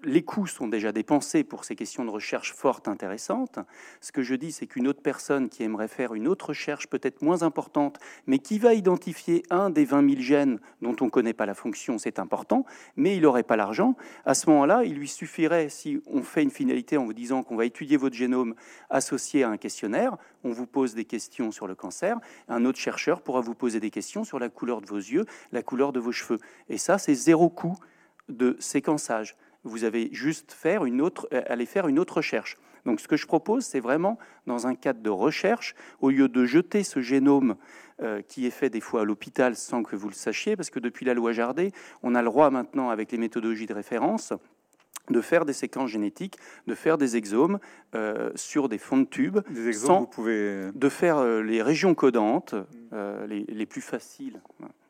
les 0.03 0.23
coûts 0.23 0.47
sont 0.47 0.67
déjà 0.67 0.91
dépensés 0.91 1.43
pour 1.43 1.65
ces 1.65 1.75
questions 1.75 2.05
de 2.05 2.09
recherche 2.09 2.53
fortes, 2.53 2.87
intéressantes. 2.87 3.59
Ce 3.99 4.11
que 4.11 4.21
je 4.21 4.35
dis, 4.35 4.51
c'est 4.51 4.67
qu'une 4.67 4.87
autre 4.87 5.01
personne 5.01 5.49
qui 5.49 5.63
aimerait 5.63 5.87
faire 5.87 6.13
une 6.13 6.27
autre 6.27 6.49
recherche 6.49 6.87
peut-être 6.87 7.21
moins 7.21 7.41
importante, 7.41 7.97
mais 8.27 8.39
qui 8.39 8.59
va 8.59 8.73
identifier 8.73 9.43
un 9.49 9.69
des 9.69 9.85
20 9.85 10.09
000 10.09 10.21
gènes 10.21 10.59
dont 10.81 10.95
on 11.01 11.05
ne 11.05 11.09
connaît 11.09 11.33
pas 11.33 11.45
la 11.45 11.53
fonction, 11.53 11.97
c'est 11.97 12.19
important, 12.19 12.65
mais 12.95 13.15
il 13.15 13.21
n'aurait 13.21 13.43
pas 13.43 13.55
l'argent. 13.55 13.95
À 14.25 14.33
ce 14.33 14.49
moment-là, 14.49 14.83
il 14.83 14.95
lui 14.95 15.07
suffirait, 15.07 15.69
si 15.69 16.01
on 16.05 16.21
fait 16.21 16.43
une 16.43 16.51
finalité 16.51 16.97
en 16.97 17.05
vous 17.05 17.13
disant 17.13 17.43
qu'on 17.43 17.55
va 17.55 17.65
étudier 17.65 17.97
votre 17.97 18.15
génome 18.15 18.55
associé 18.89 19.43
à 19.43 19.49
un 19.49 19.57
questionnaire, 19.57 20.17
on 20.43 20.51
vous 20.51 20.67
pose 20.67 20.93
des 20.93 21.05
questions 21.05 21.51
sur 21.51 21.67
le 21.67 21.75
cancer, 21.75 22.17
un 22.47 22.65
autre 22.65 22.79
chercheur 22.79 23.21
pourra 23.21 23.41
vous 23.41 23.55
poser 23.55 23.79
des 23.79 23.89
questions 23.89 24.23
sur 24.23 24.39
la 24.39 24.49
couleur 24.49 24.81
de 24.81 24.85
vos 24.85 24.97
yeux, 24.97 25.25
la 25.51 25.63
couleur 25.63 25.91
de 25.91 25.99
vos 25.99 26.11
cheveux. 26.11 26.39
Et 26.69 26.77
ça, 26.77 26.97
c'est 26.97 27.15
zéro 27.15 27.49
coût 27.49 27.77
de 28.29 28.57
séquençage 28.59 29.35
vous 29.63 29.83
avez 29.83 30.09
juste 30.11 30.51
faire 30.51 30.85
une 30.85 31.01
autre, 31.01 31.27
euh, 31.33 31.41
aller 31.47 31.65
faire 31.65 31.87
une 31.87 31.99
autre 31.99 32.17
recherche. 32.17 32.57
Donc 32.85 33.01
ce 33.01 33.07
que 33.07 33.17
je 33.17 33.27
propose, 33.27 33.65
c'est 33.65 33.79
vraiment 33.79 34.17
dans 34.45 34.67
un 34.67 34.75
cadre 34.75 35.01
de 35.01 35.09
recherche, 35.09 35.75
au 35.99 36.09
lieu 36.09 36.29
de 36.29 36.45
jeter 36.45 36.83
ce 36.83 37.01
génome 37.01 37.55
euh, 38.01 38.21
qui 38.21 38.45
est 38.45 38.51
fait 38.51 38.69
des 38.69 38.79
fois 38.79 39.01
à 39.01 39.03
l'hôpital 39.03 39.55
sans 39.55 39.83
que 39.83 39.95
vous 39.95 40.07
le 40.07 40.13
sachiez, 40.13 40.55
parce 40.55 40.69
que 40.69 40.79
depuis 40.79 41.05
la 41.05 41.13
loi 41.13 41.33
Jardet, 41.33 41.71
on 42.01 42.15
a 42.15 42.21
le 42.21 42.27
droit 42.27 42.49
maintenant, 42.49 42.89
avec 42.89 43.11
les 43.11 43.17
méthodologies 43.17 43.65
de 43.65 43.73
référence, 43.73 44.33
de 45.09 45.21
faire 45.21 45.45
des 45.45 45.53
séquences 45.53 45.89
génétiques, 45.89 46.37
de 46.67 46.75
faire 46.75 46.97
des 46.97 47.17
exomes 47.17 47.59
euh, 47.95 48.31
sur 48.35 48.69
des 48.69 48.77
fonds 48.77 48.97
de 48.97 49.05
tubes, 49.05 49.39
des 49.49 49.67
exomes, 49.67 49.99
vous 49.99 50.07
pouvez... 50.07 50.69
de 50.73 50.89
faire 50.89 51.23
les 51.41 51.61
régions 51.61 51.95
codantes 51.95 52.55
les, 53.27 53.45
les, 53.47 53.65
plus 53.65 53.81
faciles 53.81 54.41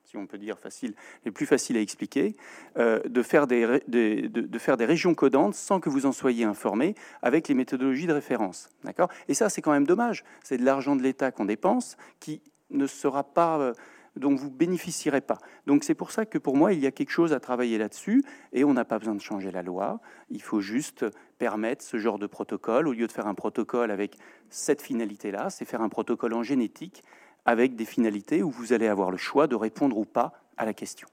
si 0.08 0.16
on 0.16 0.26
peut 0.26 0.38
dire 0.38 0.58
facile, 0.58 0.94
les 1.26 1.32
plus 1.32 1.46
faciles 1.46 1.76
à 1.76 1.82
expliquer, 1.82 2.38
euh, 2.78 3.02
de, 3.06 3.22
faire 3.22 3.46
des, 3.46 3.82
de, 3.90 4.28
de, 4.28 4.60
faire 4.60 4.78
des 4.78 4.86
régions 4.86 5.14
codantes 5.14 5.54
sans 5.54 5.82
que 5.82 5.90
vous 5.90 6.06
en 6.06 6.14
soyez 6.14 6.46
informé 6.46 6.96
avec 7.22 7.50
les 7.50 7.54
méthodologies 7.54 8.08
de 8.08 8.14
référence. 8.14 8.70
D'accord? 8.86 9.10
Et 9.28 9.34
ça, 9.34 9.50
c'est 9.50 9.62
quand 9.62 9.74
même 9.74 9.86
dommage. 9.86 10.24
C'est 10.44 10.58
de 10.58 10.64
l'argent 10.64 10.96
de 10.96 11.04
l'État 11.04 11.32
qu'on 11.32 11.46
dépense 11.46 11.98
qui 12.22 12.42
ne 12.70 12.88
sera 12.88 13.24
pas... 13.24 13.60
Euh, 13.60 13.74
dont 14.16 14.34
vous 14.34 14.50
bénéficierez 14.50 15.22
pas. 15.22 15.38
Donc 15.68 15.84
c'est 15.84 15.94
pour 15.94 16.10
ça 16.10 16.26
que 16.26 16.40
pour 16.40 16.58
moi, 16.58 16.74
il 16.74 16.80
y 16.80 16.88
a 16.88 16.92
quelque 16.92 17.12
chose 17.12 17.34
à 17.34 17.40
travailler 17.40 17.78
là-dessus 17.78 18.24
et 18.52 18.64
on 18.64 18.74
n'a 18.74 18.84
pas 18.84 18.98
besoin 18.98 19.14
de 19.14 19.22
changer 19.22 19.52
la 19.52 19.62
loi. 19.62 20.00
Il 20.32 20.42
faut 20.42 20.60
juste 20.60 21.06
permettre 21.38 21.86
ce 21.86 21.98
genre 21.98 22.18
de 22.18 22.26
protocole. 22.26 22.88
Au 22.88 22.94
lieu 22.94 23.06
de 23.06 23.12
faire 23.12 23.28
un 23.28 23.36
protocole 23.36 23.92
avec 23.92 24.18
cette 24.50 24.82
finalité-là, 24.82 25.52
c'est 25.52 25.66
faire 25.66 25.82
un 25.82 25.90
protocole 25.90 26.34
en 26.34 26.42
génétique 26.42 27.04
avec 27.48 27.78
des 27.78 27.86
finalités 27.86 28.44
où 28.44 28.52
vous 28.52 28.74
allez 28.74 28.88
avoir 28.88 29.10
le 29.10 29.18
choix 29.18 29.48
de 29.48 29.56
répondre 29.56 29.98
ou 29.98 30.06
pas 30.06 30.34
à 30.58 30.66
la 30.66 30.74
question. 30.74 31.08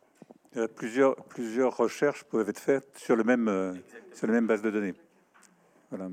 plusieurs, 0.74 1.14
plusieurs 1.14 1.76
recherches 1.76 2.24
peuvent 2.24 2.48
être 2.48 2.58
faites 2.58 2.98
sur, 2.98 3.14
le 3.14 3.22
même, 3.22 3.46
euh, 3.46 3.72
sur 4.12 4.26
la 4.26 4.32
même 4.32 4.46
base 4.46 4.60
de 4.60 4.70
données. 4.70 4.94
Voilà. 5.90 6.10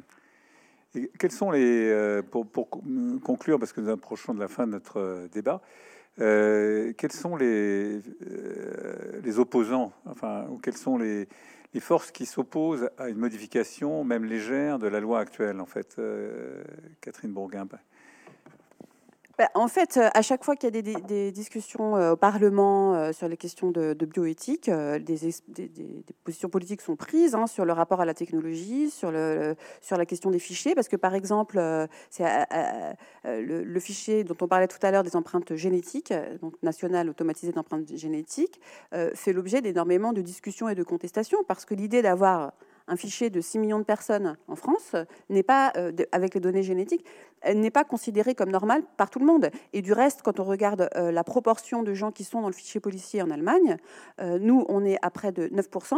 Et 0.94 1.10
quels 1.18 1.32
sont 1.32 1.50
les, 1.50 1.90
euh, 1.90 2.22
pour, 2.22 2.46
pour, 2.46 2.70
conclure, 2.70 3.58
parce 3.58 3.74
que 3.74 3.82
nous 3.82 3.90
approchons 3.90 4.36
de 4.36 4.40
la 4.40 4.48
fin 4.48 4.68
de 4.68 4.74
notre 4.74 5.00
euh, 5.00 5.28
débat, 5.28 5.62
quels 6.18 7.12
sont 7.12 7.36
les, 7.36 8.00
les 9.24 9.40
opposants, 9.40 9.92
enfin, 10.06 10.46
ou 10.52 10.60
quelles 10.60 10.78
sont 10.78 11.00
les, 11.00 11.28
les 11.74 11.80
forces 11.80 12.12
qui 12.12 12.28
s'opposent 12.28 12.92
à 13.00 13.10
une 13.10 13.18
modification, 13.18 14.04
même 14.04 14.26
légère, 14.26 14.78
de 14.78 14.88
la 14.88 15.00
loi 15.00 15.20
actuelle, 15.20 15.60
en 15.60 15.66
fait, 15.66 16.00
Catherine 17.00 17.32
Bourguin? 17.32 17.66
En 19.54 19.68
fait, 19.68 19.98
euh, 19.98 20.10
à 20.14 20.22
chaque 20.22 20.44
fois 20.44 20.56
qu'il 20.56 20.76
y 20.76 20.78
a 20.78 20.82
des, 20.82 21.32
discussions 21.32 21.96
euh, 21.96 22.14
au 22.14 22.16
Parlement 22.16 22.96
euh, 22.96 23.12
sur 23.12 23.28
les 23.28 23.38
questions 23.38 23.72
de, 23.72 23.94
bioéthique, 23.94 24.70
des, 24.70 25.34
positions 26.24 26.50
politiques 26.50 26.82
sont 26.82 26.96
prises 26.96 27.36
hein, 27.36 27.48
sur 27.48 27.66
le 27.66 27.74
rapport 27.74 28.02
à 28.02 28.06
la 28.06 28.14
technologie, 28.14 28.90
sur, 28.90 29.12
le, 29.12 29.56
la 29.90 30.06
question 30.06 30.32
des 30.32 30.40
fichiers, 30.40 30.76
parce 30.76 30.88
que 30.88 30.96
par 30.96 31.16
exemple, 31.16 31.62
c'est 32.10 32.26
le, 33.26 33.80
fichier 33.80 34.24
dont 34.24 34.38
on 34.42 34.48
parlait 34.48 34.68
tout 34.68 34.80
à 34.82 34.92
l'heure 34.92 35.04
des 35.04 35.16
empreintes 35.16 35.56
génétiques, 35.56 36.14
donc 36.42 36.54
national 36.64 37.10
automatisé 37.10 37.52
d'empreintes 37.52 37.96
génétiques, 37.96 38.60
fait 39.14 39.34
l'objet 39.34 39.62
d'énormément 39.62 40.14
de 40.14 40.22
discussions 40.22 40.70
et 40.70 40.76
de 40.76 40.84
contestations, 40.84 41.40
parce 41.48 41.66
que 41.66 41.74
l'idée 41.74 42.02
d'avoir 42.02 42.54
un 42.88 42.96
fichier 42.96 43.30
de 43.30 43.42
6 43.42 43.60
millions 43.60 43.80
de 43.80 43.84
personnes 43.84 44.38
en 44.48 44.56
France 44.56 44.96
n'est 45.30 45.44
pas, 45.44 45.72
euh, 45.78 45.92
avec 46.12 46.34
les 46.34 46.40
données 46.40 46.64
génétiques, 46.64 47.06
n'est 47.54 47.72
pas 47.72 47.84
considéré 47.84 48.36
comme 48.36 48.52
normal 48.52 48.84
par 48.98 49.10
tout 49.10 49.20
le 49.20 49.26
monde. 49.26 49.50
Et 49.74 49.82
du 49.82 49.94
reste, 49.94 50.22
quand 50.22 50.40
on 50.40 50.44
regarde 50.44 50.90
euh, 50.96 51.12
la 51.12 51.24
proportion 51.24 51.84
de 51.84 51.94
gens 51.94 52.12
qui 52.12 52.24
sont 52.24 52.42
dans 52.42 52.48
le 52.48 52.54
fichier 52.54 52.80
policier 52.80 53.22
en 53.22 53.32
Allemagne, 53.32 53.78
euh, 54.20 54.38
nous, 54.40 54.66
on 54.70 54.86
est 54.86 54.98
à 55.02 55.10
près 55.10 55.32
de 55.32 55.48
9%. 55.48 55.98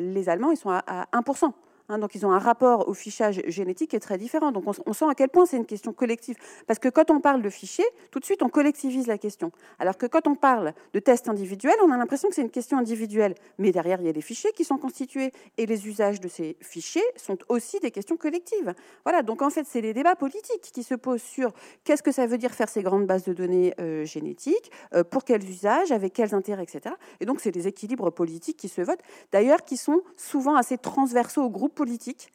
les 0.00 0.28
Allemands, 0.28 0.50
ils 0.50 0.56
sont 0.56 0.70
à 0.70 1.06
1%. 1.12 1.52
Hein, 1.88 1.98
donc 1.98 2.14
ils 2.14 2.26
ont 2.26 2.32
un 2.32 2.38
rapport 2.38 2.88
au 2.88 2.94
fichage 2.94 3.40
génétique 3.46 3.90
qui 3.90 3.96
est 3.96 4.00
très 4.00 4.18
différent. 4.18 4.52
Donc 4.52 4.64
on, 4.66 4.92
sent 4.92 5.06
à 5.08 5.14
quel 5.14 5.28
point 5.28 5.46
c'est 5.46 5.56
une 5.56 5.66
question 5.66 5.92
collective. 5.92 6.36
Parce 6.66 6.78
que 6.78 6.88
quand 6.88 7.10
on 7.10 7.20
parle 7.20 7.40
de 7.40 7.48
fichier, 7.48 7.84
tout 8.10 8.18
de 8.18 8.24
suite 8.24 8.42
on 8.42 8.48
collectivise 8.48 9.06
la 9.06 9.16
question. 9.16 9.52
Alors 9.78 9.96
que 9.96 10.06
quand 10.06 10.26
on 10.26 10.34
parle 10.34 10.74
de 10.92 11.00
tests 11.00 11.28
individuels, 11.28 11.76
on 11.84 11.90
a 11.90 11.96
l'impression 11.96 12.28
que 12.28 12.34
c'est 12.34 12.42
une 12.42 12.50
question 12.50 12.78
individuelle. 12.78 13.34
Mais 13.58 13.72
derrière, 13.72 14.00
il 14.00 14.06
y 14.06 14.10
a 14.10 14.12
des 14.12 14.20
fichiers 14.20 14.52
qui 14.52 14.64
sont 14.64 14.76
constitués. 14.76 15.32
Et 15.56 15.66
les 15.66 15.88
usages 15.88 16.20
de 16.20 16.28
ces 16.28 16.56
fichiers 16.60 17.04
sont 17.16 17.38
aussi 17.48 17.80
des 17.80 17.90
questions 17.90 18.16
collectives. 18.16 18.74
Voilà, 19.04 19.22
donc 19.22 19.40
en 19.40 19.50
fait, 19.50 19.66
c'est 19.66 19.80
les 19.80 19.94
débats 19.94 20.16
politiques 20.16 20.70
qui 20.72 20.82
se 20.82 20.94
posent 20.94 21.22
sur 21.22 21.52
qu'est-ce 21.84 22.02
que 22.02 22.12
ça 22.12 22.26
veut 22.26 22.38
dire 22.38 22.52
faire 22.52 22.68
ces 22.68 22.82
grandes 22.82 23.06
bases 23.06 23.24
de 23.24 23.32
données 23.32 23.74
euh, 23.80 24.04
génétiques, 24.04 24.70
euh, 24.94 25.04
pour 25.04 25.24
quels 25.24 25.48
usages, 25.48 25.92
avec 25.92 26.12
quels 26.12 26.34
intérêts, 26.34 26.64
etc. 26.64 26.94
Et 27.20 27.26
donc 27.26 27.40
c'est 27.40 27.50
des 27.50 27.66
équilibres 27.66 28.10
politiques 28.10 28.56
qui 28.56 28.68
se 28.68 28.82
votent, 28.82 29.02
d'ailleurs 29.32 29.64
qui 29.64 29.76
sont 29.76 30.02
souvent 30.16 30.56
assez 30.56 30.76
transversaux 30.76 31.42
au 31.42 31.50
groupe 31.50 31.77
politique, 31.78 32.32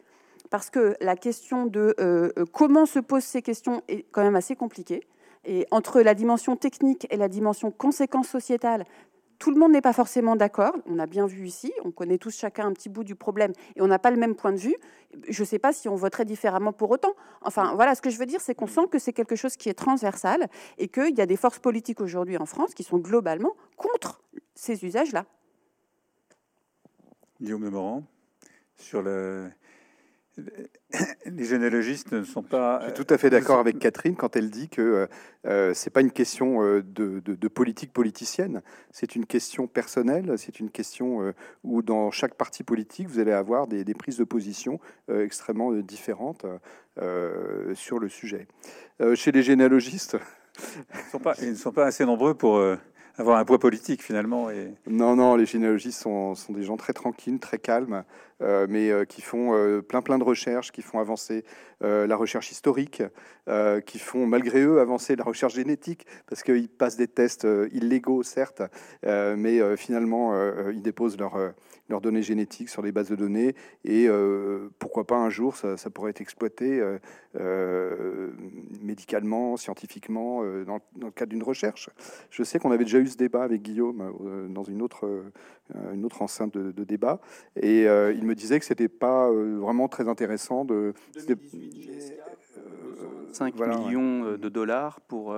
parce 0.50 0.70
que 0.70 0.96
la 1.02 1.18
question 1.18 1.66
de 1.66 1.94
euh, 2.00 2.32
euh, 2.38 2.46
comment 2.52 2.86
se 2.86 3.00
posent 3.00 3.26
ces 3.26 3.42
questions 3.42 3.84
est 3.90 4.06
quand 4.12 4.24
même 4.24 4.38
assez 4.38 4.56
compliquée. 4.56 5.02
Et 5.44 5.68
entre 5.72 6.02
la 6.02 6.14
dimension 6.14 6.56
technique 6.56 7.06
et 7.10 7.18
la 7.18 7.28
dimension 7.28 7.70
conséquence 7.70 8.30
sociétale, 8.30 8.86
tout 9.40 9.52
le 9.52 9.60
monde 9.60 9.74
n'est 9.74 9.82
pas 9.82 9.92
forcément 9.92 10.38
d'accord. 10.38 10.74
On 10.86 11.00
a 11.00 11.06
bien 11.06 11.26
vu 11.26 11.46
ici, 11.46 11.74
on 11.84 11.92
connaît 11.92 12.18
tous 12.18 12.34
chacun 12.34 12.66
un 12.66 12.72
petit 12.72 12.88
bout 12.88 13.04
du 13.04 13.16
problème 13.16 13.52
et 13.76 13.82
on 13.82 13.88
n'a 13.88 14.00
pas 14.00 14.10
le 14.10 14.16
même 14.16 14.36
point 14.36 14.54
de 14.54 14.58
vue. 14.58 14.78
Je 15.28 15.42
ne 15.42 15.46
sais 15.46 15.60
pas 15.60 15.74
si 15.74 15.90
on 15.90 15.96
voterait 15.96 16.24
différemment 16.24 16.72
pour 16.72 16.90
autant. 16.92 17.14
Enfin, 17.42 17.74
voilà, 17.76 17.94
ce 17.94 18.02
que 18.02 18.10
je 18.10 18.18
veux 18.18 18.26
dire, 18.26 18.40
c'est 18.40 18.56
qu'on 18.56 18.68
sent 18.68 18.88
que 18.90 19.00
c'est 19.00 19.12
quelque 19.12 19.36
chose 19.36 19.58
qui 19.58 19.68
est 19.68 19.74
transversal 19.74 20.48
et 20.78 20.88
qu'il 20.88 21.18
y 21.18 21.22
a 21.22 21.26
des 21.26 21.36
forces 21.36 21.60
politiques 21.60 22.00
aujourd'hui 22.00 22.38
en 22.38 22.46
France 22.46 22.74
qui 22.74 22.84
sont 22.84 23.00
globalement 23.00 23.54
contre 23.76 24.22
ces 24.56 24.86
usages-là. 24.86 25.26
Guillaume 27.42 27.66
de 27.66 27.70
Morand 27.70 28.04
sur 28.84 29.02
le, 29.02 29.50
les 31.26 31.46
généalogistes 31.46 32.12
ne 32.12 32.24
sont 32.24 32.42
pas. 32.42 32.80
Je 32.82 32.86
suis 32.94 33.06
tout 33.06 33.14
à 33.14 33.18
fait 33.18 33.30
d'accord 33.30 33.60
avec 33.60 33.80
Catherine 33.80 34.16
quand 34.16 34.36
elle 34.36 34.50
dit 34.50 34.68
que 34.68 34.82
euh, 34.82 35.08
euh 35.46 35.74
c'est 35.74 35.90
pas 35.90 36.02
une 36.02 36.12
question 36.12 36.64
euh, 36.64 36.82
de, 36.82 37.20
de, 37.20 37.48
politique 37.48 37.94
politicienne, 37.94 38.62
c'est 38.92 39.16
une 39.16 39.26
question 39.26 39.68
personnelle, 39.68 40.34
c'est 40.38 40.60
une 40.60 40.72
question 40.72 41.22
euh, 41.22 41.34
où 41.64 41.82
dans 41.82 42.10
chaque 42.12 42.36
parti 42.36 42.64
politique 42.64 43.08
vous 43.08 43.20
allez 43.20 43.32
avoir 43.32 43.68
des, 43.68 43.84
des 43.84 43.94
prises 43.94 44.18
de 44.18 44.24
position 44.24 44.80
extrêmement 45.08 45.72
différentes 45.74 46.46
sur 47.74 48.00
le 48.00 48.10
sujet. 48.10 48.48
chez 49.16 49.32
les 49.32 49.44
généalogistes, 49.44 50.18
ils, 50.94 51.12
sont 51.12 51.20
pas, 51.20 51.36
ils 51.42 51.52
ne 51.52 51.56
sont 51.56 51.72
pas 51.72 51.86
assez 51.86 52.06
nombreux 52.06 52.34
pour 52.34 52.60
avoir 53.18 53.38
un 53.38 53.46
poids 53.46 53.60
politique 53.60 54.02
finalement. 54.02 54.50
Et... 54.50 54.74
Non, 54.88 55.16
non, 55.16 55.36
les 55.36 55.46
généalogistes 55.46 56.02
sont, 56.02 56.36
sont, 56.36 56.54
des 56.54 56.64
gens 56.64 56.78
très 56.78 56.94
tranquilles, 56.94 57.40
très 57.40 57.60
calmes, 57.60 58.04
mais 58.70 58.92
qui 59.08 59.22
font 59.22 59.82
plein 59.88 60.02
plein 60.02 60.18
de 60.18 60.24
recherches, 60.24 60.72
qui 60.72 60.82
font 60.82 61.00
avancer 61.00 61.44
la 61.82 62.16
recherche 62.16 62.52
historique, 62.52 63.04
qui 63.86 64.00
font 64.00 64.26
malgré 64.28 64.64
eux 64.64 64.80
avancer 64.80 65.16
la 65.16 65.24
recherche 65.24 65.56
génétique, 65.56 66.06
parce 66.28 66.44
qu'ils 66.44 66.70
passent 66.70 66.98
des 66.98 67.08
tests 67.08 67.48
illégaux, 67.72 68.24
certes, 68.24 68.62
mais 69.04 69.78
finalement, 69.78 70.34
ils 70.70 70.82
déposent 70.82 71.18
leur 71.18 71.54
leurs 71.90 72.02
données 72.02 72.22
génétiques 72.22 72.70
sur 72.70 72.82
les 72.82 72.92
bases 72.92 73.10
de 73.10 73.16
données 73.16 73.56
et 73.84 74.08
euh, 74.08 74.70
pourquoi 74.80 75.06
pas 75.06 75.18
un 75.18 75.30
jour 75.30 75.56
ça, 75.56 75.76
pourrait 75.90 76.12
être 76.12 76.22
exploité 76.22 76.80
euh, 76.80 76.98
euh, 77.40 78.32
médicalement, 78.82 79.58
scientifiquement 79.58 80.44
dans, 80.66 80.80
le 81.00 81.12
cadre 81.12 81.32
d'une 81.32 81.44
recherche. 81.44 81.90
Je 82.30 82.44
sais 82.44 82.60
qu'on 82.60 82.72
avait 82.72 82.86
déjà 82.86 83.00
eu 83.00 83.08
ce 83.08 83.18
débat 83.18 83.44
avec 83.44 83.62
Guillaume 83.62 84.50
dans 84.50 84.64
une 84.64 84.82
autre, 84.82 85.24
une 85.94 86.06
autre 86.06 86.22
enceinte 86.22 86.58
de, 86.58 86.84
débat 86.84 87.20
et 87.56 87.84
il 87.84 88.26
me 88.26 88.36
disait 88.36 88.60
que 88.60 88.66
c'était 88.66 88.90
pas 88.90 89.32
vraiment 89.32 89.88
très 89.88 90.08
intéressant 90.08 90.66
de... 90.66 90.94
5 93.32 93.56
millions 93.56 94.38
de 94.38 94.50
dollars 94.50 95.02
pour, 95.02 95.36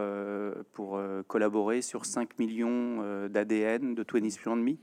pour 0.74 1.00
collaborer 1.28 1.82
sur 1.82 2.06
5 2.06 2.40
millions 2.40 3.28
d'ADN 3.30 3.96
de 3.96 4.04
23andMe. 4.04 4.78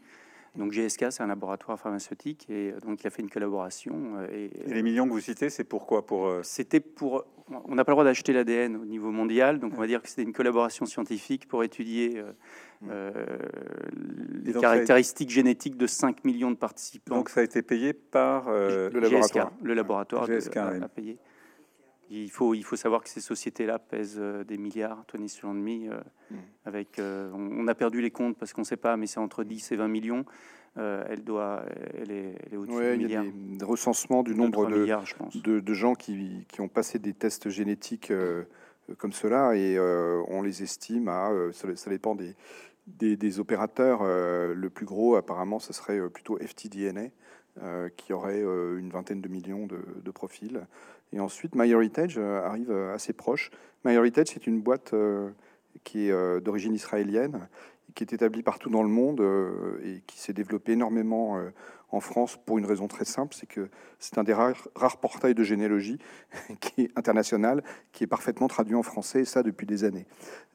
Donc 0.55 0.72
GSK, 0.72 1.07
c'est 1.11 1.22
un 1.22 1.28
laboratoire 1.28 1.80
pharmaceutique 1.80 2.47
et 2.51 2.72
euh, 2.72 2.80
donc 2.80 3.03
il 3.03 3.07
a 3.07 3.11
fait 3.11 3.22
une 3.22 3.30
collaboration. 3.30 4.16
Euh, 4.18 4.28
et, 4.30 4.51
les 4.66 4.82
millions 4.82 5.07
que 5.07 5.12
vous 5.12 5.20
citez, 5.20 5.49
c'est 5.49 5.64
pourquoi 5.64 6.05
pour 6.05 6.26
euh, 6.26 6.43
C'était 6.43 6.80
pour. 6.80 7.24
On 7.49 7.74
n'a 7.74 7.84
pas 7.84 7.93
le 7.93 7.95
droit 7.95 8.05
d'acheter 8.05 8.34
l'ADN 8.34 8.76
au 8.76 8.84
niveau 8.84 9.11
mondial, 9.11 9.59
donc 9.61 9.72
on 9.74 9.80
va 9.80 9.86
dire 9.86 10.03
que 10.03 10.09
c'était 10.09 10.22
une 10.22 10.34
collaboration 10.34 10.84
scientifique 10.84 11.49
pour 11.49 11.64
étudier 11.64 12.22
mm. 12.83 14.43
les 14.45 14.53
caractéristiques 14.53 15.30
génétiques 15.30 15.76
de 15.76 15.87
5 15.87 16.24
millions 16.24 16.51
de 16.51 16.57
participants. 16.57 17.16
Donc 17.16 17.28
ça 17.28 17.41
a 17.41 17.43
été 17.45 17.62
payé 17.62 17.93
par 17.93 18.51
le 18.51 18.91
laboratoire. 18.99 19.53
Le 19.62 19.74
laboratoire 19.74 20.26
GSK, 20.26 20.57
a, 20.57 20.89
payé. 20.89 21.18
Il 22.11 22.30
faut, 22.30 22.53
il 22.55 22.62
faut 22.62 22.76
savoir 22.76 23.03
que 23.03 23.09
ces 23.09 23.22
sociétés-là 23.22 23.78
pèsent 23.78 24.22
des 24.47 24.59
milliards, 24.59 25.05
Tony 25.07 25.28
sur 25.28 25.49
demi. 25.49 25.89
Mm. 25.89 26.35
Avec, 26.66 27.01
on, 27.01 27.66
a 27.68 27.74
perdu 27.74 28.01
les 28.01 28.11
comptes 28.11 28.37
parce 28.37 28.53
qu'on 28.53 28.62
ne 28.62 28.66
sait 28.66 28.76
pas, 28.76 28.97
mais 28.97 29.07
c'est 29.07 29.20
entre 29.20 29.45
10 29.45 29.72
et 29.72 29.76
20 29.76 29.89
millions. 29.89 30.24
Euh, 30.78 31.05
elle 31.11 31.22
doit, 31.22 31.64
elle 31.95 32.11
est, 32.11 32.35
elle 32.47 32.55
est 32.55 32.57
au-dessus 32.57 32.78
ouais, 32.78 32.97
Il 32.97 33.11
y 33.11 33.14
a 33.14 33.22
des 33.22 33.64
recensements 33.64 34.22
du 34.22 34.35
nombre 34.35 34.70
de, 34.70 35.61
de, 35.61 35.74
gens 35.74 35.95
qui, 35.95 36.47
qui, 36.49 36.62
ont 36.62 36.68
passé 36.68 36.99
des 36.99 37.12
tests 37.12 37.51
génétiques 37.51 38.11
euh, 38.11 38.45
comme 38.97 39.12
cela 39.12 39.55
et 39.55 39.76
euh, 39.76 40.22
on 40.28 40.41
les 40.41 40.62
estime 40.62 41.09
à, 41.09 41.30
ça, 41.53 41.91
dépend 41.91 42.14
des, 42.14 42.35
des, 42.87 43.41
opérateurs. 43.41 44.03
le 44.03 44.68
plus 44.68 44.87
gros, 44.87 45.16
apparemment, 45.16 45.59
ce 45.59 45.72
serait 45.72 46.09
plutôt 46.11 46.39
FTDNA, 46.39 47.09
qui 47.97 48.12
aurait 48.12 48.41
une 48.41 48.91
vingtaine 48.91 49.20
de 49.20 49.28
millions 49.28 49.66
de, 49.66 49.78
de 50.03 50.11
profils. 50.11 50.61
Et 51.12 51.20
ensuite, 51.20 51.55
MyHeritage 51.55 52.18
arrive 52.18 52.72
assez 52.72 53.12
proche. 53.12 53.51
MyHeritage, 53.85 54.28
c'est 54.28 54.47
une 54.47 54.61
boîte 54.61 54.95
qui 55.85 56.09
est 56.09 56.41
d'origine 56.41 56.74
israélienne 56.74 57.49
qui 57.95 58.05
est 58.05 58.12
établi 58.12 58.43
partout 58.43 58.70
dans 58.70 58.82
le 58.82 58.88
monde 58.88 59.20
euh, 59.20 59.80
et 59.84 60.03
qui 60.07 60.18
s'est 60.18 60.32
développé 60.32 60.72
énormément 60.72 61.38
euh, 61.38 61.51
en 61.90 62.01
France 62.01 62.38
pour 62.47 62.59
une 62.59 62.64
raison 62.64 62.88
très 62.88 63.05
simple, 63.05 63.34
c'est 63.38 63.47
que 63.47 63.68
c'est 63.99 64.16
un 64.16 64.24
des 64.24 64.32
rares, 64.32 64.97
portails 65.01 65.34
de 65.34 65.45
généalogie 65.45 65.99
qui 66.61 66.82
est 66.82 66.99
international, 66.99 67.62
qui 67.93 68.05
est 68.05 68.07
parfaitement 68.07 68.49
traduit 68.49 68.74
en 68.74 68.82
français, 68.82 69.20
et 69.20 69.24
ça 69.24 69.43
depuis 69.43 69.66
des 69.66 69.84
années. 69.84 70.07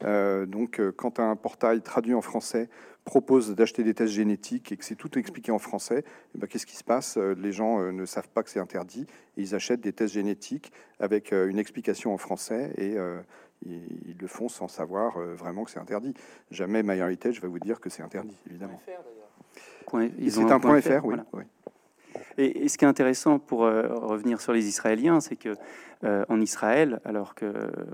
Euh, 0.04 0.46
donc 0.46 0.82
quand 0.96 1.20
un 1.20 1.36
portail 1.36 1.82
traduit 1.82 2.16
en 2.16 2.22
français 2.22 2.70
propose 3.06 3.56
d'acheter 3.56 3.84
des 3.84 3.94
tests 3.94 4.14
génétiques 4.14 4.72
et 4.72 4.78
que 4.78 4.84
c'est 4.84 4.96
tout 4.96 5.18
expliqué 5.18 5.52
en 5.52 5.60
français, 5.60 6.04
eh 6.36 6.38
ben, 6.38 6.48
qu'est-ce 6.48 6.66
qui 6.66 6.76
se 6.76 6.84
passe? 6.84 7.18
Les 7.18 7.54
gens 7.54 7.80
ne 7.80 8.06
savent 8.06 8.28
pas 8.28 8.44
que 8.44 8.50
c'est 8.50 8.60
interdit 8.60 9.06
et 9.38 9.42
ils 9.42 9.56
achètent 9.56 9.80
des 9.80 9.94
tests 9.94 10.14
génétiques 10.14 10.74
avec 11.00 11.32
une 11.32 11.58
explication 11.58 12.14
en 12.14 12.18
français 12.18 12.74
et 12.78 12.98
ils, 13.66 14.16
le 14.20 14.28
font 14.28 14.50
sans 14.50 14.68
savoir 14.68 15.18
euh, 15.18 15.34
vraiment 15.36 15.64
que 15.64 15.72
c'est 15.72 15.80
interdit. 15.80 16.14
Jamais 16.52 16.84
MyHeritage 16.84 17.42
va 17.42 17.48
vous 17.48 17.60
dire 17.60 17.80
que 17.80 17.90
c'est 17.90 18.04
interdit, 18.04 18.36
évidemment. 18.50 18.80
C'est 20.30 20.52
un 20.52 20.60
point 20.60 20.82
FR, 20.82 21.06
oui. 21.06 21.44
Et, 22.38 22.68
ce 22.68 22.78
qui 22.78 22.86
est 22.86 22.88
intéressant 22.88 23.40
pour 23.40 23.66
euh, 23.66 23.88
revenir 23.96 24.42
sur 24.42 24.54
les 24.54 24.68
Israéliens, 24.68 25.20
c'est 25.20 25.36
que 25.36 25.56
euh, 26.04 26.26
en 26.30 26.40
Israël, 26.40 27.00
alors 27.06 27.34
que 27.34 27.52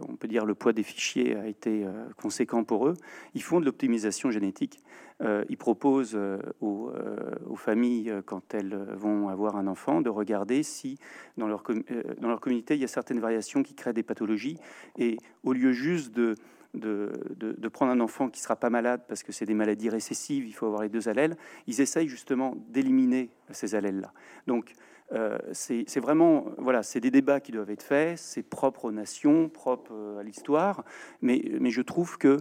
on 0.09 0.15
peut 0.15 0.28
dire 0.28 0.45
le 0.45 0.55
poids 0.55 0.74
des 0.74 0.84
fichiers 0.84 1.36
a 1.36 1.47
été 1.47 1.86
conséquent 2.21 2.63
pour 2.63 2.88
eux, 2.88 2.95
ils 3.34 3.43
font 3.43 3.59
de 3.59 3.65
l'optimisation 3.65 4.30
génétique. 4.30 4.84
ils 5.47 5.57
proposent 5.57 6.19
aux, 6.59 6.91
aux, 7.49 7.55
familles, 7.55 8.13
quand 8.26 8.53
elles 8.53 8.78
vont 8.93 9.30
avoir 9.30 9.55
un 9.55 9.67
enfant, 9.67 10.01
de 10.01 10.09
regarder 10.09 10.63
si 10.63 10.97
dans 11.38 11.47
leur, 11.47 11.63
dans 12.19 12.28
leur 12.28 12.41
communauté 12.41 12.76
il 12.76 12.82
y 12.82 12.84
a 12.84 12.89
certaines 12.89 13.21
variations 13.21 13.63
qui 13.63 13.74
créent 13.74 13.93
des 13.93 14.03
pathologies, 14.03 14.57
et 14.97 15.15
au 15.45 15.53
lieu 15.53 15.71
juste 15.71 16.13
de 16.13 16.36
de, 16.74 17.67
prendre 17.69 17.91
un 17.91 17.99
enfant 17.99 18.30
qui 18.30 18.41
sera 18.41 18.55
pas 18.55 18.69
malade 18.69 19.01
parce 19.07 19.24
que 19.24 19.32
c'est 19.32 19.45
des 19.45 19.53
maladies 19.53 19.89
récessives, 19.89 20.45
il 20.45 20.53
faut 20.53 20.65
avoir 20.65 20.82
les 20.82 20.89
deux 20.89 21.09
allèles, 21.09 21.36
ils 21.67 21.82
essayent 21.82 22.07
justement 22.07 22.55
d'éliminer 22.69 23.30
ces 23.51 23.76
allèles-là. 23.76 24.13
Donc, 24.47 24.74
euh, 25.11 25.38
c'est 25.51 25.99
vraiment, 25.99 26.45
voilà, 26.57 26.82
c'est 26.82 26.99
des 26.99 27.11
débats 27.11 27.39
qui 27.39 27.51
doivent 27.51 27.69
être 27.69 27.84
faits, 27.84 28.17
c'est 28.17 28.43
propre 28.43 28.86
aux 28.86 28.91
nations, 28.91 29.49
propre 29.49 29.91
euh, 29.93 30.19
à 30.19 30.24
l'histoire, 30.24 30.84
mais, 31.21 31.43
mais 31.59 31.69
je 31.69 31.82
trouve 31.82 32.17
que 32.17 32.38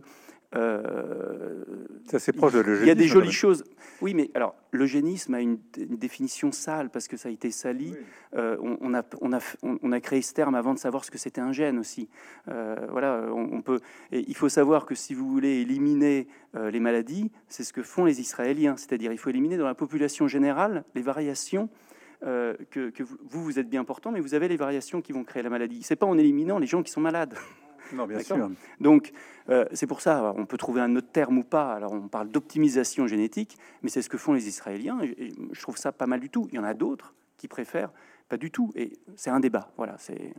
euh, 0.54 1.64
c'est 2.06 2.32
proche 2.32 2.52
de 2.52 2.58
l'eugénisme. 2.58 2.84
Il 2.84 2.88
y 2.88 2.90
a 2.90 2.94
des 2.94 3.08
jolies 3.08 3.32
choses. 3.32 3.64
Oui, 4.00 4.14
mais 4.14 4.30
alors 4.34 4.54
l'eugénisme 4.72 5.34
a 5.34 5.40
une, 5.40 5.58
définition 5.76 6.52
sale 6.52 6.90
parce 6.90 7.08
que 7.08 7.16
ça 7.16 7.28
a 7.28 7.32
été 7.32 7.50
sali. 7.50 7.94
Euh, 8.34 8.56
on, 8.60 8.94
a, 8.94 9.02
on, 9.20 9.32
a, 9.32 9.38
on, 9.62 9.92
a, 9.92 10.00
créé 10.00 10.20
ce 10.20 10.34
terme 10.34 10.54
avant 10.54 10.74
de 10.74 10.78
savoir 10.78 11.04
ce 11.04 11.10
que 11.10 11.18
c'était 11.18 11.40
un 11.40 11.52
gène 11.52 11.78
aussi. 11.78 12.08
Euh, 12.48 12.76
voilà, 12.90 13.26
on, 13.32 13.62
peut. 13.62 13.80
Et 14.10 14.24
il 14.28 14.36
faut 14.36 14.48
savoir 14.48 14.84
que 14.84 14.94
si 14.94 15.14
vous 15.14 15.28
voulez 15.28 15.60
éliminer 15.60 16.26
les 16.54 16.80
maladies, 16.80 17.30
c'est 17.48 17.64
ce 17.64 17.72
que 17.72 17.82
font 17.82 18.04
les 18.04 18.20
Israéliens, 18.20 18.76
c'est-à-dire 18.76 19.12
il 19.12 19.18
faut 19.18 19.30
éliminer 19.30 19.56
dans 19.56 19.66
la 19.66 19.74
population 19.74 20.28
générale 20.28 20.84
les 20.94 21.02
variations. 21.02 21.68
que, 22.20 22.90
que 22.90 23.02
vous, 23.02 23.42
vous 23.44 23.58
êtes 23.58 23.68
bien 23.68 23.84
portant, 23.84 24.12
mais 24.12 24.20
vous 24.20 24.34
avez 24.34 24.48
les 24.48 24.56
variations 24.56 25.00
qui 25.00 25.12
vont 25.12 25.24
créer 25.24 25.42
la 25.42 25.50
maladie. 25.50 25.82
C'est 25.82 25.96
pas 25.96 26.06
en 26.06 26.18
éliminant 26.18 26.58
les 26.58 26.66
gens 26.66 26.82
qui 26.82 26.92
sont 26.92 27.00
malades. 27.00 27.34
Non, 27.92 28.06
bien 28.06 28.20
sûr. 28.20 28.50
Donc, 28.80 29.12
euh, 29.48 29.64
c'est 29.72 29.86
pour 29.86 30.00
ça, 30.00 30.32
on 30.36 30.46
peut 30.46 30.56
trouver 30.56 30.80
un 30.80 30.94
autre 30.96 31.10
terme 31.12 31.38
ou 31.38 31.44
pas. 31.44 31.72
Alors, 31.72 31.92
on 31.92 32.08
parle 32.08 32.28
d'optimisation 32.28 33.06
génétique, 33.06 33.56
mais 33.82 33.90
c'est 33.90 34.02
ce 34.02 34.08
que 34.08 34.18
font 34.18 34.32
les 34.32 34.48
Israéliens. 34.48 35.00
Et 35.02 35.32
je 35.52 35.62
trouve 35.62 35.76
ça 35.76 35.92
pas 35.92 36.06
mal 36.06 36.20
du 36.20 36.30
tout. 36.30 36.48
Il 36.52 36.56
y 36.56 36.58
en 36.58 36.64
a 36.64 36.74
d'autres 36.74 37.14
qui 37.36 37.48
préfèrent 37.48 37.92
pas 38.28 38.36
du 38.36 38.50
tout. 38.50 38.72
Et 38.74 38.92
c'est 39.16 39.30
un 39.30 39.40
débat. 39.40 39.70
Voilà, 39.76 39.96
c'est. 39.98 40.32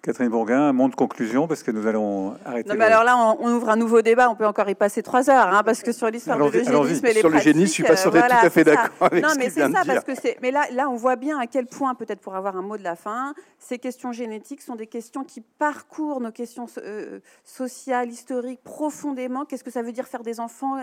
Catherine 0.00 0.28
Bourguin, 0.28 0.60
un 0.60 0.72
monde 0.72 0.92
de 0.92 0.96
conclusion, 0.96 1.48
parce 1.48 1.64
que 1.64 1.72
nous 1.72 1.88
allons 1.88 2.36
arrêter. 2.44 2.68
Non, 2.68 2.76
mais 2.76 2.84
alors 2.84 3.02
là, 3.02 3.16
on, 3.40 3.52
ouvre 3.56 3.68
un 3.68 3.76
nouveau 3.76 4.00
débat. 4.00 4.30
On 4.30 4.36
peut 4.36 4.46
encore 4.46 4.68
y 4.70 4.76
passer 4.76 5.02
trois 5.02 5.28
heures, 5.28 5.52
hein, 5.52 5.62
parce 5.64 5.82
que 5.82 5.90
sur 5.90 6.08
l'histoire 6.08 6.38
du 6.38 6.64
génisme 6.64 7.06
et 7.06 7.14
les 7.14 7.20
sur 7.20 7.28
le 7.28 7.38
génisme, 7.40 7.66
je 7.66 7.72
suis 7.72 7.82
pas 7.82 7.96
sûr 7.96 8.12
d'être 8.12 8.28
tout 8.28 8.46
à 8.46 8.50
fait 8.50 8.62
d'accord 8.62 8.90
avec 9.00 9.24
Non, 9.24 9.30
mais 9.36 9.50
c'est 9.50 9.68
ça, 9.68 9.82
parce 9.84 10.04
que 10.04 10.14
c'est. 10.14 10.38
Mais 10.40 10.52
là, 10.52 10.66
là, 10.70 10.88
on 10.88 10.94
voit 10.94 11.16
bien 11.16 11.40
à 11.40 11.48
quel 11.48 11.66
point, 11.66 11.96
peut-être 11.96 12.20
pour 12.20 12.36
avoir 12.36 12.56
un 12.56 12.62
mot 12.62 12.76
de 12.76 12.84
la 12.84 12.94
fin, 12.94 13.34
ces 13.58 13.78
questions 13.78 14.12
génétiques 14.12 14.62
sont 14.62 14.76
des 14.76 14.86
questions 14.86 15.24
qui 15.24 15.40
parcourent 15.40 16.20
nos 16.20 16.30
questions 16.30 16.66
euh, 16.78 17.18
sociales, 17.42 18.08
historiques, 18.08 18.62
profondément. 18.62 19.46
Qu'est-ce 19.46 19.64
que 19.64 19.72
ça 19.72 19.82
veut 19.82 19.92
dire 19.92 20.06
faire 20.06 20.22
des 20.22 20.38
enfants 20.38 20.76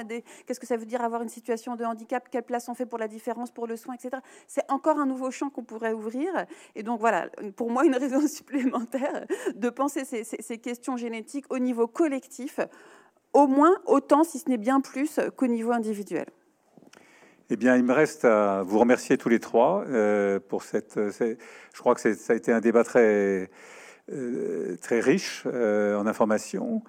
Qu'est-ce 0.46 0.60
que 0.60 0.68
ça 0.68 0.76
veut 0.76 0.86
dire 0.86 1.02
avoir 1.02 1.22
une 1.22 1.30
situation 1.30 1.78
de 1.78 1.86
handicap 1.86 2.28
Quelle 2.30 2.44
place 2.44 2.68
on 2.68 2.76
fait 2.76 2.86
pour 2.86 3.00
la 3.00 3.08
différence, 3.08 3.50
pour 3.50 3.66
le 3.66 3.78
soin, 3.78 3.96
etc. 3.96 4.22
C'est 4.46 4.70
encore 4.70 5.00
un 5.00 5.06
nouveau 5.06 5.32
champ 5.32 5.50
qu'on 5.50 5.64
pourrait 5.64 5.94
ouvrir. 5.94 6.30
Et 6.76 6.84
donc 6.84 7.00
voilà, 7.00 7.30
pour 7.56 7.72
moi, 7.72 7.86
une 7.86 7.96
raison 7.96 8.28
supplémentaire 8.28 9.05
de 9.56 9.70
penser 9.70 10.06
ces, 10.06 10.58
questions 10.58 10.98
génétiques 10.98 11.46
au 11.50 11.60
niveau 11.60 11.88
collectif, 11.88 12.60
au 13.34 13.48
moins 13.48 13.76
autant, 13.86 14.24
si 14.24 14.40
ce 14.40 14.50
n'est 14.50 14.58
bien 14.58 14.82
plus, 14.82 15.20
qu'au 15.36 15.48
niveau 15.48 15.72
individuel. 15.72 16.26
Eh 17.52 17.58
bien, 17.58 17.76
il 17.76 17.84
me 17.84 17.94
reste 17.94 18.26
à 18.26 18.64
vous 18.64 18.80
remercier 18.80 19.20
tous 19.20 19.30
les 19.30 19.40
trois 19.40 19.84
euh, 19.88 20.40
pour 20.40 20.64
cette. 20.64 20.96
Je 20.96 21.80
crois 21.80 21.94
que 21.94 22.14
ça 22.14 22.34
a 22.34 22.36
été 22.36 22.52
un 22.52 22.60
débat 22.60 22.84
très 22.84 23.52
euh, 24.12 24.78
très 24.82 25.00
riche 25.00 25.44
euh, 25.46 25.96
en 25.96 26.08
informations. 26.08 26.82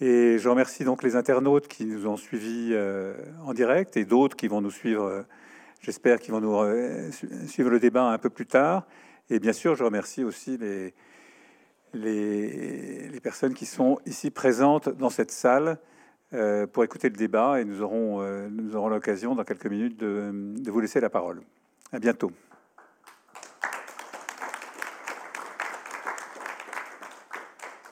Et 0.00 0.38
je 0.38 0.48
remercie 0.48 0.82
donc 0.82 1.04
les 1.04 1.14
internautes 1.14 1.68
qui 1.68 1.84
nous 1.84 2.08
ont 2.08 2.16
suivis 2.16 2.74
en 3.44 3.52
direct 3.52 3.98
et 3.98 4.06
d'autres 4.06 4.34
qui 4.34 4.48
vont 4.48 4.62
nous 4.62 4.70
suivre. 4.70 5.26
J'espère 5.82 6.18
qu'ils 6.18 6.32
vont 6.32 6.40
nous 6.40 7.12
suivre 7.46 7.68
le 7.68 7.78
débat 7.78 8.04
un 8.04 8.16
peu 8.16 8.30
plus 8.30 8.46
tard. 8.46 8.86
Et 9.28 9.38
bien 9.38 9.52
sûr, 9.52 9.74
je 9.74 9.84
remercie 9.84 10.24
aussi 10.24 10.58
les, 11.94 13.20
personnes 13.22 13.54
qui 13.54 13.66
sont 13.66 13.98
ici 14.06 14.30
présentes 14.30 14.88
dans 14.88 15.10
cette 15.10 15.30
salle 15.30 15.78
euh, 16.32 16.66
pour 16.66 16.84
écouter 16.84 17.08
le 17.10 17.16
débat 17.16 17.60
et 17.60 17.64
nous 17.64 17.82
aurons, 17.82 18.22
euh, 18.22 18.48
aurons 18.74 18.88
l'occasion 18.88 19.34
dans 19.34 19.44
quelques 19.44 19.66
minutes 19.66 19.98
de, 19.98 20.30
de 20.32 20.70
vous 20.70 20.80
laisser 20.80 21.00
la 21.00 21.10
parole. 21.10 21.42
À 21.92 21.98
bientôt. 21.98 22.32